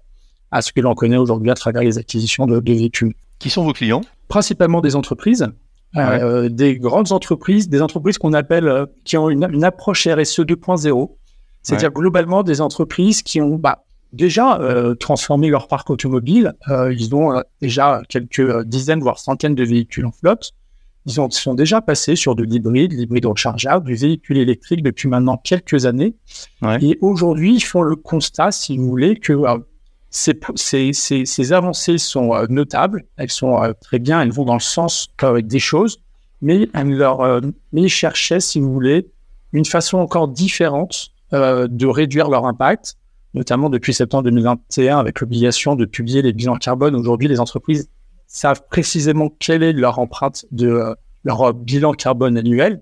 à 0.52 0.62
ce 0.62 0.74
que 0.74 0.82
l'on 0.82 0.94
connaît 0.94 1.18
aujourd'hui 1.18 1.50
à 1.50 1.54
travers 1.54 1.84
les 1.84 1.98
acquisitions 1.98 2.46
de, 2.46 2.60
de, 2.60 2.74
véhicules. 2.74 3.14
Qui 3.40 3.50
sont 3.50 3.64
vos 3.64 3.72
clients? 3.72 4.02
Principalement 4.28 4.82
des 4.82 4.98
entreprises, 4.98 5.48
ouais. 5.96 6.50
des 6.50 6.78
grandes 6.78 7.14
entreprises, 7.14 7.70
des 7.70 7.82
entreprises 7.82 8.18
qu'on 8.18 8.34
appelle, 8.34 8.88
qui 9.06 9.16
ont 9.16 9.30
une, 9.30 9.48
une 9.52 9.64
approche 9.64 10.06
RSE 10.06 10.42
2.0, 10.42 11.12
c'est-à-dire 11.64 11.90
ouais. 11.90 12.02
globalement 12.02 12.44
des 12.44 12.62
entreprises 12.62 13.24
qui 13.24 13.42
ont 13.42 13.56
bah, 13.56 13.84
déjà 14.12 14.60
euh, 14.60 14.96
transformé 14.96 15.50
leur 15.50 15.68
parc 15.68 15.90
automobile. 15.90 16.54
Euh, 16.70 16.94
ils 16.94 17.16
ont 17.16 17.36
euh, 17.36 17.42
déjà 17.62 18.02
quelques 18.10 18.64
dizaines, 18.64 19.00
voire 19.00 19.18
centaines 19.18 19.56
de 19.56 19.64
véhicules 19.64 20.06
en 20.06 20.12
flotte. 20.12 20.54
Ils 21.06 21.20
ont, 21.20 21.30
sont 21.30 21.54
déjà 21.54 21.82
passés 21.82 22.16
sur 22.16 22.36
de 22.36 22.44
l'hybride, 22.44 22.94
l'hybride 22.94 23.26
rechargeable, 23.26 23.88
du 23.88 23.96
véhicule 23.96 24.38
électrique 24.38 24.84
depuis 24.84 25.10
maintenant 25.10 25.38
quelques 25.38 25.86
années. 25.86 26.16
Ouais. 26.62 26.78
Et 26.82 26.98
aujourd'hui, 27.02 27.56
ils 27.56 27.64
font 27.64 27.82
le 27.82 27.96
constat, 27.96 28.52
si 28.52 28.78
vous 28.78 28.88
voulez, 28.88 29.18
que 29.18 29.34
euh, 29.34 29.58
ces, 30.10 30.40
ces, 30.56 30.94
ces, 30.94 31.26
ces, 31.26 31.54
avancées 31.54 31.98
sont 31.98 32.34
euh, 32.34 32.46
notables, 32.50 33.06
elles 33.18 33.32
sont 33.32 33.62
euh, 33.62 33.74
très 33.82 34.00
bien, 34.00 34.22
elles 34.22 34.32
vont 34.32 34.46
dans 34.46 34.54
le 34.54 34.60
sens 34.60 35.10
des 35.44 35.60
choses, 35.60 36.00
mais 36.42 36.70
elles, 36.74 36.92
leur, 36.92 37.42
mais 37.72 37.84
ils 37.84 37.90
cherchaient, 37.90 38.40
si 38.40 38.60
vous 38.60 38.72
voulez, 38.72 39.08
une 39.52 39.66
façon 39.66 39.98
encore 39.98 40.28
différente 40.28 41.13
de 41.34 41.86
réduire 41.88 42.30
leur 42.30 42.46
impact 42.46 42.96
notamment 43.34 43.70
depuis 43.70 43.94
septembre 43.94 44.24
2021 44.24 45.00
avec 45.00 45.20
l'obligation 45.20 45.76
de 45.76 45.86
publier 45.86 46.22
les 46.22 46.34
bilans 46.34 46.58
carbone. 46.58 46.96
Aujourd'hui, 46.96 47.28
les 47.28 47.40
entreprises 47.40 47.90
savent 48.28 48.64
précisément 48.70 49.30
quelle 49.40 49.64
est 49.64 49.74
leur 49.74 50.00
empreinte 50.00 50.46
de 50.52 50.68
euh, 50.68 50.96
leur 51.24 51.54
bilan 51.54 51.94
carbone 51.94 52.38
annuel. 52.38 52.82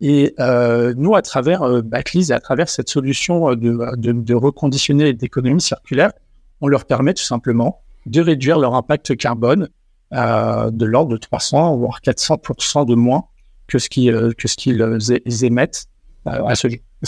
Et 0.00 0.34
euh, 0.40 0.94
nous, 0.96 1.14
à 1.14 1.22
travers 1.22 1.62
euh, 1.62 1.82
Backlease 1.82 2.32
à 2.32 2.40
travers 2.40 2.68
cette 2.68 2.88
solution 2.88 3.54
de, 3.54 3.96
de, 3.96 4.12
de 4.12 4.34
reconditionner 4.34 5.08
et 5.08 5.12
d'économie 5.12 5.60
circulaire, 5.60 6.12
on 6.60 6.68
leur 6.68 6.86
permet 6.86 7.14
tout 7.14 7.22
simplement 7.22 7.82
de 8.06 8.20
réduire 8.20 8.58
leur 8.58 8.74
impact 8.74 9.16
carbone 9.16 9.68
euh, 10.12 10.70
de 10.70 10.84
l'ordre 10.86 11.12
de 11.12 11.16
300 11.18 11.76
voire 11.76 12.00
400% 12.00 12.86
de 12.86 12.94
moins 12.94 13.24
que 13.66 13.78
ce 13.78 13.88
qu'ils 13.88 14.34
que 14.36 14.48
ce 14.48 14.56
qu'ils 14.56 15.44
émettent 15.44 15.86
à 16.26 16.54
ce 16.54 16.66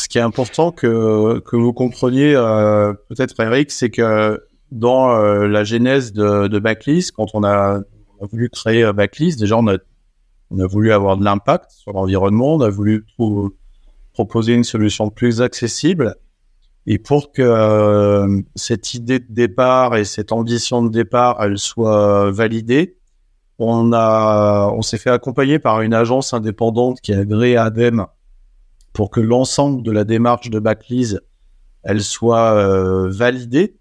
qui 0.08 0.18
est 0.18 0.22
important 0.22 0.72
que, 0.72 1.40
que 1.40 1.56
vous 1.56 1.72
compreniez, 1.72 2.34
euh, 2.34 2.92
peut-être 3.08 3.38
Eric, 3.40 3.70
c'est 3.70 3.90
que 3.90 4.42
dans 4.70 5.14
euh, 5.14 5.46
la 5.46 5.64
genèse 5.64 6.12
de, 6.12 6.48
de 6.48 6.58
Backlist, 6.58 7.12
quand 7.12 7.26
on 7.34 7.44
a, 7.44 7.80
voulu 8.20 8.48
créer 8.48 8.84
euh, 8.84 8.92
Backlist, 8.92 9.38
déjà 9.38 9.58
on 9.58 9.68
a, 9.68 9.76
on 10.50 10.58
a 10.60 10.66
voulu 10.66 10.92
avoir 10.92 11.16
de 11.18 11.24
l'impact 11.24 11.70
sur 11.70 11.92
l'environnement, 11.92 12.54
on 12.54 12.60
a 12.60 12.70
voulu 12.70 13.04
proposer 14.14 14.54
une 14.54 14.64
solution 14.64 15.10
plus 15.10 15.42
accessible. 15.42 16.16
Et 16.86 16.98
pour 16.98 17.30
que 17.30 18.42
cette 18.56 18.94
idée 18.94 19.20
de 19.20 19.26
départ 19.28 19.94
et 19.94 20.04
cette 20.04 20.32
ambition 20.32 20.82
de 20.82 20.88
départ, 20.88 21.40
elle 21.40 21.56
soit 21.56 22.32
validée, 22.32 22.96
on 23.58 23.92
a, 23.92 24.68
on 24.74 24.82
s'est 24.82 24.98
fait 24.98 25.10
accompagner 25.10 25.60
par 25.60 25.82
une 25.82 25.94
agence 25.94 26.34
indépendante 26.34 27.00
qui 27.00 27.12
est 27.12 27.16
agréée 27.16 27.56
ADEME 27.56 28.06
pour 28.92 29.10
que 29.10 29.20
l'ensemble 29.20 29.82
de 29.82 29.90
la 29.90 30.04
démarche 30.04 30.50
de 30.50 30.58
backlist 30.58 31.18
elle 31.82 32.02
soit 32.02 32.54
euh, 32.54 33.08
validée. 33.10 33.76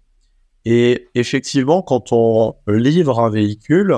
Et 0.64 1.08
effectivement, 1.14 1.82
quand 1.82 2.12
on 2.12 2.54
livre 2.66 3.20
un 3.20 3.30
véhicule, 3.30 3.96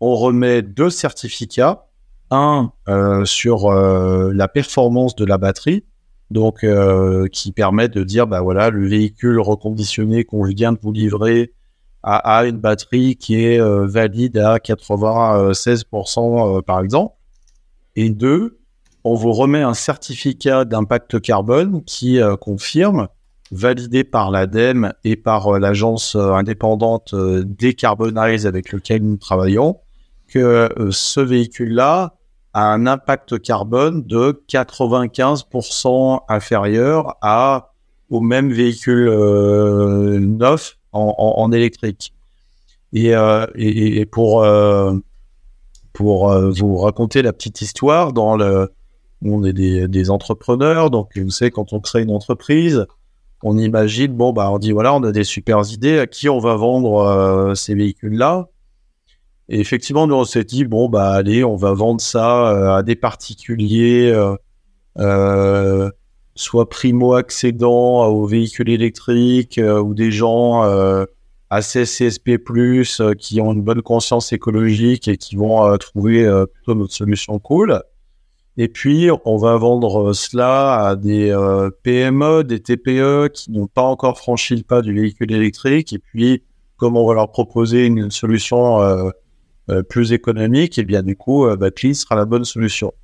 on 0.00 0.14
remet 0.14 0.62
deux 0.62 0.90
certificats. 0.90 1.86
Un 2.32 2.72
euh, 2.88 3.24
sur 3.24 3.66
euh, 3.66 4.30
la 4.32 4.46
performance 4.46 5.16
de 5.16 5.24
la 5.24 5.36
batterie, 5.36 5.84
donc 6.30 6.64
qui 7.32 7.50
permet 7.50 7.88
de 7.88 8.04
dire 8.04 8.28
bah 8.28 8.40
voilà 8.40 8.70
le 8.70 8.86
véhicule 8.86 9.40
reconditionné 9.40 10.22
qu'on 10.22 10.44
vient 10.44 10.72
de 10.72 10.78
vous 10.80 10.92
livrer 10.92 11.52
a, 12.04 12.38
a 12.38 12.46
une 12.46 12.58
batterie 12.58 13.16
qui 13.16 13.44
est 13.44 13.60
valide 13.60 14.38
à 14.38 14.58
96% 14.58 16.58
euh, 16.58 16.62
par 16.62 16.80
exemple. 16.80 17.16
Et 17.96 18.10
deux, 18.10 18.59
on 19.04 19.14
vous 19.14 19.32
remet 19.32 19.62
un 19.62 19.74
certificat 19.74 20.64
d'impact 20.64 21.20
carbone 21.20 21.82
qui 21.84 22.20
euh, 22.20 22.36
confirme, 22.36 23.08
validé 23.50 24.04
par 24.04 24.30
l'ADEME 24.30 24.92
et 25.04 25.16
par 25.16 25.48
euh, 25.48 25.58
l'agence 25.58 26.14
euh, 26.16 26.32
indépendante 26.32 27.14
Decarbonize 27.14 28.46
avec 28.46 28.72
lequel 28.72 29.02
nous 29.02 29.16
travaillons, 29.16 29.78
que 30.28 30.68
ce 30.90 31.20
véhicule-là 31.20 32.14
a 32.52 32.72
un 32.72 32.86
impact 32.86 33.40
carbone 33.40 34.04
de 34.06 34.44
95% 34.48 36.20
inférieur 36.28 37.16
à 37.20 37.72
au 38.10 38.20
même 38.20 38.52
véhicule 38.52 39.10
neuf 40.20 40.78
en, 40.92 41.50
électrique. 41.50 42.12
Et 42.92 43.12
pour 44.12 44.46
pour 45.92 46.50
vous 46.50 46.76
raconter 46.76 47.22
la 47.22 47.32
petite 47.32 47.60
histoire, 47.60 48.12
dans 48.12 48.36
le 48.36 48.70
on 49.22 49.44
est 49.44 49.52
des, 49.52 50.10
entrepreneurs, 50.10 50.90
donc 50.90 51.16
vous 51.16 51.30
savez, 51.30 51.50
quand 51.50 51.72
on 51.72 51.80
crée 51.80 52.02
une 52.02 52.10
entreprise, 52.10 52.86
on 53.42 53.56
imagine, 53.58 54.12
bon, 54.12 54.32
bah, 54.32 54.50
on 54.50 54.58
dit, 54.58 54.72
voilà, 54.72 54.94
on 54.94 55.02
a 55.02 55.12
des 55.12 55.24
super 55.24 55.62
idées, 55.70 55.98
à 55.98 56.06
qui 56.06 56.28
on 56.28 56.38
va 56.38 56.56
vendre 56.56 56.98
euh, 56.98 57.54
ces 57.54 57.74
véhicules-là? 57.74 58.48
Et 59.48 59.60
effectivement, 59.60 60.06
nous, 60.06 60.14
on 60.14 60.24
s'est 60.24 60.44
dit, 60.44 60.64
bon, 60.64 60.88
bah, 60.88 61.10
allez, 61.10 61.44
on 61.44 61.56
va 61.56 61.72
vendre 61.72 62.00
ça 62.00 62.50
euh, 62.50 62.76
à 62.76 62.82
des 62.82 62.96
particuliers, 62.96 64.12
euh 64.98 65.90
soit 66.36 66.70
primo-accédants 66.70 68.06
aux 68.06 68.24
véhicules 68.24 68.70
électriques, 68.70 69.60
ou 69.62 69.92
des 69.92 70.10
gens 70.10 70.62
assez 71.50 71.82
CSP+, 71.82 72.38
qui 73.18 73.40
ont 73.42 73.52
une 73.52 73.60
bonne 73.60 73.82
conscience 73.82 74.32
écologique 74.32 75.06
et 75.08 75.18
qui 75.18 75.36
vont 75.36 75.76
trouver 75.76 76.26
plutôt 76.54 76.74
notre 76.74 76.94
solution 76.94 77.38
cool. 77.40 77.82
Et 78.56 78.68
puis, 78.68 79.08
on 79.24 79.36
va 79.36 79.56
vendre 79.56 80.12
cela 80.12 80.86
à 80.86 80.96
des 80.96 81.30
euh, 81.30 81.70
PME, 81.82 82.44
des 82.44 82.60
TPE 82.60 83.28
qui 83.32 83.50
n'ont 83.52 83.68
pas 83.68 83.82
encore 83.82 84.18
franchi 84.18 84.56
le 84.56 84.62
pas 84.62 84.82
du 84.82 84.92
véhicule 84.92 85.32
électrique. 85.32 85.92
Et 85.92 85.98
puis, 85.98 86.42
comme 86.80 86.96
on 86.96 87.06
va 87.06 87.12
leur 87.12 87.30
proposer 87.30 87.84
une 87.84 88.10
solution 88.10 88.80
euh, 88.80 89.10
euh, 89.68 89.82
plus 89.82 90.12
économique, 90.12 90.78
et 90.78 90.80
eh 90.80 90.84
bien 90.84 91.02
du 91.02 91.14
coup, 91.14 91.44
euh, 91.44 91.54
Batly 91.54 91.94
sera 91.94 92.16
la 92.16 92.24
bonne 92.24 92.46
solution. 92.46 92.94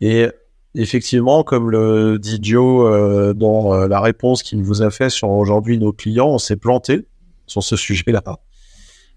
Et 0.00 0.26
effectivement, 0.74 1.44
comme 1.44 1.70
le 1.70 2.18
dit 2.18 2.40
Joe 2.42 3.34
dans 3.36 3.86
la 3.86 4.00
réponse 4.00 4.42
qu'il 4.42 4.62
vous 4.62 4.82
a 4.82 4.90
fait 4.90 5.10
sur 5.10 5.30
aujourd'hui 5.30 5.78
nos 5.78 5.92
clients, 5.92 6.30
on 6.30 6.38
s'est 6.38 6.56
planté 6.56 7.06
sur 7.46 7.62
ce 7.62 7.76
sujet-là. 7.76 8.22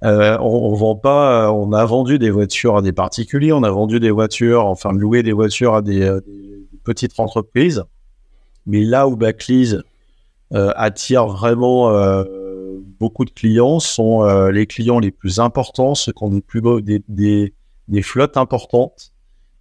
Euh, 0.04 0.38
on, 0.42 0.74
vend 0.74 0.96
pas, 0.96 1.52
on 1.54 1.72
a 1.72 1.86
vendu 1.86 2.20
des 2.20 2.30
voitures 2.30 2.78
à 2.78 2.82
des 2.82 2.92
particuliers, 2.92 3.54
on 3.54 3.64
a 3.64 3.72
vendu 3.72 4.02
des 4.02 4.12
voitures, 4.12 4.66
enfin 4.66 4.92
loué 4.92 5.24
des 5.24 5.32
voitures 5.32 5.76
à 5.76 5.82
des, 5.82 6.02
euh, 6.02 6.20
petites 6.84 7.20
entreprises. 7.20 7.84
Mais 8.66 8.84
là 8.84 9.08
où 9.08 9.16
Backlease 9.16 9.84
euh, 10.54 10.72
attire 10.76 11.28
vraiment 11.28 11.90
euh, 11.90 12.24
beaucoup 13.00 13.26
de 13.26 13.32
clients 13.32 13.80
sont 13.80 14.24
euh, 14.24 14.52
les 14.52 14.68
clients 14.68 15.00
les 15.00 15.12
plus 15.12 15.40
importants, 15.40 15.96
ceux 15.96 16.12
qui 16.12 16.24
ont 16.24 16.30
des 16.30 16.42
plus 16.42 16.62
beaux, 16.62 16.80
des 16.82 17.54
flottes 18.02 18.38
importantes 18.38 19.14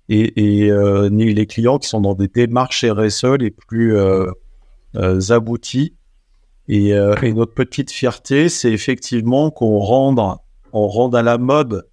et, 0.09 0.67
et 0.67 0.71
les 1.11 1.47
clients 1.47 1.79
qui 1.79 1.89
sont 1.89 2.01
dans 2.01 2.15
des 2.15 2.29
démarches 2.29 2.85
RSE 2.85 3.39
les 3.39 3.51
plus 3.51 3.97
abouties 5.31 5.95
et, 6.69 6.95
euh, 6.95 7.15
et, 7.23 7.33
notre 7.33 7.55
petite 7.55 7.91
fierté, 7.91 8.49
c'est 8.49 8.73
effectivement 8.73 9.51
qu'on 9.51 9.79
rende, 9.79 10.21
on 10.73 10.89
rende 10.89 11.15
à 11.15 11.23
la 11.23 11.39
mode 11.39 11.89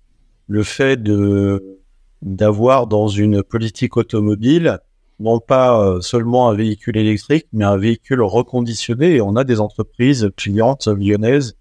le 0.48 0.64
fait 0.64 1.02
de 1.02 1.78
d'avoir 2.22 2.88
dans 2.88 3.08
une 3.08 3.44
politique 3.44 3.96
automobile 3.96 4.80
non 5.20 5.40
pas 5.40 5.80
euh, 5.80 6.02
seulement 6.02 6.50
un 6.50 6.56
véhicule 6.56 6.98
électrique, 6.98 7.48
mais 7.52 7.66
un 7.66 7.78
véhicule 7.78 8.22
reconditionné. 8.22 9.16
Et 9.16 9.22
on 9.22 9.36
a 9.36 9.44
des 9.44 9.60
entreprises 9.60 10.32
clientes 10.38 10.88
lyonnaises 10.88 11.58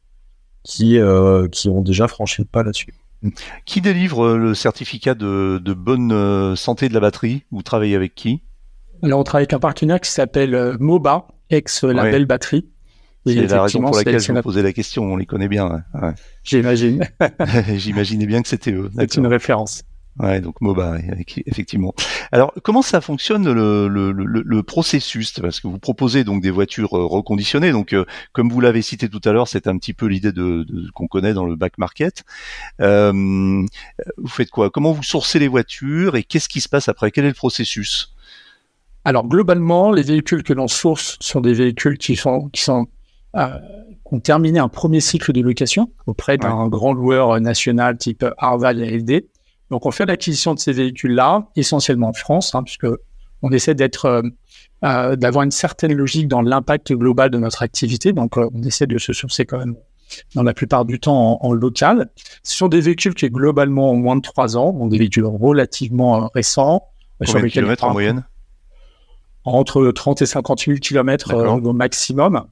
qui 0.62 0.98
euh, 0.98 1.48
qui 1.48 1.68
ont 1.68 1.82
déjà 1.82 2.08
franchi 2.08 2.42
le 2.42 2.46
pas 2.46 2.62
là-dessus. 2.62 2.94
Qui 3.66 3.80
délivre 3.80 4.36
le 4.36 4.54
certificat 4.54 5.14
de, 5.14 5.60
de 5.62 5.74
bonne 5.74 6.12
euh, 6.12 6.54
santé 6.54 6.88
de 6.88 6.94
la 6.94 7.00
batterie? 7.00 7.42
Vous 7.50 7.62
travaillez 7.62 7.96
avec 7.96 8.14
qui? 8.14 8.42
Alors 9.02 9.20
on 9.20 9.24
travaille 9.24 9.42
avec 9.42 9.54
un 9.54 9.58
partenaire 9.58 10.00
qui 10.00 10.10
s'appelle 10.10 10.76
MOBA, 10.78 11.26
ex 11.50 11.82
label 11.82 12.22
ouais. 12.22 12.26
batterie 12.26 12.68
C'est 13.26 13.46
la 13.46 13.62
raison 13.62 13.82
pour 13.82 13.96
laquelle 13.96 14.20
je 14.20 14.32
vous 14.32 14.42
posais 14.42 14.62
la 14.62 14.72
question. 14.72 15.04
On 15.04 15.16
les 15.16 15.26
connaît 15.26 15.48
bien. 15.48 15.84
Ouais. 15.94 16.12
J'imagine. 16.44 17.06
J'imaginais 17.76 18.26
bien 18.26 18.42
que 18.42 18.48
c'était 18.48 18.72
eux. 18.72 18.90
C'est 18.96 19.16
une 19.16 19.26
référence. 19.26 19.82
Ouais, 20.18 20.40
donc 20.40 20.60
MOBA, 20.60 20.98
effectivement. 21.46 21.94
Alors, 22.32 22.52
comment 22.64 22.82
ça 22.82 23.00
fonctionne 23.00 23.52
le, 23.52 23.86
le, 23.86 24.10
le, 24.10 24.42
le, 24.44 24.62
processus? 24.64 25.32
Parce 25.38 25.60
que 25.60 25.68
vous 25.68 25.78
proposez 25.78 26.24
donc 26.24 26.42
des 26.42 26.50
voitures 26.50 26.96
euh, 26.98 27.06
reconditionnées. 27.06 27.70
Donc, 27.70 27.92
euh, 27.92 28.04
comme 28.32 28.50
vous 28.50 28.60
l'avez 28.60 28.82
cité 28.82 29.08
tout 29.08 29.20
à 29.24 29.32
l'heure, 29.32 29.46
c'est 29.46 29.68
un 29.68 29.78
petit 29.78 29.94
peu 29.94 30.06
l'idée 30.06 30.32
de, 30.32 30.64
de 30.64 30.90
qu'on 30.90 31.06
connaît 31.06 31.34
dans 31.34 31.46
le 31.46 31.54
back 31.54 31.78
market. 31.78 32.24
Euh, 32.80 33.12
vous 33.12 34.28
faites 34.28 34.50
quoi? 34.50 34.70
Comment 34.70 34.90
vous 34.90 35.04
sourcez 35.04 35.38
les 35.38 35.48
voitures 35.48 36.16
et 36.16 36.24
qu'est-ce 36.24 36.48
qui 36.48 36.60
se 36.60 36.68
passe 36.68 36.88
après? 36.88 37.12
Quel 37.12 37.24
est 37.24 37.28
le 37.28 37.34
processus? 37.34 38.12
Alors, 39.04 39.28
globalement, 39.28 39.92
les 39.92 40.02
véhicules 40.02 40.42
que 40.42 40.52
l'on 40.52 40.68
source 40.68 41.16
sont 41.20 41.40
des 41.40 41.54
véhicules 41.54 41.96
qui 41.96 42.16
sont 42.16 42.48
qui 42.48 42.62
sont 42.62 42.88
ont 44.10 44.20
terminé 44.20 44.58
un 44.58 44.68
premier 44.68 45.00
cycle 45.00 45.32
de 45.32 45.40
location 45.40 45.90
auprès 46.06 46.38
d'un 46.38 46.68
grand 46.68 46.92
loueur 46.92 47.40
national 47.40 47.98
type 47.98 48.24
Arval 48.38 48.82
et 48.82 48.98
LD 48.98 49.26
donc, 49.70 49.84
on 49.84 49.90
fait 49.90 50.06
l'acquisition 50.06 50.54
de 50.54 50.58
ces 50.58 50.72
véhicules-là, 50.72 51.48
essentiellement 51.56 52.08
en 52.08 52.12
France, 52.12 52.54
hein, 52.54 52.62
puisque 52.62 52.86
on 53.42 53.50
essaie 53.50 53.74
d'être, 53.74 54.06
euh, 54.06 54.22
euh, 54.84 55.16
d'avoir 55.16 55.44
une 55.44 55.50
certaine 55.50 55.92
logique 55.92 56.28
dans 56.28 56.42
l'impact 56.42 56.92
global 56.92 57.30
de 57.30 57.38
notre 57.38 57.62
activité. 57.62 58.12
Donc, 58.12 58.38
euh, 58.38 58.48
on 58.54 58.62
essaie 58.62 58.86
de 58.86 58.98
se 58.98 59.12
sourcer 59.12 59.44
quand 59.44 59.58
même 59.58 59.76
dans 60.34 60.42
la 60.42 60.54
plupart 60.54 60.86
du 60.86 60.98
temps 60.98 61.38
en, 61.42 61.52
local. 61.52 62.08
Ce 62.42 62.56
sont 62.56 62.68
des 62.68 62.80
véhicules 62.80 63.14
qui, 63.14 63.28
globalement, 63.28 63.90
ont 63.90 63.96
moins 63.96 64.16
de 64.16 64.22
3 64.22 64.56
ans, 64.56 64.72
donc 64.72 64.90
des 64.90 64.98
véhicules 64.98 65.26
relativement 65.26 66.30
récents. 66.34 66.88
Combien 67.24 67.42
de 67.42 67.48
kilomètres 67.48 67.84
en 67.84 67.92
moyenne? 67.92 68.24
Entre 69.44 69.90
30 69.90 70.22
et 70.22 70.26
50 70.26 70.60
000 70.60 70.78
kilomètres 70.78 71.34
au 71.34 71.72
maximum. 71.74 72.46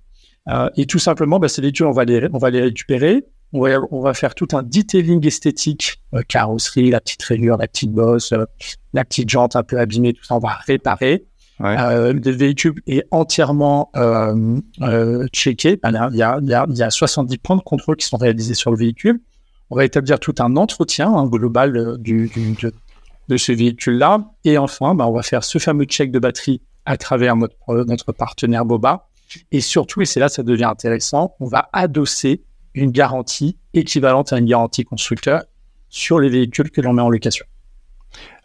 Et 0.76 0.86
tout 0.86 0.98
simplement, 0.98 1.38
bah, 1.38 1.48
ces 1.48 1.62
véhicules, 1.62 1.86
on 1.86 1.92
va 1.92 2.04
les, 2.04 2.28
on 2.32 2.38
va 2.38 2.50
les 2.50 2.60
récupérer 2.60 3.24
on 3.52 4.00
va, 4.00 4.14
faire 4.14 4.34
tout 4.34 4.48
un 4.52 4.62
detailing 4.62 5.24
esthétique, 5.26 6.00
euh, 6.14 6.22
carrosserie, 6.26 6.90
la 6.90 7.00
petite 7.00 7.22
rayure, 7.22 7.56
la 7.56 7.68
petite 7.68 7.92
bosse, 7.92 8.32
euh, 8.32 8.44
la 8.92 9.04
petite 9.04 9.28
jante 9.28 9.56
un 9.56 9.62
peu 9.62 9.78
abîmée, 9.78 10.12
tout 10.12 10.24
ça, 10.24 10.34
on 10.34 10.40
va 10.40 10.58
réparer. 10.66 11.26
Euh, 11.62 12.12
le 12.12 12.30
véhicule 12.32 12.74
est 12.86 13.06
entièrement 13.10 13.90
checké. 15.32 15.76
Ben 15.76 16.10
il, 16.12 16.18
y 16.18 16.22
a, 16.22 16.38
il, 16.42 16.76
y 16.76 16.82
a, 16.82 16.90
70 16.90 17.38
points 17.38 17.56
de 17.56 17.62
contrôle 17.62 17.96
qui 17.96 18.06
sont 18.06 18.18
réalisés 18.18 18.52
sur 18.52 18.70
le 18.70 18.76
véhicule. 18.76 19.20
On 19.70 19.76
va 19.76 19.86
établir 19.86 20.20
tout 20.20 20.34
un 20.38 20.54
entretien 20.56 21.10
hein, 21.10 21.26
global 21.26 21.96
du, 21.98 22.30
de, 23.28 23.36
ce 23.38 23.52
véhicule-là. 23.52 24.32
Et 24.44 24.58
enfin, 24.58 24.94
ben, 24.94 25.06
on 25.06 25.12
va 25.12 25.22
faire 25.22 25.44
ce 25.44 25.56
fameux 25.56 25.86
check 25.86 26.10
de 26.10 26.18
batterie 26.18 26.60
à 26.84 26.98
travers 26.98 27.36
notre, 27.36 27.56
notre 27.86 28.12
partenaire 28.12 28.66
Boba. 28.66 29.08
Et 29.52 29.60
surtout, 29.60 30.02
et 30.02 30.06
c'est 30.06 30.20
là 30.20 30.26
que 30.26 30.32
ça 30.32 30.42
devient 30.42 30.64
intéressant, 30.64 31.34
on 31.40 31.46
va 31.46 31.68
adosser 31.72 32.42
une 32.74 32.90
garantie 32.90 33.58
équivalente 33.74 34.32
à 34.32 34.38
une 34.38 34.46
garantie 34.46 34.84
constructeur 34.84 35.42
sur 35.88 36.18
les 36.18 36.28
véhicules 36.28 36.70
que 36.70 36.80
l'on 36.80 36.92
met 36.92 37.02
en 37.02 37.08
location. 37.08 37.46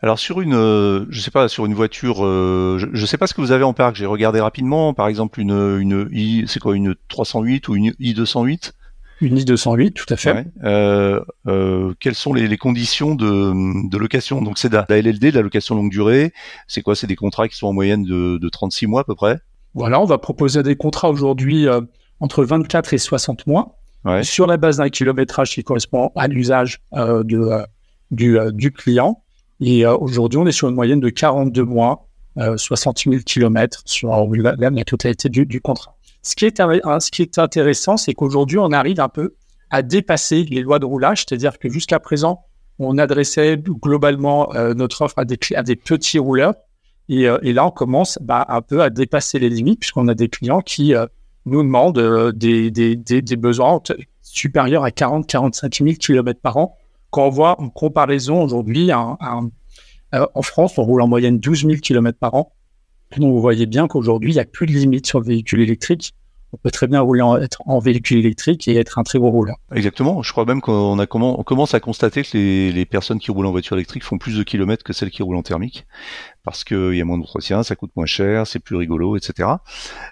Alors 0.01 0.19
sur 0.19 0.41
une, 0.41 0.55
euh, 0.55 1.05
je 1.09 1.21
sais 1.21 1.31
pas, 1.31 1.47
sur 1.47 1.65
une 1.65 1.73
voiture, 1.73 2.25
euh, 2.25 2.77
je, 2.79 2.87
ne 2.87 3.05
sais 3.05 3.17
pas 3.17 3.27
ce 3.27 3.33
que 3.33 3.41
vous 3.41 3.51
avez 3.51 3.63
en 3.63 3.73
parc. 3.73 3.95
J'ai 3.95 4.05
regardé 4.05 4.39
rapidement, 4.39 4.93
par 4.93 5.07
exemple 5.07 5.39
une, 5.39 5.77
une 5.79 6.09
I, 6.11 6.45
c'est 6.47 6.59
quoi 6.59 6.75
une 6.75 6.95
308 7.07 7.67
ou 7.67 7.75
une 7.75 7.93
I 7.99 8.13
208 8.13 8.73
Une 9.21 9.37
I 9.37 9.45
208, 9.45 9.93
tout 9.93 10.11
à 10.11 10.17
fait. 10.17 10.47
Euh, 10.63 11.93
quelles 11.99 12.15
sont 12.15 12.33
les, 12.33 12.57
conditions 12.57 13.15
de, 13.15 13.97
location? 13.97 14.41
Donc 14.41 14.57
c'est 14.57 14.69
de 14.69 14.75
la 14.75 14.85
LLD, 14.89 15.31
de 15.31 15.35
la 15.35 15.43
location 15.43 15.75
longue 15.75 15.91
durée. 15.91 16.33
C'est 16.67 16.81
quoi? 16.81 16.95
C'est 16.95 17.07
des 17.07 17.15
contrats 17.15 17.47
qui 17.47 17.55
sont 17.55 17.67
en 17.67 17.73
moyenne 17.73 18.03
de, 18.03 18.37
de 18.37 18.49
36 18.49 18.87
mois 18.87 19.01
à 19.01 19.03
peu 19.03 19.15
près. 19.15 19.39
Voilà, 19.74 20.01
on 20.01 20.05
va 20.05 20.17
proposer 20.17 20.63
des 20.63 20.76
contrats 20.76 21.09
aujourd'hui 21.09 21.67
entre 22.19 22.43
24 22.43 22.93
et 22.93 22.97
60 22.97 23.47
mois 23.47 23.78
sur 24.24 24.47
la 24.47 24.57
base 24.57 24.78
d'un 24.78 24.89
kilométrage 24.89 25.51
qui 25.51 25.63
correspond 25.63 26.11
à 26.15 26.28
l'usage 26.28 26.82
euh, 26.93 27.24
de, 27.24 27.38
euh, 27.38 27.63
du, 28.09 28.39
euh, 28.39 28.51
du, 28.51 28.72
client. 28.72 29.24
Et 29.59 29.86
aujourd'hui, 29.86 30.39
on 30.39 30.47
est 30.47 30.51
sur 30.51 30.69
une 30.69 30.76
moyenne 30.76 30.99
de 30.99 31.09
42 31.09 31.63
mois, 31.63 32.07
60 32.36 33.03
000 33.03 33.17
kilomètres 33.17 33.84
sur 33.86 34.09
la, 34.34 34.55
la, 34.57 34.84
totalité 34.84 35.30
du, 35.30 35.45
du, 35.45 35.61
contrat. 35.61 35.95
Ce 36.24 36.36
qui 36.36 36.45
est, 36.45 36.57
ce 36.57 37.11
qui 37.11 37.22
est 37.22 37.38
intéressant, 37.38 37.95
c'est 37.95 38.15
qu'aujourd'hui, 38.15 38.57
on 38.57 38.72
arrive 38.72 38.99
un 38.99 39.07
peu 39.07 39.36
à 39.69 39.84
dépasser 39.84 40.45
les 40.49 40.61
lois 40.61 40.80
de 40.80 40.86
roulage, 40.86 41.26
c'est-à-dire 41.28 41.59
que 41.59 41.69
jusqu'à 41.69 41.99
présent, 41.99 42.43
on 42.80 42.97
adressait 42.97 43.55
globalement 43.57 44.49
notre 44.76 45.03
offre 45.03 45.19
à 45.19 45.26
des, 45.26 45.38
à 45.55 45.61
des 45.61 45.76
petits 45.76 46.17
rouleurs. 46.17 46.55
Et, 47.10 47.24
et 47.24 47.54
là, 47.54 47.68
on 47.68 47.72
commence 47.72 48.18
bah, 48.22 48.45
un 48.47 48.62
peu 48.62 48.82
à 48.82 48.89
dépasser 48.89 49.38
les 49.39 49.49
limites, 49.49 49.80
puisqu'on 49.80 50.08
a 50.08 50.14
des 50.14 50.30
clients 50.30 50.62
qui 50.62 50.95
nous 51.45 51.64
demande 51.64 51.97
euh, 51.97 52.32
des, 52.32 53.36
besoins 53.38 53.82
supérieurs 54.22 54.84
à 54.84 54.89
40-45 54.89 55.84
000 55.84 55.95
km 55.97 56.39
par 56.39 56.58
an. 56.58 56.78
Quand 57.10 57.28
on 57.28 57.30
voit 57.30 57.60
en 57.60 57.70
comparaison 57.70 58.41
aujourd'hui, 58.41 58.91
euh, 58.91 60.26
en 60.34 60.41
France, 60.41 60.78
on 60.78 60.84
roule 60.84 61.02
en 61.02 61.08
moyenne 61.08 61.39
12 61.39 61.66
000 61.66 61.74
km 61.82 62.18
par 62.18 62.36
an. 62.36 62.54
Donc 63.18 63.34
vous 63.34 63.41
voyez 63.41 63.66
bien 63.66 63.88
qu'aujourd'hui, 63.88 64.32
il 64.32 64.36
n'y 64.36 64.39
a 64.39 64.45
plus 64.45 64.66
de 64.66 64.72
limite 64.72 65.06
sur 65.06 65.20
le 65.20 65.26
véhicule 65.26 65.62
électrique 65.62 66.14
on 66.54 66.58
peut 66.58 66.72
très 66.72 66.88
bien 66.88 67.02
rouler 67.02 67.22
en, 67.22 67.38
être 67.38 67.62
en 67.66 67.80
véhicule 67.80 68.20
électrique 68.20 68.68
et 68.68 68.76
être 68.76 68.99
un 68.99 69.04
très 69.04 69.20
gros 69.20 69.32
rouleur. 69.32 69.56
Exactement. 69.74 70.22
Je 70.22 70.32
crois 70.32 70.45
même 70.45 70.62
qu'on 70.62 70.97
commence 71.45 71.74
à 71.74 71.80
constater 71.80 72.24
que 72.24 72.38
les, 72.38 72.86
personnes 72.86 73.20
qui 73.20 73.32
roulent 73.32 73.45
en 73.45 73.52
voiture 73.52 73.78
électrique 73.78 74.04
font 74.04 74.18
plus 74.18 74.38
de 74.38 74.43
kilomètres 74.43 74.84
que 74.84 74.91
celles 74.91 75.12
qui 75.12 75.24
roulent 75.24 75.38
en 75.38 75.43
thermique 75.43 75.86
parce 76.43 76.64
qu'il 76.64 76.95
y 76.95 77.02
a 77.02 77.06
moins 77.06 77.20
d'entretien, 77.20 77.62
ça 77.62 77.76
coûte 77.76 77.91
moins 77.95 78.08
cher, 78.08 78.47
c'est 78.47 78.60
plus 78.60 78.76
rigolo, 78.76 79.16
etc. 79.16 79.47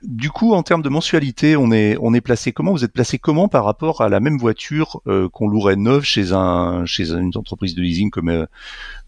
Du 0.03 0.29
coup, 0.29 0.53
en 0.53 0.61
termes 0.61 0.83
de 0.83 0.89
mensualité, 0.89 1.55
on 1.57 1.71
est 1.71 2.21
placé 2.21 2.51
comment? 2.51 2.71
Vous 2.71 2.83
êtes 2.83 2.93
placé 2.93 3.17
comment 3.17 3.47
par 3.47 3.65
rapport 3.65 4.01
à 4.01 4.09
la 4.09 4.19
même 4.19 4.37
voiture 4.37 5.01
euh, 5.07 5.27
qu'on 5.27 5.47
louerait 5.47 5.75
neuve 5.75 6.03
chez 6.03 6.31
un 6.33 6.85
chez 6.85 7.11
une 7.11 7.31
entreprise 7.35 7.73
de 7.73 7.81
leasing 7.81 8.11
comme 8.11 8.29
euh, 8.29 8.45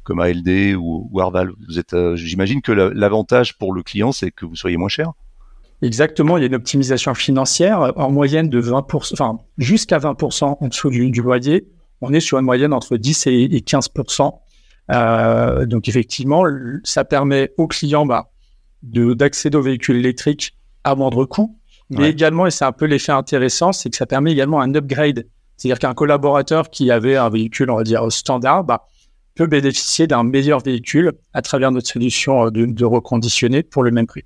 comme 0.03 0.19
ALD 0.19 0.75
ou, 0.75 1.09
ou 1.11 1.19
Arval? 1.19 1.53
Euh, 1.93 2.15
j'imagine 2.15 2.61
que 2.61 2.71
l'avantage 2.71 3.57
pour 3.57 3.73
le 3.73 3.83
client, 3.83 4.11
c'est 4.11 4.31
que 4.31 4.45
vous 4.45 4.55
soyez 4.55 4.77
moins 4.77 4.89
cher. 4.89 5.13
Exactement, 5.81 6.37
il 6.37 6.41
y 6.41 6.43
a 6.43 6.47
une 6.47 6.55
optimisation 6.55 7.13
financière 7.15 7.93
en 7.95 8.11
moyenne 8.11 8.49
de 8.49 8.61
20%, 8.61 9.13
enfin 9.13 9.39
jusqu'à 9.57 9.97
20% 9.97 10.57
en 10.59 10.67
dessous 10.67 10.89
du, 10.91 11.21
loyer. 11.21 11.67
On 12.01 12.13
est 12.13 12.19
sur 12.19 12.37
une 12.37 12.45
moyenne 12.45 12.73
entre 12.73 12.97
10 12.97 13.27
et, 13.27 13.47
15%. 13.47 14.31
Euh, 14.91 15.65
donc 15.65 15.87
effectivement, 15.87 16.43
ça 16.83 17.03
permet 17.03 17.51
aux 17.57 17.67
clients 17.67 18.05
bah, 18.05 18.31
d'accéder 18.83 19.57
aux 19.57 19.61
véhicules 19.61 19.97
électriques 19.97 20.55
à 20.83 20.93
moindre 20.93 21.25
coût, 21.25 21.57
mais 21.89 22.09
également, 22.09 22.45
et 22.45 22.51
c'est 22.51 22.65
un 22.65 22.71
peu 22.71 22.85
l'effet 22.85 23.11
intéressant, 23.11 23.71
c'est 23.71 23.89
que 23.89 23.97
ça 23.97 24.05
permet 24.05 24.31
également 24.31 24.61
un 24.61 24.73
upgrade. 24.75 25.25
C'est-à-dire 25.57 25.79
qu'un 25.79 25.93
collaborateur 25.93 26.69
qui 26.69 26.89
avait 26.89 27.17
un 27.17 27.29
véhicule, 27.29 27.69
on 27.69 27.75
va 27.75 27.83
dire, 27.83 28.09
standard, 28.11 28.63
bah, 28.63 28.87
peut 29.35 29.47
bénéficier 29.47 30.07
d'un 30.07 30.23
meilleur 30.23 30.59
véhicule 30.59 31.13
à 31.33 31.41
travers 31.41 31.71
notre 31.71 31.87
solution 31.87 32.49
de, 32.49 32.65
de 32.65 32.85
reconditionner 32.85 33.63
pour 33.63 33.83
le 33.83 33.91
même 33.91 34.07
prix. 34.07 34.23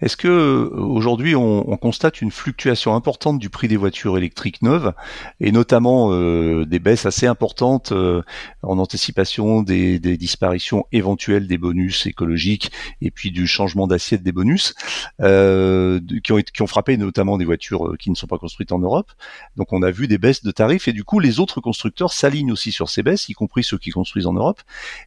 Est-ce 0.00 0.16
que 0.16 0.28
euh, 0.28 0.70
aujourd'hui 0.74 1.34
on, 1.36 1.70
on, 1.70 1.76
constate 1.76 2.20
une 2.20 2.30
fluctuation 2.30 2.94
importante 2.94 3.38
du 3.38 3.50
prix 3.50 3.68
des 3.68 3.76
voitures 3.76 4.16
électriques 4.18 4.62
neuves 4.62 4.92
et 5.40 5.52
notamment 5.52 6.12
euh, 6.12 6.64
des 6.64 6.78
baisses 6.78 7.06
assez 7.06 7.26
importantes 7.26 7.92
euh, 7.92 8.22
en 8.62 8.78
anticipation 8.78 9.62
des, 9.62 9.98
disparitions 9.98 10.86
éventuelles 10.92 11.46
des 11.46 11.58
bonus 11.58 12.06
écologiques 12.06 12.70
et 13.00 13.10
puis 13.10 13.30
du 13.30 13.46
changement 13.46 13.86
d'assiette 13.86 14.22
des 14.22 14.32
bonus 14.32 14.74
qui, 15.18 16.32
ont, 16.32 16.66
frappé 16.66 16.96
notamment 16.96 17.38
des 17.38 17.44
voitures 17.44 17.96
qui 17.98 18.10
ne 18.10 18.14
sont 18.14 18.26
pas 18.26 18.38
construites 18.38 18.72
en 18.72 18.78
Europe. 18.78 19.12
Donc 19.56 19.72
on 19.72 19.82
a 19.82 19.90
vu 19.90 20.08
des 20.08 20.18
baisses 20.18 20.42
de 20.42 20.50
tarifs 20.50 20.88
et 20.88 20.92
du 20.92 21.04
coup 21.04 21.20
les 21.20 21.40
autres 21.40 21.60
constructeurs 21.60 22.12
s'alignent 22.12 22.52
aussi 22.52 22.72
sur 22.72 22.88
ces 22.88 23.02
baisses, 23.02 23.28
y 23.28 23.34
compris 23.34 23.64
ceux 23.64 23.78
qui 23.78 23.90
construisent 23.90 24.26
en 24.26 24.32
Europe. 24.32 24.60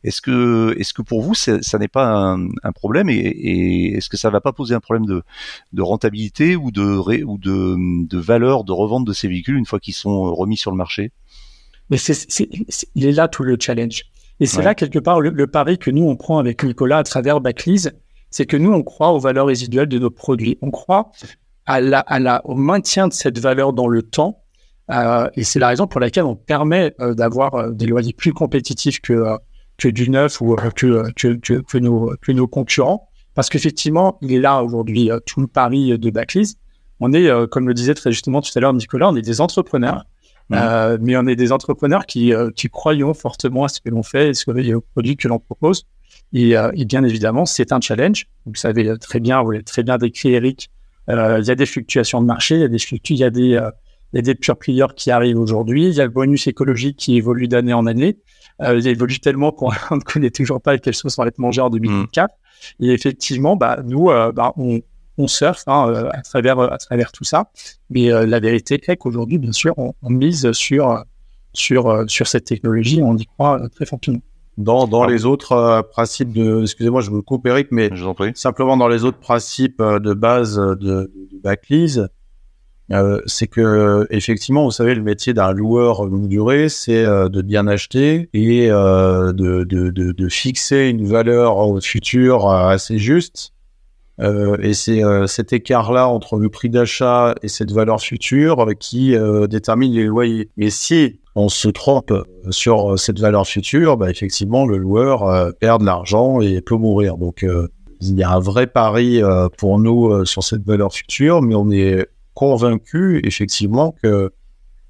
Est-ce 0.04 0.22
que, 0.22 1.02
pour 1.02 1.22
vous 1.22 1.36
ça 1.36 1.78
n'est 1.78 1.88
pas 1.88 2.36
un, 2.64 2.72
problème 2.74 3.10
et, 3.10 3.16
et 3.16 3.98
est-ce 3.98 4.10
que 4.10 4.18
ça 4.18 4.30
va 4.30 4.42
pas 4.42 4.49
poser 4.54 4.76
un 4.76 4.80
problème 4.80 5.06
de, 5.06 5.24
de 5.74 5.82
rentabilité 5.82 6.56
ou 6.56 6.72
de 6.72 7.24
ou 7.24 7.38
de, 7.38 8.06
de 8.08 8.18
valeur 8.18 8.64
de 8.64 8.72
revente 8.72 9.06
de 9.06 9.14
ces 9.14 9.28
véhicules 9.28 9.58
une 9.58 9.66
fois 9.66 9.80
qu'ils 9.80 9.94
sont 9.94 10.34
remis 10.34 10.58
sur 10.58 10.72
le 10.72 10.78
marché? 10.78 11.12
Mais 11.90 11.98
c'est, 11.98 12.50
il 12.96 13.06
est 13.06 13.12
là 13.12 13.28
tout 13.28 13.44
le 13.44 13.58
challenge. 13.60 14.04
Et 14.40 14.46
c'est 14.46 14.62
là 14.62 14.74
quelque 14.74 15.00
part 15.00 15.20
le, 15.20 15.48
pari 15.48 15.78
que 15.78 15.92
nous 15.92 16.04
on 16.04 16.16
prend 16.16 16.38
avec 16.38 16.64
Nicolas 16.64 17.00
à 17.00 17.04
travers 17.04 17.42
Backlease, 17.42 17.92
c'est 18.30 18.46
que 18.46 18.56
nous 18.56 18.72
on 18.72 18.84
croit 18.84 19.12
aux 19.12 19.20
valeurs 19.20 19.48
résiduelles 19.48 19.88
de 19.88 20.00
nos 20.00 20.12
produits. 20.12 20.58
On 20.62 20.72
croit 20.72 21.12
à 21.66 21.82
la, 21.82 22.00
à 22.00 22.20
la, 22.20 22.46
au 22.46 22.56
maintien 22.56 23.08
de 23.08 23.14
cette 23.14 23.40
valeur 23.40 23.74
dans 23.74 23.88
le 23.88 24.02
temps. 24.02 24.44
Euh, 24.92 25.30
et 25.36 25.44
c'est 25.44 25.60
la 25.60 25.68
raison 25.68 25.88
pour 25.88 26.00
laquelle 26.00 26.24
on 26.24 26.36
permet 26.36 26.96
euh, 27.00 27.14
d'avoir 27.14 27.54
euh, 27.56 27.72
des 27.72 27.86
loyers 27.86 28.14
plus 28.14 28.34
compétitifs 28.34 29.02
que, 29.02 29.14
euh, 29.14 29.38
que 29.78 29.88
du 29.88 30.10
neuf 30.10 30.42
ou 30.42 30.56
que, 30.56 31.12
que, 31.12 31.34
que, 31.36 31.62
que, 31.62 31.78
nos, 31.78 32.16
que 32.22 32.32
nos 32.32 32.48
concurrents. 32.48 33.09
Parce 33.40 33.50
qu'effectivement, 33.50 34.18
il 34.22 34.34
est 34.34 34.40
là 34.40 34.62
aujourd'hui 34.62 35.10
euh, 35.10 35.22
tout 35.26 35.40
le 35.40 35.48
pari 35.48 35.98
de 35.98 36.10
Backlist. 36.10 36.60
On 37.00 37.14
est, 37.14 37.30
euh, 37.30 37.48
comme 37.48 37.70
le 37.70 37.74
disait 37.74 37.94
très 37.94 38.12
justement 38.12 38.42
tout 38.42 38.52
à 38.54 38.60
l'heure 38.60 38.74
Nicolas, 38.74 39.08
on 39.08 39.16
est 39.16 39.22
des 39.22 39.40
entrepreneurs. 39.40 40.04
Euh, 40.52 40.98
mais 41.00 41.16
on 41.16 41.26
est 41.26 41.38
des 41.38 41.54
entrepreneurs 41.54 42.06
qui, 42.06 42.34
qui 42.58 42.68
croyons 42.68 43.14
fortement 43.14 43.64
à 43.64 43.70
ce 43.70 43.80
que 43.80 43.88
l'on 43.88 44.04
fait 44.04 44.32
et 44.32 44.34
ce 44.34 44.44
que, 44.44 44.74
aux 44.74 44.82
produits 44.82 45.16
que 45.16 45.30
l'on 45.30 45.40
propose. 45.40 45.86
Et, 46.34 46.50
et, 46.50 46.84
bien 46.84 47.06
évidemment, 47.06 47.46
c'est 47.46 47.72
un 47.72 47.80
challenge. 47.80 48.28
Vous 48.46 48.56
savez 48.56 48.98
très 48.98 49.22
bien, 49.22 49.42
vous 49.42 49.52
l'avez 49.52 49.64
très 49.64 49.84
bien 49.84 49.98
décrit, 49.98 50.34
Eric, 50.34 50.70
il 51.08 51.16
y 51.16 51.52
a 51.52 51.56
des 51.56 51.66
fluctuations 51.66 52.20
de 52.22 52.28
marché, 52.28 52.56
il 52.56 52.62
y 52.62 52.66
a 52.66 52.68
des 52.68 52.84
il 53.10 53.16
y 53.16 53.24
a 53.24 53.30
des 53.30 53.42
il 54.12 54.18
y 54.18 54.20
a 54.20 54.22
des 54.22 54.36
pure 54.36 54.58
players 54.58 54.94
qui 54.98 55.12
arrivent 55.12 55.40
aujourd'hui. 55.40 55.88
Il 55.88 55.94
y 55.94 56.02
a 56.02 56.06
le 56.06 56.12
bonus 56.12 56.48
écologique 56.48 56.98
qui 56.98 57.16
évolue 57.16 57.48
d'année 57.48 57.72
en 57.72 57.86
année. 57.86 58.18
Euh, 58.62 58.78
il 58.78 58.88
évolue 58.88 59.20
tellement 59.20 59.52
qu'on 59.52 59.72
ne 59.92 60.02
connaît 60.02 60.32
toujours 60.32 60.62
pas 60.62 60.78
quelle 60.78 60.94
sauce 60.94 61.18
va 61.18 61.28
être 61.28 61.40
mangée 61.40 61.62
en 61.62 61.70
2024. 61.70 62.30
Mm. 62.30 62.84
Et 62.84 62.90
effectivement, 62.92 63.56
bah, 63.56 63.80
nous, 63.84 64.10
euh, 64.10 64.32
bah, 64.32 64.54
on, 64.58 64.82
on 65.18 65.28
surfe 65.28 65.64
hein, 65.68 65.90
euh, 65.90 66.10
à, 66.12 66.22
travers, 66.22 66.60
à 66.60 66.78
travers 66.78 67.12
tout 67.12 67.24
ça. 67.24 67.52
Mais 67.90 68.12
euh, 68.12 68.26
la 68.26 68.40
vérité 68.40 68.80
est 68.86 68.98
qu'aujourd'hui, 68.98 69.38
bien 69.38 69.52
sûr, 69.52 69.74
on, 69.78 69.94
on, 70.02 70.10
mise 70.10 70.52
sur, 70.52 71.04
sur, 71.54 72.04
sur 72.08 72.28
cette 72.28 72.46
technologie. 72.46 73.02
On 73.04 73.18
y 73.18 73.26
croit 73.26 73.62
très 73.76 73.86
fortement. 73.86 74.20
Dans, 74.58 74.88
dans 74.88 75.06
les 75.06 75.26
autres 75.26 75.88
principes 75.90 76.34
de, 76.34 76.64
excusez-moi, 76.64 77.00
je 77.00 77.12
me 77.12 77.22
coupe 77.22 77.48
Eric, 77.48 77.70
mais 77.72 77.90
simplement 78.34 78.76
dans 78.76 78.90
les 78.90 79.06
autres 79.06 79.20
principes 79.20 79.82
de 79.82 80.14
base 80.14 80.58
de, 80.58 80.76
de 80.76 81.40
Backlease, 81.42 82.10
euh, 82.92 83.22
c'est 83.26 83.48
que 83.48 84.08
effectivement, 84.10 84.64
vous 84.66 84.72
savez, 84.72 84.96
le 84.96 85.04
métier 85.04 85.34
d'un 85.34 85.52
loueur 85.52 86.06
longue 86.06 86.28
durée, 86.28 86.70
c'est 86.70 87.06
euh, 87.06 87.30
de 87.30 87.42
bien 87.42 87.68
acheter 87.68 88.30
et 88.34 88.72
euh, 88.72 89.32
de, 89.32 90.30
fixer 90.30 90.88
une 90.88 91.06
valeur 91.06 91.58
au 91.58 91.80
futur 91.82 92.50
assez 92.50 92.98
juste. 92.98 93.54
et 94.20 94.74
c'est 94.74 95.02
cet 95.28 95.54
écart-là 95.54 96.08
entre 96.08 96.38
le 96.38 96.50
prix 96.50 96.70
d'achat 96.70 97.36
et 97.42 97.48
cette 97.48 97.72
valeur 97.72 98.00
future 98.02 98.68
qui 98.80 99.16
détermine 99.50 99.94
les 99.94 100.04
loyers. 100.04 100.50
Et 100.58 100.70
si 100.70 101.20
on 101.36 101.50
se 101.50 101.68
trompe 101.68 102.14
sur 102.52 103.00
cette 103.00 103.20
valeur 103.20 103.48
future, 103.48 103.98
bah, 103.98 104.10
effectivement, 104.10 104.66
le 104.66 104.78
loueur 104.78 105.54
perd 105.60 105.82
de 105.82 105.86
l'argent 105.86 106.42
et 106.42 106.62
peut 106.62 106.76
mourir. 106.76 107.18
Donc, 107.18 107.46
il 108.02 108.20
y 108.20 108.24
a 108.24 108.32
un 108.32 108.40
vrai 108.40 108.68
pari 108.68 109.22
pour 109.58 109.80
nous 109.80 110.26
sur 110.26 110.44
cette 110.44 110.66
valeur 110.66 110.94
future, 110.94 111.42
mais 111.42 111.56
on 111.56 111.72
est 111.72 112.06
convaincu 112.40 113.20
effectivement 113.26 113.94
que 114.02 114.32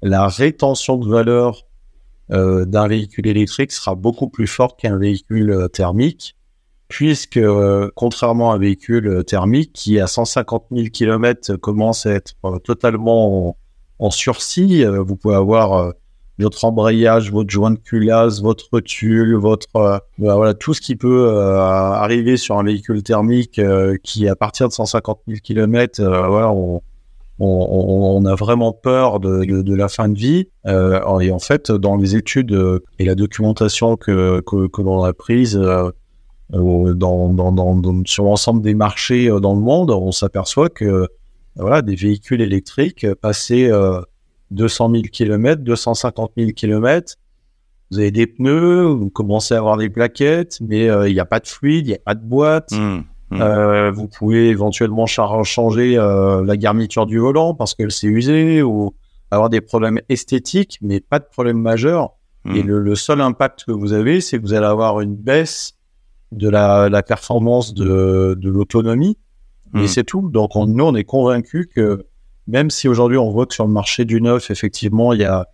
la 0.02 0.28
rétention 0.28 0.98
de 0.98 1.08
valeur 1.08 1.66
euh, 2.30 2.64
d'un 2.64 2.86
véhicule 2.86 3.26
électrique 3.26 3.72
sera 3.72 3.96
beaucoup 3.96 4.28
plus 4.28 4.46
forte 4.46 4.78
qu'un 4.78 4.96
véhicule 4.96 5.50
euh, 5.50 5.66
thermique, 5.66 6.36
puisque 6.86 7.38
euh, 7.38 7.90
contrairement 7.96 8.52
à 8.52 8.54
un 8.54 8.58
véhicule 8.58 9.24
thermique 9.26 9.72
qui 9.72 9.98
à 9.98 10.06
150 10.06 10.66
000 10.70 10.90
km 10.92 11.56
commence 11.56 12.06
à 12.06 12.12
être 12.12 12.34
totalement 12.62 13.56
en, 13.98 14.10
sursis, 14.12 14.84
vous 14.84 15.16
pouvez 15.16 15.34
avoir 15.34 15.92
votre 16.38 16.64
embrayage, 16.64 17.32
votre 17.32 17.50
joint 17.50 17.72
de 17.72 17.80
culasse, 17.80 18.40
votre 18.40 18.78
tulle, 18.78 19.34
votre 19.34 19.66
bah, 19.72 20.02
voilà 20.36 20.54
tout 20.54 20.72
ce 20.72 20.80
qui 20.80 20.94
peut 20.94 21.28
arriver 21.36 22.36
sur 22.36 22.58
un 22.58 22.62
véhicule 22.62 23.02
thermique 23.02 23.60
qui 24.04 24.28
à 24.28 24.36
partir 24.36 24.68
de 24.68 24.72
150 24.72 25.20
000 25.26 25.40
km, 25.42 26.00
on, 26.00 26.80
on, 27.40 28.24
a 28.26 28.34
vraiment 28.34 28.72
peur 28.72 29.18
de, 29.20 29.74
la 29.74 29.88
fin 29.88 30.08
de 30.08 30.18
vie. 30.18 30.48
Euh, 30.66 31.18
et 31.20 31.32
en 31.32 31.38
fait, 31.38 31.70
dans 31.70 31.96
les 31.96 32.16
études 32.16 32.52
euh, 32.52 32.80
et 32.98 33.04
la 33.04 33.14
documentation 33.14 33.96
que, 33.96 34.40
que, 34.40 34.82
l'on 34.82 35.02
a 35.02 35.12
prise 35.12 35.56
euh, 35.56 35.90
sur 38.06 38.24
l'ensemble 38.24 38.62
des 38.62 38.74
marchés 38.74 39.28
dans 39.40 39.54
le 39.54 39.60
monde, 39.60 39.90
on 39.90 40.12
s'aperçoit 40.12 40.68
que 40.68 41.08
voilà, 41.56 41.82
des 41.82 41.94
véhicules 41.94 42.40
électriques 42.40 43.06
passés 43.14 43.70
200 44.50 44.90
000 44.90 45.02
km, 45.12 45.62
250 45.62 46.32
000 46.36 46.50
km, 46.52 47.14
vous 47.90 47.98
avez 47.98 48.10
des 48.10 48.26
pneus, 48.26 48.84
vous 48.84 49.10
commencez 49.10 49.54
à 49.54 49.58
avoir 49.58 49.76
des 49.76 49.90
plaquettes, 49.90 50.58
mais 50.60 50.86
il 50.86 51.12
n'y 51.12 51.20
a 51.20 51.24
pas 51.24 51.40
de 51.40 51.46
fluide, 51.46 51.86
il 51.86 51.90
n'y 51.90 51.96
a 51.96 52.02
pas 52.04 52.14
de 52.14 52.24
boîte. 52.24 52.72
Mmh. 52.72 53.00
Mmh. 53.30 53.40
Euh, 53.40 53.90
vous 53.92 54.08
pouvez 54.08 54.48
éventuellement 54.48 55.06
changer 55.06 55.96
euh, 55.96 56.44
la 56.44 56.56
garniture 56.56 57.06
du 57.06 57.18
volant 57.18 57.54
parce 57.54 57.74
qu'elle 57.74 57.92
s'est 57.92 58.08
usée 58.08 58.62
ou 58.62 58.94
avoir 59.30 59.50
des 59.50 59.60
problèmes 59.60 60.00
esthétiques, 60.08 60.78
mais 60.82 60.98
pas 60.98 61.20
de 61.20 61.26
problème 61.30 61.58
majeur. 61.58 62.10
Mmh. 62.44 62.56
Et 62.56 62.62
le, 62.62 62.94
seul 62.96 63.20
impact 63.20 63.64
que 63.64 63.72
vous 63.72 63.92
avez, 63.92 64.20
c'est 64.20 64.38
que 64.38 64.42
vous 64.42 64.54
allez 64.54 64.66
avoir 64.66 65.00
une 65.00 65.14
baisse 65.14 65.74
de 66.32 66.48
la, 66.48 66.88
la 66.88 67.02
performance 67.02 67.72
de, 67.72 68.36
de 68.36 68.50
l'autonomie. 68.50 69.16
Et 69.74 69.78
mmh. 69.78 69.86
c'est 69.86 70.04
tout. 70.04 70.28
Donc 70.28 70.56
on, 70.56 70.66
nous, 70.66 70.84
on 70.84 70.94
est 70.96 71.04
convaincus 71.04 71.68
que 71.72 72.04
même 72.48 72.70
si 72.70 72.88
aujourd'hui 72.88 73.18
on 73.18 73.30
voit 73.30 73.46
que 73.46 73.54
sur 73.54 73.66
le 73.66 73.72
marché 73.72 74.04
du 74.04 74.20
neuf, 74.20 74.50
effectivement, 74.50 75.12
il 75.12 75.20
y 75.20 75.24
a 75.24 75.46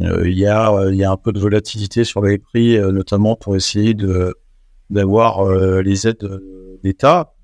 euh, 0.00 0.26
il 0.26 0.38
y 0.38 0.46
a 0.46 0.88
il 0.88 0.96
y 0.96 1.04
a 1.04 1.10
un 1.10 1.18
peu 1.18 1.32
de 1.32 1.38
volatilité 1.38 2.04
sur 2.04 2.22
les 2.22 2.38
prix, 2.38 2.78
notamment 2.78 3.36
pour 3.36 3.54
essayer 3.56 3.92
de 3.92 4.34
d'avoir 4.90 5.44
les 5.82 6.06
aides 6.06 6.40
d'État, 6.82 7.34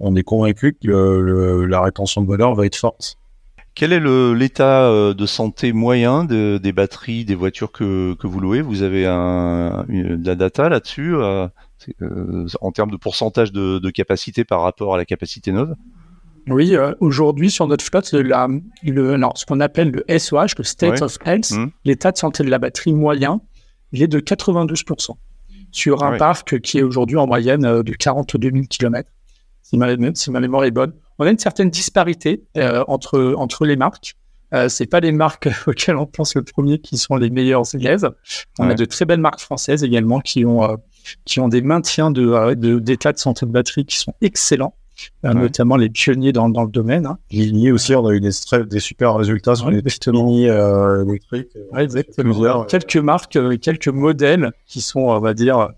on 0.00 0.14
est 0.16 0.22
convaincu 0.22 0.76
que 0.80 1.66
la 1.68 1.80
rétention 1.80 2.22
de 2.22 2.28
valeur 2.28 2.54
va 2.54 2.66
être 2.66 2.76
forte. 2.76 3.18
Quel 3.78 3.92
est 3.92 4.00
l'état 4.34 4.86
euh, 4.86 5.14
de 5.14 5.24
santé 5.24 5.72
moyen 5.72 6.24
des 6.24 6.72
batteries 6.72 7.24
des 7.24 7.36
voitures 7.36 7.70
que, 7.70 8.16
vous 8.20 8.40
louez? 8.40 8.60
Vous 8.60 8.82
avez 8.82 9.06
un, 9.06 9.84
de 9.88 10.26
la 10.26 10.34
data 10.34 10.68
là-dessus 10.68 11.14
euh, 11.14 11.46
euh, 12.02 12.46
en 12.60 12.72
termes 12.72 12.90
de 12.90 12.96
pourcentage 12.96 13.52
de, 13.52 13.90
capacité 13.90 14.44
par 14.44 14.62
rapport 14.62 14.94
à 14.94 14.96
la 14.96 15.04
capacité 15.04 15.52
neuve? 15.52 15.76
Oui, 16.48 16.74
aujourd'hui 16.98 17.52
sur 17.52 17.68
notre 17.68 17.84
flotte, 17.84 18.06
ce 18.06 19.44
qu'on 19.46 19.60
appelle 19.60 19.92
le 19.92 20.18
SOH, 20.18 20.56
le 20.58 20.64
State 20.64 21.00
of 21.00 21.16
Health, 21.24 21.52
mmh. 21.52 21.66
l'état 21.84 22.10
de 22.10 22.16
santé 22.16 22.42
de 22.42 22.50
la 22.50 22.58
batterie 22.58 22.94
moyen, 22.94 23.40
il 23.92 24.02
est 24.02 24.08
de 24.08 24.18
92% 24.18 25.12
sur 25.70 26.02
un 26.02 26.16
parc 26.16 26.60
qui 26.60 26.78
est 26.78 26.82
aujourd'hui 26.82 27.16
en 27.16 27.26
moyenne 27.26 27.64
euh, 27.64 27.82
de 27.82 27.92
42 27.92 28.50
000 28.50 28.64
km, 28.68 29.08
si 29.62 29.76
ma, 29.76 29.88
si 30.14 30.30
ma 30.30 30.40
mémoire 30.40 30.64
est 30.64 30.70
bonne. 30.70 30.92
On 31.18 31.26
a 31.26 31.30
une 31.30 31.38
certaine 31.38 31.70
disparité 31.70 32.44
euh, 32.56 32.84
entre, 32.86 33.34
entre 33.36 33.66
les 33.66 33.76
marques. 33.76 34.16
Euh, 34.54 34.68
c'est 34.68 34.86
pas 34.86 35.00
les 35.00 35.12
marques 35.12 35.48
auxquelles 35.66 35.96
on 35.96 36.06
pense 36.06 36.34
le 36.34 36.42
premier 36.42 36.78
qui 36.78 36.96
sont 36.96 37.16
les 37.16 37.30
meilleures 37.30 37.74
élèves. 37.74 38.10
On 38.58 38.70
a 38.70 38.74
de 38.74 38.84
très 38.84 39.04
belles 39.04 39.20
marques 39.20 39.40
françaises 39.40 39.84
également 39.84 40.20
qui 40.20 40.44
ont, 40.44 40.64
euh, 40.64 40.76
qui 41.24 41.40
ont 41.40 41.48
des 41.48 41.60
maintiens 41.60 42.10
de, 42.10 42.54
d'état 42.54 43.12
de, 43.12 43.18
santé 43.18 43.46
de 43.46 43.50
batterie 43.50 43.84
qui 43.84 43.98
sont 43.98 44.14
excellents. 44.20 44.74
Notamment 45.22 45.76
les 45.76 45.88
pionniers 45.88 46.32
dans, 46.32 46.48
dans 46.48 46.64
le 46.64 46.70
domaine. 46.70 47.06
Hein. 47.06 47.18
Ligny 47.30 47.70
aussi, 47.70 47.94
on 47.94 48.06
a 48.06 48.12
eu 48.12 48.20
des, 48.20 48.30
des 48.68 48.80
super 48.80 49.14
résultats 49.14 49.54
sur 49.54 49.70
les 49.70 49.82
petites 49.82 50.08
euh, 50.08 51.04
électriques. 51.04 51.48
exactement. 51.76 52.64
Quelques 52.64 52.96
marques, 52.96 53.38
quelques 53.60 53.88
modèles 53.88 54.52
qui 54.66 54.80
sont, 54.80 55.00
on 55.00 55.20
va 55.20 55.34
dire, 55.34 55.70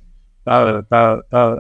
pas, 0.45 0.83
pas, 0.83 1.21
pas 1.31 1.59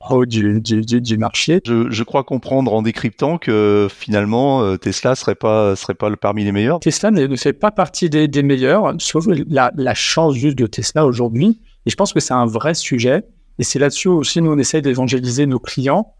haut 0.10 0.26
du, 0.26 0.60
du, 0.60 0.82
du, 0.82 1.18
marché. 1.18 1.60
Je, 1.66 1.90
je, 1.90 2.02
crois 2.04 2.24
comprendre 2.24 2.72
en 2.72 2.82
décryptant 2.82 3.38
que 3.38 3.88
finalement 3.90 4.76
Tesla 4.78 5.14
serait 5.14 5.34
pas 5.34 5.76
serait 5.76 5.94
pas 5.94 6.14
parmi 6.16 6.44
les 6.44 6.52
meilleurs. 6.52 6.80
Tesla 6.80 7.10
ne, 7.10 7.36
fait 7.36 7.52
pas 7.52 7.70
partie 7.70 8.08
des, 8.08 8.28
des 8.28 8.42
meilleurs, 8.42 8.94
sauf 8.98 9.26
la, 9.48 9.72
la 9.76 9.94
chance 9.94 10.34
juste 10.34 10.56
de 10.56 10.66
Tesla 10.66 11.06
aujourd'hui. 11.06 11.60
Et 11.86 11.90
je 11.90 11.96
pense 11.96 12.12
que 12.12 12.20
c'est 12.20 12.34
un 12.34 12.46
vrai 12.46 12.74
sujet. 12.74 13.24
Et 13.58 13.62
c'est 13.62 13.78
là-dessus 13.78 14.08
aussi 14.08 14.40
nous 14.40 14.52
on 14.52 14.58
essaye 14.58 14.80
d'évangéliser 14.80 15.44
nos 15.46 15.58
clients 15.58 16.14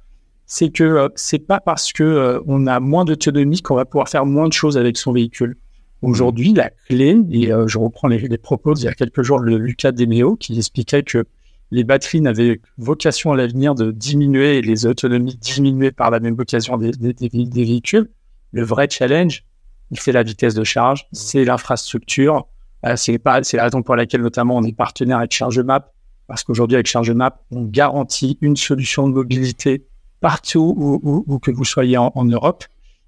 c'est 0.52 0.70
que 0.70 0.82
euh, 0.82 1.08
c'est 1.14 1.38
pas 1.38 1.60
parce 1.60 1.92
que 1.92 2.02
euh, 2.02 2.40
on 2.48 2.66
a 2.66 2.80
moins 2.80 3.04
d'autonomie 3.04 3.62
qu'on 3.62 3.76
va 3.76 3.84
pouvoir 3.84 4.08
faire 4.08 4.26
moins 4.26 4.48
de 4.48 4.52
choses 4.52 4.76
avec 4.76 4.98
son 4.98 5.12
véhicule. 5.12 5.56
Aujourd'hui, 6.02 6.52
la 6.52 6.70
clé, 6.88 7.16
et 7.30 7.52
euh, 7.52 7.68
je 7.68 7.78
reprends 7.78 8.08
les, 8.08 8.36
propos 8.36 8.74
d'il 8.74 8.86
y 8.86 8.88
a 8.88 8.94
quelques 8.94 9.22
jours 9.22 9.40
de 9.40 9.54
Lucas 9.54 9.92
Demeo 9.92 10.34
qui 10.34 10.58
expliquait 10.58 11.04
que 11.04 11.24
les 11.70 11.84
batteries 11.84 12.20
n'avaient 12.20 12.60
vocation 12.78 13.30
à 13.32 13.36
l'avenir 13.36 13.76
de 13.76 13.92
diminuer 13.92 14.58
et 14.58 14.62
les 14.62 14.86
autonomies 14.86 15.36
diminuer 15.36 15.92
par 15.92 16.10
la 16.10 16.18
même 16.18 16.36
occasion 16.36 16.76
des, 16.78 16.90
véhicules. 17.30 18.10
Le 18.50 18.64
vrai 18.64 18.88
challenge, 18.90 19.44
c'est 19.92 20.10
la 20.10 20.24
vitesse 20.24 20.54
de 20.54 20.64
charge, 20.64 21.06
c'est 21.12 21.44
l'infrastructure. 21.44 22.48
c'est 22.96 23.18
pas, 23.18 23.44
c'est 23.44 23.58
la 23.58 23.64
raison 23.64 23.82
pour 23.82 23.94
laquelle 23.94 24.22
notamment 24.22 24.56
on 24.56 24.64
est 24.64 24.76
partenaire 24.76 25.18
avec 25.18 25.30
ChargeMap 25.30 25.92
parce 26.26 26.42
qu'aujourd'hui 26.42 26.74
avec 26.74 26.88
ChargeMap, 26.88 27.40
on 27.52 27.62
garantit 27.62 28.36
une 28.40 28.56
solution 28.56 29.08
de 29.08 29.14
mobilité 29.14 29.86
partout 30.20 30.74
où, 30.76 31.38
que 31.38 31.50
vous 31.50 31.64
soyez 31.64 31.96
en, 31.96 32.24
Europe. 32.24 32.64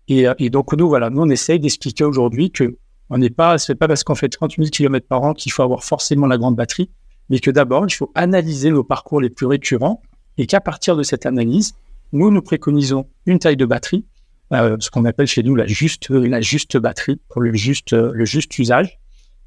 Et, 0.09 0.27
euh, 0.27 0.35
et, 0.39 0.51
donc, 0.51 0.73
nous, 0.73 0.89
voilà, 0.89 1.11
nous, 1.11 1.23
on 1.23 1.29
essaye 1.29 1.61
d'expliquer 1.61 2.05
aujourd'hui 2.05 2.51
que 2.51 2.77
on 3.11 3.19
n'est 3.19 3.31
pas, 3.31 3.59
c'est 3.59 3.75
pas 3.75 3.89
parce 3.89 4.05
qu'on 4.05 4.15
fait 4.15 4.31
30 4.31 4.57
000 4.57 4.69
km 4.71 5.07
par 5.07 5.23
an 5.23 5.35
qu'il 5.35 5.53
faut 5.53 5.63
avoir 5.63 5.85
forcément 5.85 6.27
la 6.27 6.39
grande 6.39 6.57
batterie, 6.57 6.91
mais 7.29 7.39
que 7.41 7.51
d'abord, 7.51 7.85
il 7.87 7.93
faut 7.93 8.11
analyser 8.15 8.71
nos 8.71 8.85
parcours 8.85 9.21
les 9.21 9.29
plus 9.29 9.47
récurrents 9.47 10.01
et 10.39 10.47
qu'à 10.47 10.61
partir 10.61 10.97
de 10.97 11.03
cette 11.03 11.27
analyse, 11.27 11.75
nous, 12.13 12.31
nous 12.31 12.41
préconisons 12.41 13.07
une 13.27 13.39
taille 13.39 13.57
de 13.57 13.67
batterie, 13.67 14.07
euh, 14.53 14.77
ce 14.81 14.91
qu'on 14.91 15.05
appelle 15.05 15.27
chez 15.27 15.43
nous 15.43 15.55
la 15.55 15.67
juste, 15.67 16.09
la 16.09 16.41
juste 16.41 16.79
batterie 16.79 17.21
pour 17.29 17.43
le 17.43 17.53
juste, 17.55 17.93
le 17.93 18.25
juste 18.25 18.59
usage. 18.59 18.99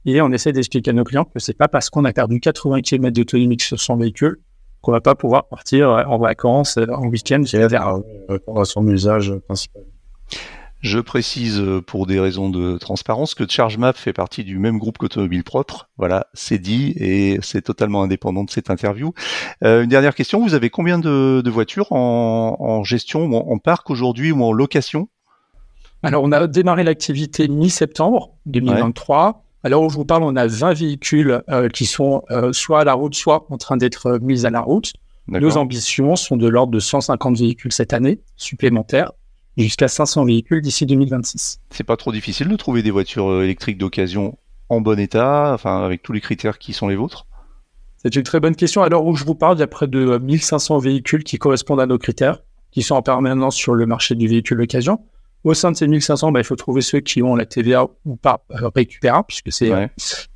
Et 0.05 0.21
on 0.21 0.31
essaie 0.31 0.51
d'expliquer 0.51 0.91
à 0.91 0.93
nos 0.93 1.03
clients 1.03 1.25
que 1.25 1.39
c'est 1.39 1.57
pas 1.57 1.67
parce 1.67 1.89
qu'on 1.89 2.05
a 2.05 2.13
perdu 2.13 2.39
80 2.39 2.81
km 2.81 3.13
d'autonomie 3.15 3.57
sur 3.59 3.79
son 3.79 3.97
véhicule 3.97 4.39
qu'on 4.85 4.91
va 4.91 5.01
pas 5.01 5.15
pouvoir 5.15 5.47
partir 5.47 5.89
euh, 5.89 6.03
en 6.03 6.19
vacances, 6.19 6.77
euh, 6.77 6.85
en 6.93 7.07
week-end, 7.07 7.41
vers 7.51 7.97
répondre 8.29 8.61
à 8.61 8.65
son 8.65 8.87
usage 8.87 9.33
principal. 9.47 9.81
Je 10.81 10.99
précise 10.99 11.59
euh, 11.59 11.81
pour 11.81 12.05
des 12.05 12.19
raisons 12.19 12.51
de 12.51 12.77
transparence 12.77 13.33
que 13.33 13.49
ChargeMap 13.49 13.97
fait 13.97 14.13
partie 14.13 14.43
du 14.43 14.59
même 14.59 14.77
groupe 14.77 14.99
qu'Automobile 14.99 15.43
Propre. 15.43 15.89
Voilà, 15.97 16.27
c'est 16.35 16.59
dit 16.59 16.93
et 16.97 17.39
c'est 17.41 17.63
totalement 17.63 18.03
indépendant 18.03 18.43
de 18.43 18.51
cette 18.51 18.69
interview. 18.69 19.13
une 19.63 19.87
dernière 19.87 20.13
question, 20.13 20.39
vous 20.43 20.53
avez 20.53 20.69
combien 20.69 20.99
de, 20.99 21.49
voitures 21.49 21.91
en, 21.91 22.83
gestion 22.83 23.25
ou 23.25 23.35
en, 23.35 23.57
parc 23.57 23.89
aujourd'hui 23.89 24.31
ou 24.31 24.43
en 24.43 24.51
location? 24.51 25.07
Alors, 26.03 26.23
on 26.23 26.31
a 26.31 26.45
démarré 26.45 26.83
l'activité 26.83 27.47
mi-septembre 27.47 28.35
2023. 28.45 29.44
Alors, 29.65 29.81
où 29.81 29.89
je 29.89 29.95
vous 29.95 30.05
parle, 30.05 30.21
on 30.21 30.35
a 30.35 30.45
20 30.45 30.73
véhicules 30.73 31.41
euh, 31.49 31.69
qui 31.69 31.87
sont 31.87 32.21
euh, 32.29 32.53
soit 32.53 32.81
à 32.81 32.83
la 32.83 32.93
route, 32.93 33.15
soit 33.15 33.47
en 33.49 33.57
train 33.57 33.77
d'être 33.77 34.19
mis 34.21 34.45
à 34.45 34.51
la 34.51 34.61
route. 34.61 34.93
Nos 35.27 35.57
ambitions 35.57 36.15
sont 36.15 36.37
de 36.37 36.47
l'ordre 36.47 36.71
de 36.71 36.79
150 36.79 37.35
véhicules 37.35 37.71
cette 37.71 37.91
année, 37.91 38.19
supplémentaires, 38.37 39.11
jusqu'à 39.57 39.87
500 39.87 40.25
véhicules 40.25 40.61
d'ici 40.61 40.85
2026. 40.85 41.61
C'est 41.71 41.83
pas 41.83 41.97
trop 41.97 42.11
difficile 42.11 42.47
de 42.47 42.55
trouver 42.55 42.83
des 42.83 42.91
voitures 42.91 43.41
électriques 43.41 43.79
d'occasion 43.79 44.37
en 44.69 44.81
bon 44.81 44.99
état, 44.99 45.51
enfin, 45.55 45.83
avec 45.83 46.03
tous 46.03 46.13
les 46.13 46.21
critères 46.21 46.59
qui 46.59 46.71
sont 46.71 46.87
les 46.87 46.95
vôtres? 46.95 47.25
C'est 47.97 48.15
une 48.15 48.21
très 48.21 48.39
bonne 48.39 48.55
question. 48.55 48.83
Alors, 48.83 49.03
où 49.07 49.15
je 49.15 49.25
vous 49.25 49.33
parle, 49.33 49.57
il 49.57 49.61
y 49.61 49.63
a 49.63 49.67
près 49.67 49.87
de 49.87 50.19
1500 50.19 50.77
véhicules 50.77 51.23
qui 51.23 51.39
correspondent 51.39 51.81
à 51.81 51.87
nos 51.87 51.97
critères, 51.97 52.43
qui 52.69 52.83
sont 52.83 52.93
en 52.93 53.01
permanence 53.01 53.55
sur 53.55 53.73
le 53.73 53.87
marché 53.87 54.13
du 54.13 54.27
véhicule 54.27 54.59
d'occasion. 54.59 54.99
Au 55.45 55.53
sein 55.53 55.71
de 55.71 55.77
ces 55.77 55.87
1500, 55.87 56.31
bah, 56.31 56.39
il 56.39 56.43
faut 56.43 56.55
trouver 56.55 56.81
ceux 56.81 57.01
qui 57.01 57.21
ont 57.21 57.35
la 57.35 57.45
TVA 57.45 57.85
ou 58.03 58.15
pas 58.15 58.43
euh, 58.49 58.69
récupérable, 58.75 59.27
puisque 59.27 59.51
c'est 59.51 59.71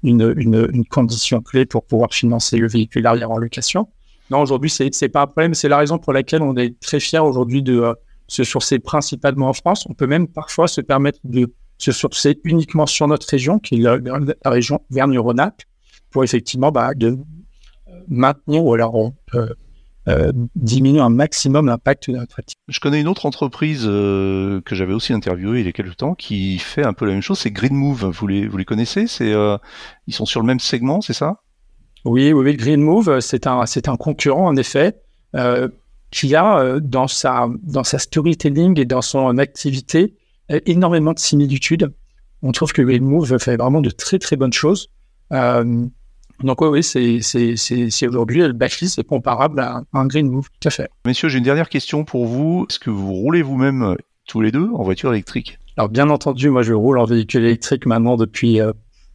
une, 0.04 0.34
une, 0.38 0.68
une, 0.72 0.86
condition 0.86 1.42
clé 1.42 1.66
pour 1.66 1.84
pouvoir 1.84 2.14
financer 2.14 2.58
le 2.58 2.68
véhicule 2.68 3.08
arrière 3.08 3.32
en 3.32 3.40
location. 3.40 3.90
Non, 4.30 4.40
aujourd'hui, 4.42 4.70
c'est 4.70 4.94
c'est 4.94 5.10
pas 5.10 5.24
un 5.24 5.26
problème. 5.26 5.56
C'est 5.56 5.68
la 5.68 5.80
raison 5.80 5.98
pour 5.98 6.14
laquelle 6.14 6.44
on 6.44 6.56
est 6.56 6.80
très 6.80 7.00
fier 7.00 7.26
aujourd'hui 7.26 7.64
de 7.64 7.80
euh, 7.80 7.94
se 8.28 8.44
sourcer 8.44 8.78
principalement 8.78 9.50
en 9.50 9.54
France. 9.54 9.88
On 9.90 9.96
peut 9.96 10.06
même 10.06 10.28
parfois 10.28 10.68
se 10.68 10.80
permettre 10.80 11.20
de 11.24 11.52
se 11.80 11.92
sourcer 11.92 12.40
uniquement 12.44 12.86
sur 12.86 13.08
notre 13.08 13.28
région, 13.28 13.58
qui 13.58 13.76
est 13.76 13.80
la, 13.80 13.98
région 14.46 14.82
Vergne-Rhône-Alpes, 14.92 15.64
pour 16.12 16.24
effectivement 16.24 16.72
bah, 16.72 16.94
de 16.94 17.18
maintenir 18.08 18.64
ou 18.64 18.76
alors 18.76 19.12
euh, 19.34 19.48
euh, 20.10 20.32
diminuer 20.56 21.00
un 21.00 21.10
maximum 21.10 21.68
l'impact 21.68 22.10
de 22.10 22.18
notre 22.18 22.40
activité. 22.40 22.60
Je 22.68 22.80
connais 22.80 23.00
une 23.00 23.08
autre 23.08 23.26
entreprise 23.26 23.86
euh, 23.86 24.62
que 24.62 24.76
j'avais 24.76 24.94
aussi 24.94 25.14
interviewée 25.14 25.60
il 25.62 25.66
y 25.66 25.70
a 25.70 25.72
quelques 25.72 25.98
temps 25.98 26.16
qui 26.16 26.58
fait 26.58 26.84
un 26.84 26.94
peu 26.94 27.06
la 27.06 27.14
même 27.14 27.22
chose, 27.22 27.40
c'est 27.40 27.52
Green 27.52 27.74
Move. 27.74 28.06
Vous 28.06 28.28
les, 28.28 28.48
vous 28.48 28.58
les 28.58 28.66
connaissez? 28.66 29.08
C'est 29.08 29.32
euh, 29.32 29.58
Ils 30.08 30.14
sont 30.14 30.26
sur 30.26 30.42
le 30.42 30.48
même 30.48 30.60
segment, 30.60 31.02
c'est 31.02 31.14
ça? 31.14 31.42
Oui, 32.06 32.34
oui, 32.34 32.56
Green 32.56 32.82
Move, 32.82 33.20
c'est 33.20 33.46
un, 33.46 33.66
c'est 33.66 33.88
un 33.88 33.98
concurrent 33.98 34.48
en 34.48 34.56
effet 34.56 34.98
qui 36.12 36.36
a 36.36 36.80
dans 36.80 37.08
sa, 37.08 37.48
dans 37.62 37.84
sa 37.84 38.00
storytelling 38.00 38.80
et 38.80 38.86
dans 38.86 39.02
son 39.02 39.38
activité 39.38 40.16
énormément 40.66 41.14
de 41.14 41.20
similitudes. 41.20 41.94
On 42.42 42.52
trouve 42.52 42.72
que 42.72 42.82
Green 42.82 43.04
Move 43.04 43.38
fait 43.38 43.58
vraiment 43.58 43.82
de 43.82 43.90
très 43.90 44.18
très 44.18 44.38
bonnes 44.38 44.54
choses. 44.54 44.90
Euh, 45.34 45.86
donc 46.44 46.62
oui, 46.62 46.70
oui 46.70 47.24
c'est 47.24 48.08
aujourd'hui 48.08 48.42
le 48.42 48.54
backlist 48.54 49.00
est 49.00 49.04
comparable 49.04 49.60
à 49.60 49.82
un 49.94 50.06
green 50.06 50.30
move, 50.30 50.48
tout 50.60 50.68
à 50.68 50.72
fait. 50.72 50.90
Messieurs, 51.06 51.30
j'ai 51.30 51.38
une 51.38 51.44
dernière 51.44 51.70
question 51.70 52.06
pour 52.06 52.26
vous. 52.26 52.66
Est-ce 52.70 52.80
que 52.80 52.90
vous 52.90 53.14
roulez 53.14 53.42
vous-même 53.42 53.84
euh, 53.84 53.96
tous 54.28 54.42
les 54.42 54.52
deux 54.52 54.70
en 54.74 54.84
voiture 54.84 55.14
électrique? 55.14 55.60
Alors 55.78 55.90
bien 55.90 56.10
entendu, 56.10 56.50
moi 56.50 56.64
je 56.64 56.74
roule 56.74 56.98
en 56.98 57.06
véhicule 57.06 57.44
électrique 57.44 57.86
maintenant 57.86 58.16
depuis 58.16 58.60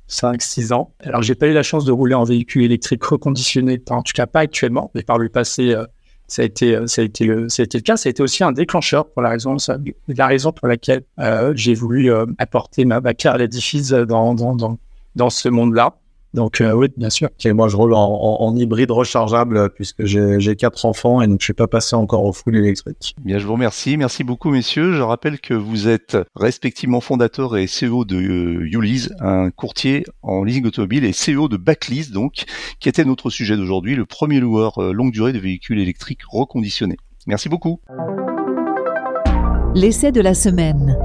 5-6 0.08 0.72
euh, 0.72 0.76
ans. 0.76 0.94
Alors 1.00 1.22
j'ai 1.22 1.34
pas 1.34 1.46
eu 1.46 1.52
la 1.52 1.62
chance 1.62 1.84
de 1.84 1.92
rouler 1.92 2.14
en 2.14 2.24
véhicule 2.24 2.62
électrique 2.62 3.04
reconditionné, 3.04 3.80
en 3.90 4.02
tout 4.02 4.12
cas 4.14 4.26
pas 4.26 4.40
actuellement, 4.40 4.90
mais 4.94 5.02
par 5.02 5.18
le 5.18 5.28
passé, 5.28 5.74
euh, 5.74 5.84
ça 6.26 6.42
a 6.42 6.44
été, 6.46 6.78
ça 6.86 7.02
a 7.02 7.04
été 7.04 7.26
le, 7.26 7.48
ça 7.48 7.62
a 7.62 7.64
été 7.64 7.78
le 7.78 7.82
cas. 7.82 7.98
Ça 7.98 8.08
a 8.08 8.10
été 8.10 8.22
aussi 8.22 8.42
un 8.42 8.52
déclencheur 8.52 9.10
pour 9.10 9.20
la 9.20 9.28
raison, 9.28 9.56
la 10.08 10.26
raison 10.26 10.52
pour 10.52 10.68
laquelle 10.68 11.04
j'ai 11.54 11.74
voulu 11.74 12.10
apporter 12.38 12.86
ma, 12.86 13.02
ma 13.02 13.10
à 13.24 13.36
l'édifice 13.36 13.90
dans, 13.90 14.34
dans, 14.34 14.56
dans, 14.56 14.78
dans 15.16 15.30
ce 15.30 15.50
monde-là. 15.50 15.98
Donc 16.34 16.60
euh, 16.60 16.72
oui, 16.72 16.88
bien 16.96 17.10
sûr. 17.10 17.28
Et 17.44 17.52
moi, 17.52 17.68
je 17.68 17.76
roule 17.76 17.94
en, 17.94 18.54
hybride 18.56 18.90
rechargeable 18.90 19.70
puisque 19.70 20.04
j'ai 20.04 20.56
quatre 20.56 20.84
enfants 20.84 21.22
et 21.22 21.26
donc 21.28 21.40
je 21.40 21.44
suis 21.44 21.54
pas 21.54 21.68
passé 21.68 21.94
encore 21.94 22.24
au 22.24 22.32
full 22.32 22.56
électrique. 22.56 23.14
Bien, 23.24 23.38
je 23.38 23.46
vous 23.46 23.52
remercie. 23.52 23.96
Merci 23.96 24.24
beaucoup, 24.24 24.50
messieurs. 24.50 24.92
Je 24.94 25.00
rappelle 25.00 25.40
que 25.40 25.54
vous 25.54 25.88
êtes 25.88 26.16
respectivement 26.34 27.00
fondateur 27.00 27.56
et 27.56 27.66
CEO 27.66 28.04
de 28.04 28.16
euh, 28.16 29.08
un 29.20 29.50
courtier 29.50 30.04
en 30.22 30.42
leasing 30.42 30.66
automobile 30.66 31.04
et 31.04 31.12
CEO 31.12 31.48
de 31.48 31.56
Backlease, 31.56 32.10
donc, 32.10 32.44
qui 32.80 32.88
était 32.88 33.04
notre 33.04 33.30
sujet 33.30 33.56
d'aujourd'hui, 33.56 33.94
le 33.94 34.04
premier 34.04 34.40
loueur 34.40 34.78
euh, 34.78 34.92
longue 34.92 35.12
durée 35.12 35.32
de 35.32 35.38
véhicules 35.38 35.78
électriques 35.78 36.22
reconditionnés. 36.28 36.96
Merci 37.26 37.48
beaucoup. 37.48 37.80
L'essai 39.74 40.10
de 40.12 40.20
la 40.20 40.34
semaine. 40.34 40.96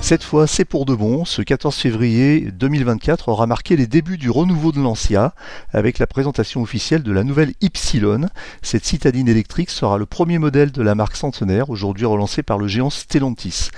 Cette 0.00 0.22
fois, 0.22 0.46
c'est 0.46 0.64
pour 0.64 0.86
de 0.86 0.94
bon. 0.94 1.24
Ce 1.24 1.42
14 1.42 1.74
février 1.74 2.50
2024 2.52 3.28
aura 3.28 3.46
marqué 3.46 3.76
les 3.76 3.86
débuts 3.86 4.16
du 4.16 4.30
renouveau 4.30 4.72
de 4.72 4.80
Lancia 4.80 5.34
avec 5.72 5.98
la 5.98 6.06
présentation 6.06 6.62
officielle 6.62 7.02
de 7.02 7.12
la 7.12 7.24
nouvelle 7.24 7.52
Ypsilon. 7.60 8.28
Cette 8.62 8.86
citadine 8.86 9.28
électrique 9.28 9.68
sera 9.68 9.98
le 9.98 10.06
premier 10.06 10.38
modèle 10.38 10.70
de 10.70 10.82
la 10.82 10.94
marque 10.94 11.16
centenaire, 11.16 11.68
aujourd'hui 11.68 12.06
relancée 12.06 12.42
par 12.42 12.58
le 12.58 12.68
géant 12.68 12.90
Stellantis. 12.90 13.68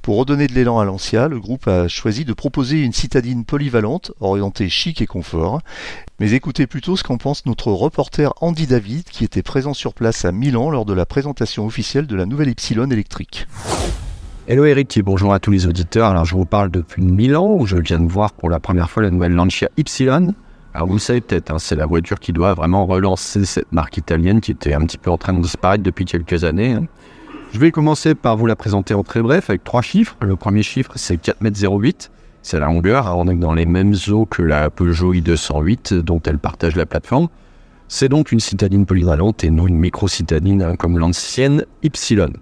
Pour 0.00 0.16
redonner 0.16 0.46
de 0.46 0.54
l'élan 0.54 0.78
à 0.78 0.84
Lancia, 0.84 1.28
le 1.28 1.40
groupe 1.40 1.66
a 1.66 1.88
choisi 1.88 2.24
de 2.24 2.32
proposer 2.32 2.82
une 2.82 2.92
citadine 2.92 3.44
polyvalente, 3.44 4.12
orientée 4.20 4.68
chic 4.68 5.02
et 5.02 5.06
confort. 5.06 5.60
Mais 6.20 6.32
écoutez 6.32 6.66
plutôt 6.66 6.96
ce 6.96 7.02
qu'en 7.02 7.18
pense 7.18 7.44
notre 7.46 7.72
reporter 7.72 8.32
Andy 8.40 8.66
David, 8.66 9.04
qui 9.04 9.24
était 9.24 9.42
présent 9.42 9.74
sur 9.74 9.92
place 9.92 10.24
à 10.24 10.32
Milan 10.32 10.70
lors 10.70 10.84
de 10.86 10.94
la 10.94 11.04
présentation 11.04 11.66
officielle 11.66 12.06
de 12.06 12.16
la 12.16 12.26
nouvelle 12.26 12.48
Ypsilon 12.48 12.90
électrique. 12.90 13.46
Hello 14.46 14.66
Eric 14.66 14.94
et 14.98 15.02
bonjour 15.02 15.32
à 15.32 15.38
tous 15.38 15.50
les 15.50 15.66
auditeurs. 15.66 16.10
Alors 16.10 16.26
je 16.26 16.34
vous 16.34 16.44
parle 16.44 16.70
depuis 16.70 17.02
Milan 17.02 17.56
où 17.58 17.64
je 17.64 17.78
viens 17.78 17.98
de 17.98 18.12
voir 18.12 18.34
pour 18.34 18.50
la 18.50 18.60
première 18.60 18.90
fois 18.90 19.02
la 19.02 19.10
nouvelle 19.10 19.32
Lancia 19.32 19.70
Ypsilon. 19.78 20.34
Alors 20.74 20.86
vous 20.86 20.92
le 20.92 20.98
savez 20.98 21.22
peut-être, 21.22 21.50
hein, 21.50 21.58
c'est 21.58 21.76
la 21.76 21.86
voiture 21.86 22.20
qui 22.20 22.34
doit 22.34 22.52
vraiment 22.52 22.84
relancer 22.84 23.46
cette 23.46 23.72
marque 23.72 23.96
italienne 23.96 24.42
qui 24.42 24.50
était 24.50 24.74
un 24.74 24.82
petit 24.82 24.98
peu 24.98 25.10
en 25.10 25.16
train 25.16 25.32
de 25.32 25.40
disparaître 25.40 25.82
depuis 25.82 26.04
quelques 26.04 26.44
années. 26.44 26.72
Hein. 26.72 26.84
Je 27.54 27.58
vais 27.58 27.70
commencer 27.70 28.14
par 28.14 28.36
vous 28.36 28.44
la 28.44 28.54
présenter 28.54 28.92
en 28.92 29.02
très 29.02 29.22
bref 29.22 29.48
avec 29.48 29.64
trois 29.64 29.80
chiffres. 29.80 30.14
Le 30.20 30.36
premier 30.36 30.62
chiffre 30.62 30.92
c'est 30.94 31.16
4,08 31.16 31.86
m, 31.86 31.92
c'est 32.42 32.60
la 32.60 32.66
longueur. 32.66 33.16
on 33.16 33.26
est 33.28 33.36
dans 33.36 33.54
les 33.54 33.64
mêmes 33.64 33.94
eaux 34.10 34.26
que 34.26 34.42
la 34.42 34.68
Peugeot 34.68 35.14
i208 35.14 36.00
dont 36.00 36.20
elle 36.26 36.38
partage 36.38 36.76
la 36.76 36.84
plateforme. 36.84 37.28
C'est 37.88 38.10
donc 38.10 38.30
une 38.30 38.40
citadine 38.40 38.84
polyvalente 38.84 39.42
et 39.42 39.48
non 39.48 39.66
une 39.66 39.78
micro-citadine 39.78 40.60
hein, 40.60 40.76
comme 40.76 40.98
l'ancienne 40.98 41.64
Ypsilon. 41.82 42.34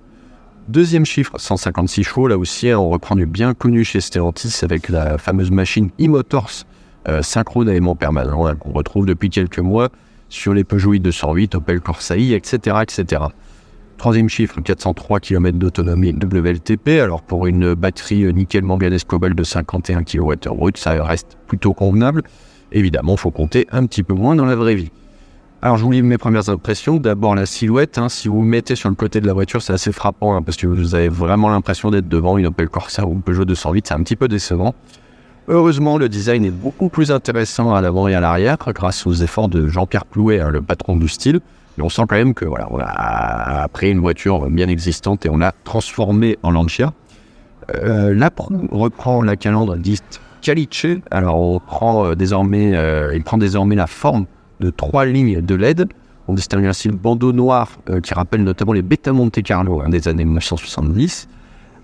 Deuxième 0.68 1.04
chiffre, 1.04 1.32
156 1.38 2.04
chevaux, 2.04 2.28
là 2.28 2.38
aussi 2.38 2.72
on 2.72 2.88
reprend 2.88 3.16
du 3.16 3.26
bien 3.26 3.52
connu 3.52 3.84
chez 3.84 4.00
Stellantis 4.00 4.60
avec 4.62 4.88
la 4.88 5.18
fameuse 5.18 5.50
machine 5.50 5.90
e-motors 6.00 6.64
euh, 7.08 7.20
synchrone 7.20 7.96
permanent 7.96 8.46
hein, 8.46 8.54
qu'on 8.54 8.70
retrouve 8.70 9.04
depuis 9.04 9.28
quelques 9.28 9.58
mois 9.58 9.88
sur 10.28 10.54
les 10.54 10.62
Peugeot 10.62 10.94
i208, 10.94 11.56
Opel 11.56 11.80
Corsa 11.80 12.16
etc., 12.16 12.76
etc. 12.80 13.22
Troisième 13.98 14.28
chiffre, 14.28 14.60
403 14.60 15.18
km 15.18 15.58
d'autonomie 15.58 16.12
WLTP. 16.12 17.00
Alors 17.00 17.22
pour 17.22 17.46
une 17.46 17.74
batterie 17.74 18.22
euh, 18.24 18.30
nickel 18.30 18.62
manganèse 18.62 19.02
cobalt 19.02 19.36
de 19.36 19.44
51 19.44 20.04
kWh 20.04 20.70
ça 20.76 21.02
reste 21.02 21.38
plutôt 21.48 21.74
convenable. 21.74 22.22
Évidemment, 22.70 23.14
il 23.14 23.18
faut 23.18 23.32
compter 23.32 23.66
un 23.72 23.84
petit 23.86 24.04
peu 24.04 24.14
moins 24.14 24.36
dans 24.36 24.46
la 24.46 24.54
vraie 24.54 24.76
vie. 24.76 24.92
Alors, 25.64 25.76
je 25.76 25.84
vous 25.84 25.92
lis 25.92 26.02
mes 26.02 26.18
premières 26.18 26.48
impressions. 26.48 26.96
D'abord, 26.96 27.36
la 27.36 27.46
silhouette. 27.46 27.96
Hein. 27.96 28.08
si 28.08 28.26
vous 28.26 28.38
vous 28.38 28.42
mettez 28.42 28.74
sur 28.74 28.88
le 28.88 28.96
côté 28.96 29.20
de 29.20 29.28
la 29.28 29.32
voiture, 29.32 29.62
c'est 29.62 29.72
assez 29.72 29.92
frappant 29.92 30.34
hein, 30.34 30.42
parce 30.42 30.56
que 30.56 30.66
vous 30.66 30.96
avez 30.96 31.08
vraiment 31.08 31.48
l'impression 31.50 31.92
d'être 31.92 32.08
devant 32.08 32.36
une 32.36 32.46
Opel 32.48 32.68
Corsa 32.68 33.06
ou 33.06 33.12
une 33.12 33.22
Peugeot 33.22 33.44
208. 33.44 33.86
C'est 33.86 33.94
un 33.94 34.02
petit 34.02 34.16
peu 34.16 34.26
décevant. 34.26 34.74
Heureusement, 35.46 35.98
le 35.98 36.08
design 36.08 36.44
est 36.44 36.50
beaucoup 36.50 36.88
plus 36.88 37.12
intéressant 37.12 37.72
à 37.72 37.80
l'avant 37.80 38.08
et 38.08 38.14
à 38.16 38.20
l'arrière 38.20 38.56
grâce 38.74 39.06
aux 39.06 39.12
efforts 39.12 39.48
de 39.48 39.68
Jean-Pierre 39.68 40.04
Plouet, 40.04 40.40
hein, 40.40 40.50
le 40.50 40.62
patron 40.62 40.96
du 40.96 41.06
style. 41.06 41.38
Mais 41.78 41.84
on 41.84 41.88
sent 41.88 42.02
quand 42.08 42.16
même 42.16 42.34
que 42.34 42.44
voilà, 42.44 42.66
on 42.72 42.78
a 42.80 43.68
pris 43.68 43.92
une 43.92 44.00
voiture 44.00 44.50
bien 44.50 44.66
existante 44.66 45.24
et 45.26 45.30
on 45.30 45.36
l'a 45.36 45.52
transformée 45.62 46.38
en 46.42 46.50
Lancia. 46.50 46.92
Euh, 47.76 48.12
là, 48.12 48.30
reprend 48.72 49.22
la 49.22 49.36
calandre 49.36 49.76
dite 49.76 50.20
Calice. 50.40 50.86
Alors, 51.12 51.38
on 51.38 51.60
prend 51.60 52.04
euh, 52.04 52.14
désormais, 52.16 52.76
euh, 52.76 53.14
il 53.14 53.22
prend 53.22 53.38
désormais 53.38 53.76
la 53.76 53.86
forme 53.86 54.26
de 54.62 54.70
trois 54.70 55.04
lignes 55.04 55.40
de 55.40 55.54
LED. 55.54 55.88
On 56.28 56.34
distingue 56.34 56.66
ainsi 56.66 56.88
le 56.88 56.94
bandeau 56.94 57.32
noir 57.32 57.68
euh, 57.90 58.00
qui 58.00 58.14
rappelle 58.14 58.44
notamment 58.44 58.72
les 58.72 58.82
Beta 58.82 59.12
Monte 59.12 59.42
Carlo 59.42 59.80
hein, 59.80 59.88
des 59.88 60.06
années 60.08 60.24
1970. 60.24 61.28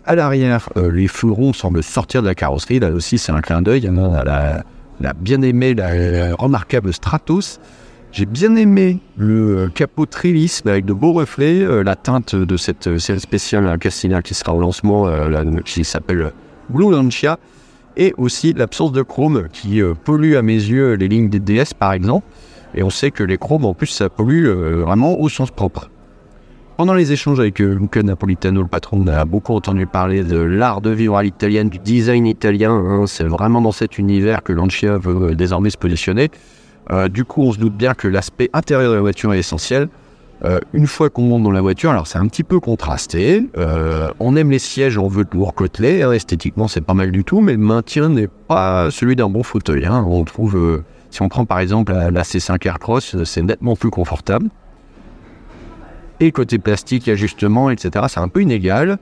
À 0.06 0.14
l'arrière, 0.14 0.68
euh, 0.76 0.90
les 0.90 1.08
fleurons 1.08 1.52
semblent 1.52 1.82
sortir 1.82 2.22
de 2.22 2.28
la 2.28 2.34
carrosserie. 2.34 2.78
Là 2.78 2.90
aussi, 2.90 3.18
c'est 3.18 3.32
un 3.32 3.40
clin 3.40 3.62
d'œil 3.62 3.88
hein, 3.88 4.12
à 4.14 4.64
la, 5.00 5.12
bien 5.14 5.42
aimée, 5.42 5.74
la, 5.74 6.34
remarquable 6.36 6.92
Stratos. 6.92 7.60
J'ai 8.12 8.24
bien 8.24 8.54
aimé 8.56 9.00
le 9.16 9.58
euh, 9.58 9.68
capot 9.68 10.06
Trillis 10.06 10.60
avec 10.64 10.84
de 10.84 10.92
beaux 10.92 11.12
reflets, 11.12 11.82
la 11.82 11.96
teinte 11.96 12.36
de 12.36 12.56
cette 12.56 12.96
série 12.98 13.20
spéciale 13.20 13.76
Castilla 13.78 14.22
qui 14.22 14.34
sera 14.34 14.54
au 14.54 14.60
lancement, 14.60 15.10
qui 15.64 15.84
s'appelle 15.84 16.32
Blue 16.70 16.92
Lancia, 16.92 17.38
et 17.96 18.14
aussi 18.16 18.52
l'absence 18.52 18.92
de 18.92 19.02
chrome 19.02 19.48
qui 19.52 19.82
pollue 20.04 20.36
à 20.36 20.42
mes 20.42 20.54
yeux 20.54 20.94
les 20.94 21.08
lignes 21.08 21.28
des 21.28 21.40
DS 21.40 21.74
par 21.76 21.92
exemple. 21.92 22.24
Et 22.74 22.82
on 22.82 22.90
sait 22.90 23.10
que 23.10 23.22
les 23.22 23.38
chromes, 23.38 23.64
en 23.64 23.74
plus, 23.74 23.86
ça 23.86 24.08
pollue 24.08 24.46
euh, 24.46 24.82
vraiment 24.84 25.18
au 25.18 25.28
sens 25.28 25.50
propre. 25.50 25.90
Pendant 26.76 26.94
les 26.94 27.12
échanges 27.12 27.40
avec 27.40 27.60
euh, 27.60 27.74
Luca 27.74 28.02
Napolitano, 28.02 28.62
le 28.62 28.68
patron, 28.68 29.02
on 29.04 29.06
a 29.08 29.24
beaucoup 29.24 29.54
entendu 29.54 29.86
parler 29.86 30.22
de 30.22 30.38
l'art 30.38 30.80
de 30.80 30.90
vivre 30.90 31.16
à 31.16 31.22
l'italienne, 31.22 31.68
du 31.68 31.78
design 31.78 32.26
italien. 32.26 32.72
Hein. 32.72 33.06
C'est 33.06 33.24
vraiment 33.24 33.60
dans 33.60 33.72
cet 33.72 33.98
univers 33.98 34.42
que 34.42 34.52
Lancia 34.52 34.98
veut 34.98 35.30
euh, 35.30 35.34
désormais 35.34 35.70
se 35.70 35.78
positionner. 35.78 36.30
du 37.10 37.24
coup, 37.24 37.42
on 37.42 37.52
se 37.52 37.58
doute 37.58 37.76
bien 37.76 37.94
que 37.94 38.08
l'aspect 38.08 38.48
intérieur 38.52 38.90
de 38.90 38.96
la 38.96 39.02
voiture 39.02 39.34
est 39.34 39.40
essentiel. 39.40 39.88
Euh, 40.44 40.60
une 40.72 40.86
fois 40.86 41.10
qu'on 41.10 41.22
monte 41.22 41.42
dans 41.42 41.50
la 41.50 41.60
voiture, 41.60 41.90
alors 41.90 42.06
c'est 42.06 42.18
un 42.18 42.26
petit 42.28 42.44
peu 42.44 42.60
contrasté. 42.60 43.48
Euh, 43.56 44.08
on 44.20 44.36
aime 44.36 44.50
les 44.50 44.60
sièges, 44.60 44.96
on 44.96 45.08
veut 45.08 45.26
lourd 45.32 45.54
côtelé. 45.54 46.02
Hein, 46.02 46.12
esthétiquement, 46.12 46.68
c'est 46.68 46.80
pas 46.80 46.94
mal 46.94 47.10
du 47.10 47.24
tout, 47.24 47.40
mais 47.40 47.52
le 47.52 47.58
maintien 47.58 48.08
n'est 48.08 48.28
pas 48.28 48.90
celui 48.90 49.16
d'un 49.16 49.28
bon 49.28 49.42
fauteuil. 49.42 49.84
Hein. 49.84 50.04
On 50.08 50.22
trouve, 50.24 50.56
euh, 50.56 50.84
si 51.10 51.22
on 51.22 51.28
prend 51.28 51.44
par 51.44 51.60
exemple 51.60 51.92
la, 51.92 52.10
la 52.10 52.22
C5 52.22 52.66
Aircross, 52.66 53.22
c'est 53.24 53.42
nettement 53.42 53.76
plus 53.76 53.90
confortable. 53.90 54.48
Et 56.20 56.32
côté 56.32 56.58
plastique, 56.58 57.08
ajustement, 57.08 57.70
etc., 57.70 58.06
c'est 58.08 58.20
un 58.20 58.28
peu 58.28 58.42
inégal. 58.42 58.98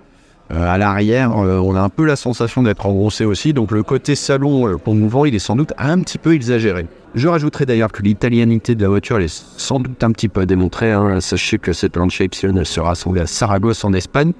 Euh, 0.52 0.68
à 0.68 0.78
l'arrière, 0.78 1.36
euh, 1.36 1.59
on 1.59 1.74
a 1.74 1.80
un 1.80 1.88
peu 1.88 2.04
la 2.04 2.14
sensation 2.14 2.62
d'être 2.62 2.86
engrossé 2.86 3.24
aussi, 3.24 3.52
donc 3.52 3.72
le 3.72 3.82
côté 3.82 4.14
salon 4.14 4.68
euh, 4.68 4.76
nous 4.86 5.09
vend, 5.09 5.24
il 5.24 5.34
est 5.34 5.40
sans 5.40 5.57
doute 5.57 5.72
un 5.76 5.98
petit 6.00 6.18
peu 6.18 6.34
exagéré. 6.34 6.86
Je 7.16 7.26
rajouterai 7.26 7.66
d'ailleurs 7.66 7.90
que 7.90 8.02
l'italianité 8.02 8.76
de 8.76 8.82
la 8.82 8.88
voiture, 8.88 9.16
elle 9.16 9.24
est 9.24 9.44
sans 9.59 9.80
doute 9.80 10.04
un 10.04 10.12
petit 10.12 10.28
peu 10.28 10.46
démontrée. 10.46 10.92
Hein. 10.92 11.20
Sachez 11.20 11.59
que 11.59 11.72
cette 11.72 11.96
Lancia 11.96 12.26
Ypsilon, 12.26 12.57
elle 12.59 12.66
sera 12.66 12.92
assemblée 12.92 13.22
à 13.22 13.26
Saragosse 13.26 13.84
en 13.84 13.92
Espagne. 13.92 14.32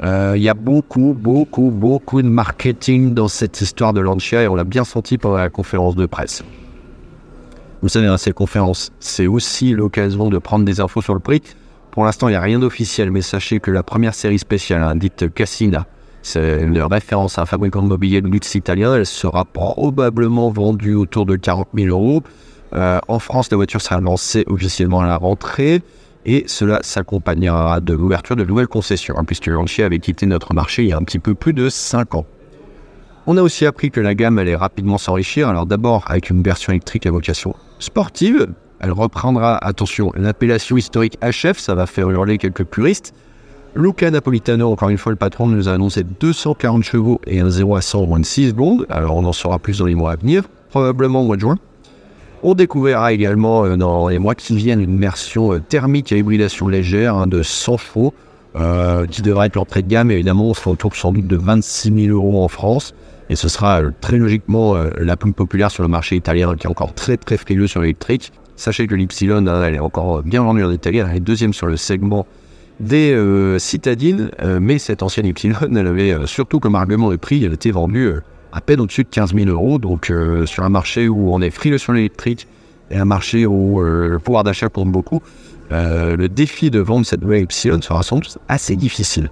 Il 0.00 0.40
y 0.40 0.48
a 0.48 0.54
beaucoup, 0.54 1.16
beaucoup, 1.18 1.72
beaucoup 1.72 2.22
de 2.22 2.28
marketing 2.28 3.14
dans 3.14 3.26
cette 3.26 3.60
histoire 3.60 3.92
de 3.92 4.00
Lancia 4.00 4.42
et 4.42 4.46
on 4.48 4.54
l'a 4.54 4.62
bien 4.62 4.84
senti 4.84 5.18
pendant 5.18 5.38
la 5.38 5.48
conférence 5.48 5.96
de 5.96 6.06
presse. 6.06 6.44
Vous 7.80 7.88
savez, 7.88 8.08
hein, 8.08 8.16
cette 8.16 8.34
conférence, 8.34 8.90
c'est 8.98 9.28
aussi 9.28 9.72
l'occasion 9.72 10.30
de 10.30 10.38
prendre 10.38 10.64
des 10.64 10.80
infos 10.80 11.00
sur 11.00 11.14
le 11.14 11.20
prix. 11.20 11.42
Pour 11.92 12.04
l'instant, 12.04 12.28
il 12.28 12.32
n'y 12.32 12.36
a 12.36 12.40
rien 12.40 12.58
d'officiel, 12.58 13.12
mais 13.12 13.22
sachez 13.22 13.60
que 13.60 13.70
la 13.70 13.84
première 13.84 14.14
série 14.14 14.40
spéciale, 14.40 14.82
hein, 14.82 14.96
dite 14.96 15.32
Cassina, 15.32 15.86
c'est 16.22 16.60
une 16.60 16.80
référence 16.82 17.38
à 17.38 17.42
un 17.42 17.46
fabricant 17.46 17.82
de 17.82 17.88
mobilier 17.88 18.20
de 18.20 18.28
luxe 18.28 18.56
italien. 18.56 18.94
Elle 18.96 19.06
sera 19.06 19.44
probablement 19.44 20.50
vendue 20.50 20.94
autour 20.94 21.24
de 21.24 21.36
40 21.36 21.68
000 21.72 21.88
euros. 21.88 22.22
Euh, 22.74 22.98
en 23.06 23.20
France, 23.20 23.48
la 23.50 23.56
voiture 23.56 23.80
sera 23.80 24.00
lancée 24.00 24.44
officiellement 24.48 25.00
à 25.00 25.06
la 25.06 25.16
rentrée 25.16 25.80
et 26.26 26.44
cela 26.48 26.80
s'accompagnera 26.82 27.80
de 27.80 27.94
l'ouverture 27.94 28.36
de 28.36 28.44
nouvelles 28.44 28.66
concessions, 28.66 29.14
hein, 29.16 29.24
puisque 29.24 29.46
Lancia 29.46 29.86
avait 29.86 30.00
quitté 30.00 30.26
notre 30.26 30.52
marché 30.52 30.82
il 30.82 30.88
y 30.88 30.92
a 30.92 30.96
un 30.98 31.02
petit 31.02 31.20
peu 31.20 31.34
plus 31.34 31.52
de 31.52 31.68
5 31.68 32.16
ans. 32.16 32.26
On 33.30 33.36
a 33.36 33.42
aussi 33.42 33.66
appris 33.66 33.90
que 33.90 34.00
la 34.00 34.14
gamme 34.14 34.38
allait 34.38 34.56
rapidement 34.56 34.96
s'enrichir, 34.96 35.50
alors 35.50 35.66
d'abord 35.66 36.02
avec 36.08 36.30
une 36.30 36.42
version 36.42 36.72
électrique 36.72 37.04
à 37.04 37.10
vocation 37.10 37.54
sportive, 37.78 38.46
elle 38.80 38.90
reprendra, 38.90 39.58
attention, 39.58 40.10
l'appellation 40.16 40.78
historique 40.78 41.18
HF, 41.20 41.58
ça 41.58 41.74
va 41.74 41.84
faire 41.84 42.08
hurler 42.08 42.38
quelques 42.38 42.64
puristes. 42.64 43.12
Luca 43.76 44.10
Napolitano, 44.10 44.72
encore 44.72 44.88
une 44.88 44.96
fois, 44.96 45.12
le 45.12 45.16
patron 45.16 45.46
nous 45.46 45.68
a 45.68 45.72
annoncé 45.72 46.04
240 46.04 46.82
chevaux 46.82 47.20
et 47.26 47.40
un 47.40 47.50
0 47.50 47.76
à 47.76 47.82
100 47.82 47.98
en 48.00 48.06
moins 48.06 48.20
de 48.20 48.24
6 48.24 48.48
secondes. 48.48 48.86
Alors 48.88 49.16
on 49.16 49.24
en 49.26 49.34
saura 49.34 49.58
plus 49.58 49.80
dans 49.80 49.84
les 49.84 49.94
mois 49.94 50.12
à 50.12 50.16
venir, 50.16 50.44
probablement 50.70 51.20
au 51.20 51.24
mois 51.24 51.36
de 51.36 51.42
juin. 51.42 51.58
On 52.42 52.54
découvrira 52.54 53.12
également 53.12 53.66
euh, 53.66 53.76
dans 53.76 54.08
les 54.08 54.18
mois 54.18 54.36
qui 54.36 54.56
viennent 54.56 54.80
une 54.80 54.98
version 54.98 55.52
euh, 55.52 55.60
thermique 55.60 56.12
à 56.12 56.16
hybridation 56.16 56.66
légère 56.66 57.14
hein, 57.14 57.26
de 57.26 57.42
100 57.42 57.76
chevaux 57.76 58.14
euh, 58.56 59.04
qui 59.04 59.20
devrait 59.20 59.48
être 59.48 59.56
l'entrée 59.56 59.82
de 59.82 59.88
gamme. 59.88 60.10
Évidemment, 60.10 60.46
on 60.46 60.54
sera 60.54 60.70
autour 60.70 60.96
sans 60.96 61.12
doute 61.12 61.26
de 61.26 61.36
26 61.36 62.06
000 62.06 62.16
euros 62.16 62.42
en 62.42 62.48
France. 62.48 62.94
Et 63.30 63.36
ce 63.36 63.48
sera 63.48 63.82
très 64.00 64.16
logiquement 64.16 64.74
la 64.74 65.16
plus 65.16 65.32
populaire 65.32 65.70
sur 65.70 65.82
le 65.82 65.88
marché 65.88 66.16
italien 66.16 66.54
qui 66.56 66.66
est 66.66 66.70
encore 66.70 66.94
très 66.94 67.16
très 67.16 67.36
frileux 67.36 67.66
sur 67.66 67.82
l'électrique. 67.82 68.32
Sachez 68.56 68.86
que 68.86 68.94
l'Ypsilon, 68.94 69.46
hein, 69.46 69.62
elle 69.64 69.76
est 69.76 69.80
encore 69.80 70.22
bien 70.22 70.42
vendue 70.42 70.64
en 70.64 70.72
Italie, 70.72 70.98
elle 70.98 71.14
est 71.14 71.20
deuxième 71.20 71.52
sur 71.52 71.66
le 71.66 71.76
segment 71.76 72.26
des 72.80 73.12
euh, 73.12 73.58
citadines, 73.58 74.30
euh, 74.42 74.58
mais 74.60 74.78
cette 74.78 75.02
ancienne 75.02 75.26
Ypsilon, 75.26 75.56
elle 75.76 75.86
avait 75.86 76.12
euh, 76.12 76.26
surtout 76.26 76.60
comme 76.60 76.74
argument 76.74 77.10
de 77.10 77.16
prix, 77.16 77.44
elle 77.44 77.52
était 77.52 77.70
vendue 77.70 78.12
à 78.52 78.60
peine 78.60 78.80
au-dessus 78.80 79.04
de 79.04 79.08
15 79.08 79.34
000 79.34 79.48
euros, 79.48 79.78
donc 79.78 80.10
sur 80.46 80.64
un 80.64 80.68
marché 80.70 81.06
où 81.06 81.34
on 81.34 81.42
est 81.42 81.50
frileux 81.50 81.76
sur 81.76 81.92
l'électrique 81.92 82.48
et 82.90 82.96
un 82.96 83.04
marché 83.04 83.44
où 83.44 83.82
le 83.82 84.18
pouvoir 84.18 84.42
d'achat 84.42 84.70
compte 84.70 84.90
beaucoup, 84.90 85.20
le 85.70 86.26
défi 86.28 86.70
de 86.70 86.80
vendre 86.80 87.04
cette 87.04 87.20
nouvelle 87.20 87.42
Ypsilon 87.42 87.82
sera 87.82 88.02
sans 88.02 88.16
doute 88.16 88.38
assez 88.48 88.74
difficile. 88.74 89.30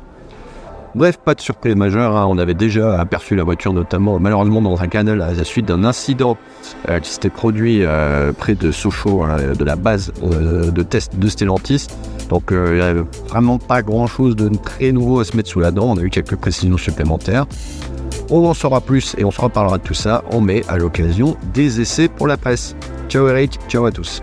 Bref, 0.96 1.18
pas 1.18 1.34
de 1.34 1.42
surprise 1.42 1.76
majeure. 1.76 2.16
Hein. 2.16 2.26
On 2.26 2.38
avait 2.38 2.54
déjà 2.54 2.98
aperçu 2.98 3.36
la 3.36 3.44
voiture, 3.44 3.74
notamment 3.74 4.18
malheureusement 4.18 4.62
dans 4.62 4.80
un 4.80 4.88
canal 4.88 5.20
à 5.20 5.34
la 5.34 5.44
suite 5.44 5.66
d'un 5.66 5.84
incident 5.84 6.38
euh, 6.88 7.00
qui 7.00 7.10
s'était 7.10 7.28
produit 7.28 7.80
euh, 7.82 8.32
près 8.32 8.54
de 8.54 8.72
Sochaux, 8.72 9.22
hein, 9.22 9.36
de 9.52 9.64
la 9.64 9.76
base 9.76 10.10
euh, 10.22 10.70
de 10.70 10.82
test 10.82 11.18
de 11.18 11.28
Stellantis. 11.28 11.88
Donc 12.30 12.44
il 12.50 12.56
n'y 12.56 12.80
avait 12.80 13.02
vraiment 13.28 13.58
pas 13.58 13.82
grand 13.82 14.06
chose 14.06 14.36
de 14.36 14.48
très 14.48 14.90
nouveau 14.90 15.20
à 15.20 15.26
se 15.26 15.36
mettre 15.36 15.50
sous 15.50 15.60
la 15.60 15.70
dent. 15.70 15.90
On 15.90 15.98
a 15.98 16.00
eu 16.00 16.08
quelques 16.08 16.36
précisions 16.36 16.78
supplémentaires. 16.78 17.44
On 18.30 18.46
en 18.46 18.54
saura 18.54 18.80
plus 18.80 19.14
et 19.18 19.24
on 19.26 19.30
se 19.30 19.40
reparlera 19.40 19.76
de 19.76 19.82
tout 19.82 19.94
ça 19.94 20.24
en 20.32 20.40
mai 20.40 20.64
à 20.66 20.78
l'occasion 20.78 21.36
des 21.52 21.78
essais 21.82 22.08
pour 22.08 22.26
la 22.26 22.38
presse. 22.38 22.74
Ciao 23.10 23.28
Eric, 23.28 23.58
ciao 23.68 23.84
à 23.84 23.92
tous. 23.92 24.22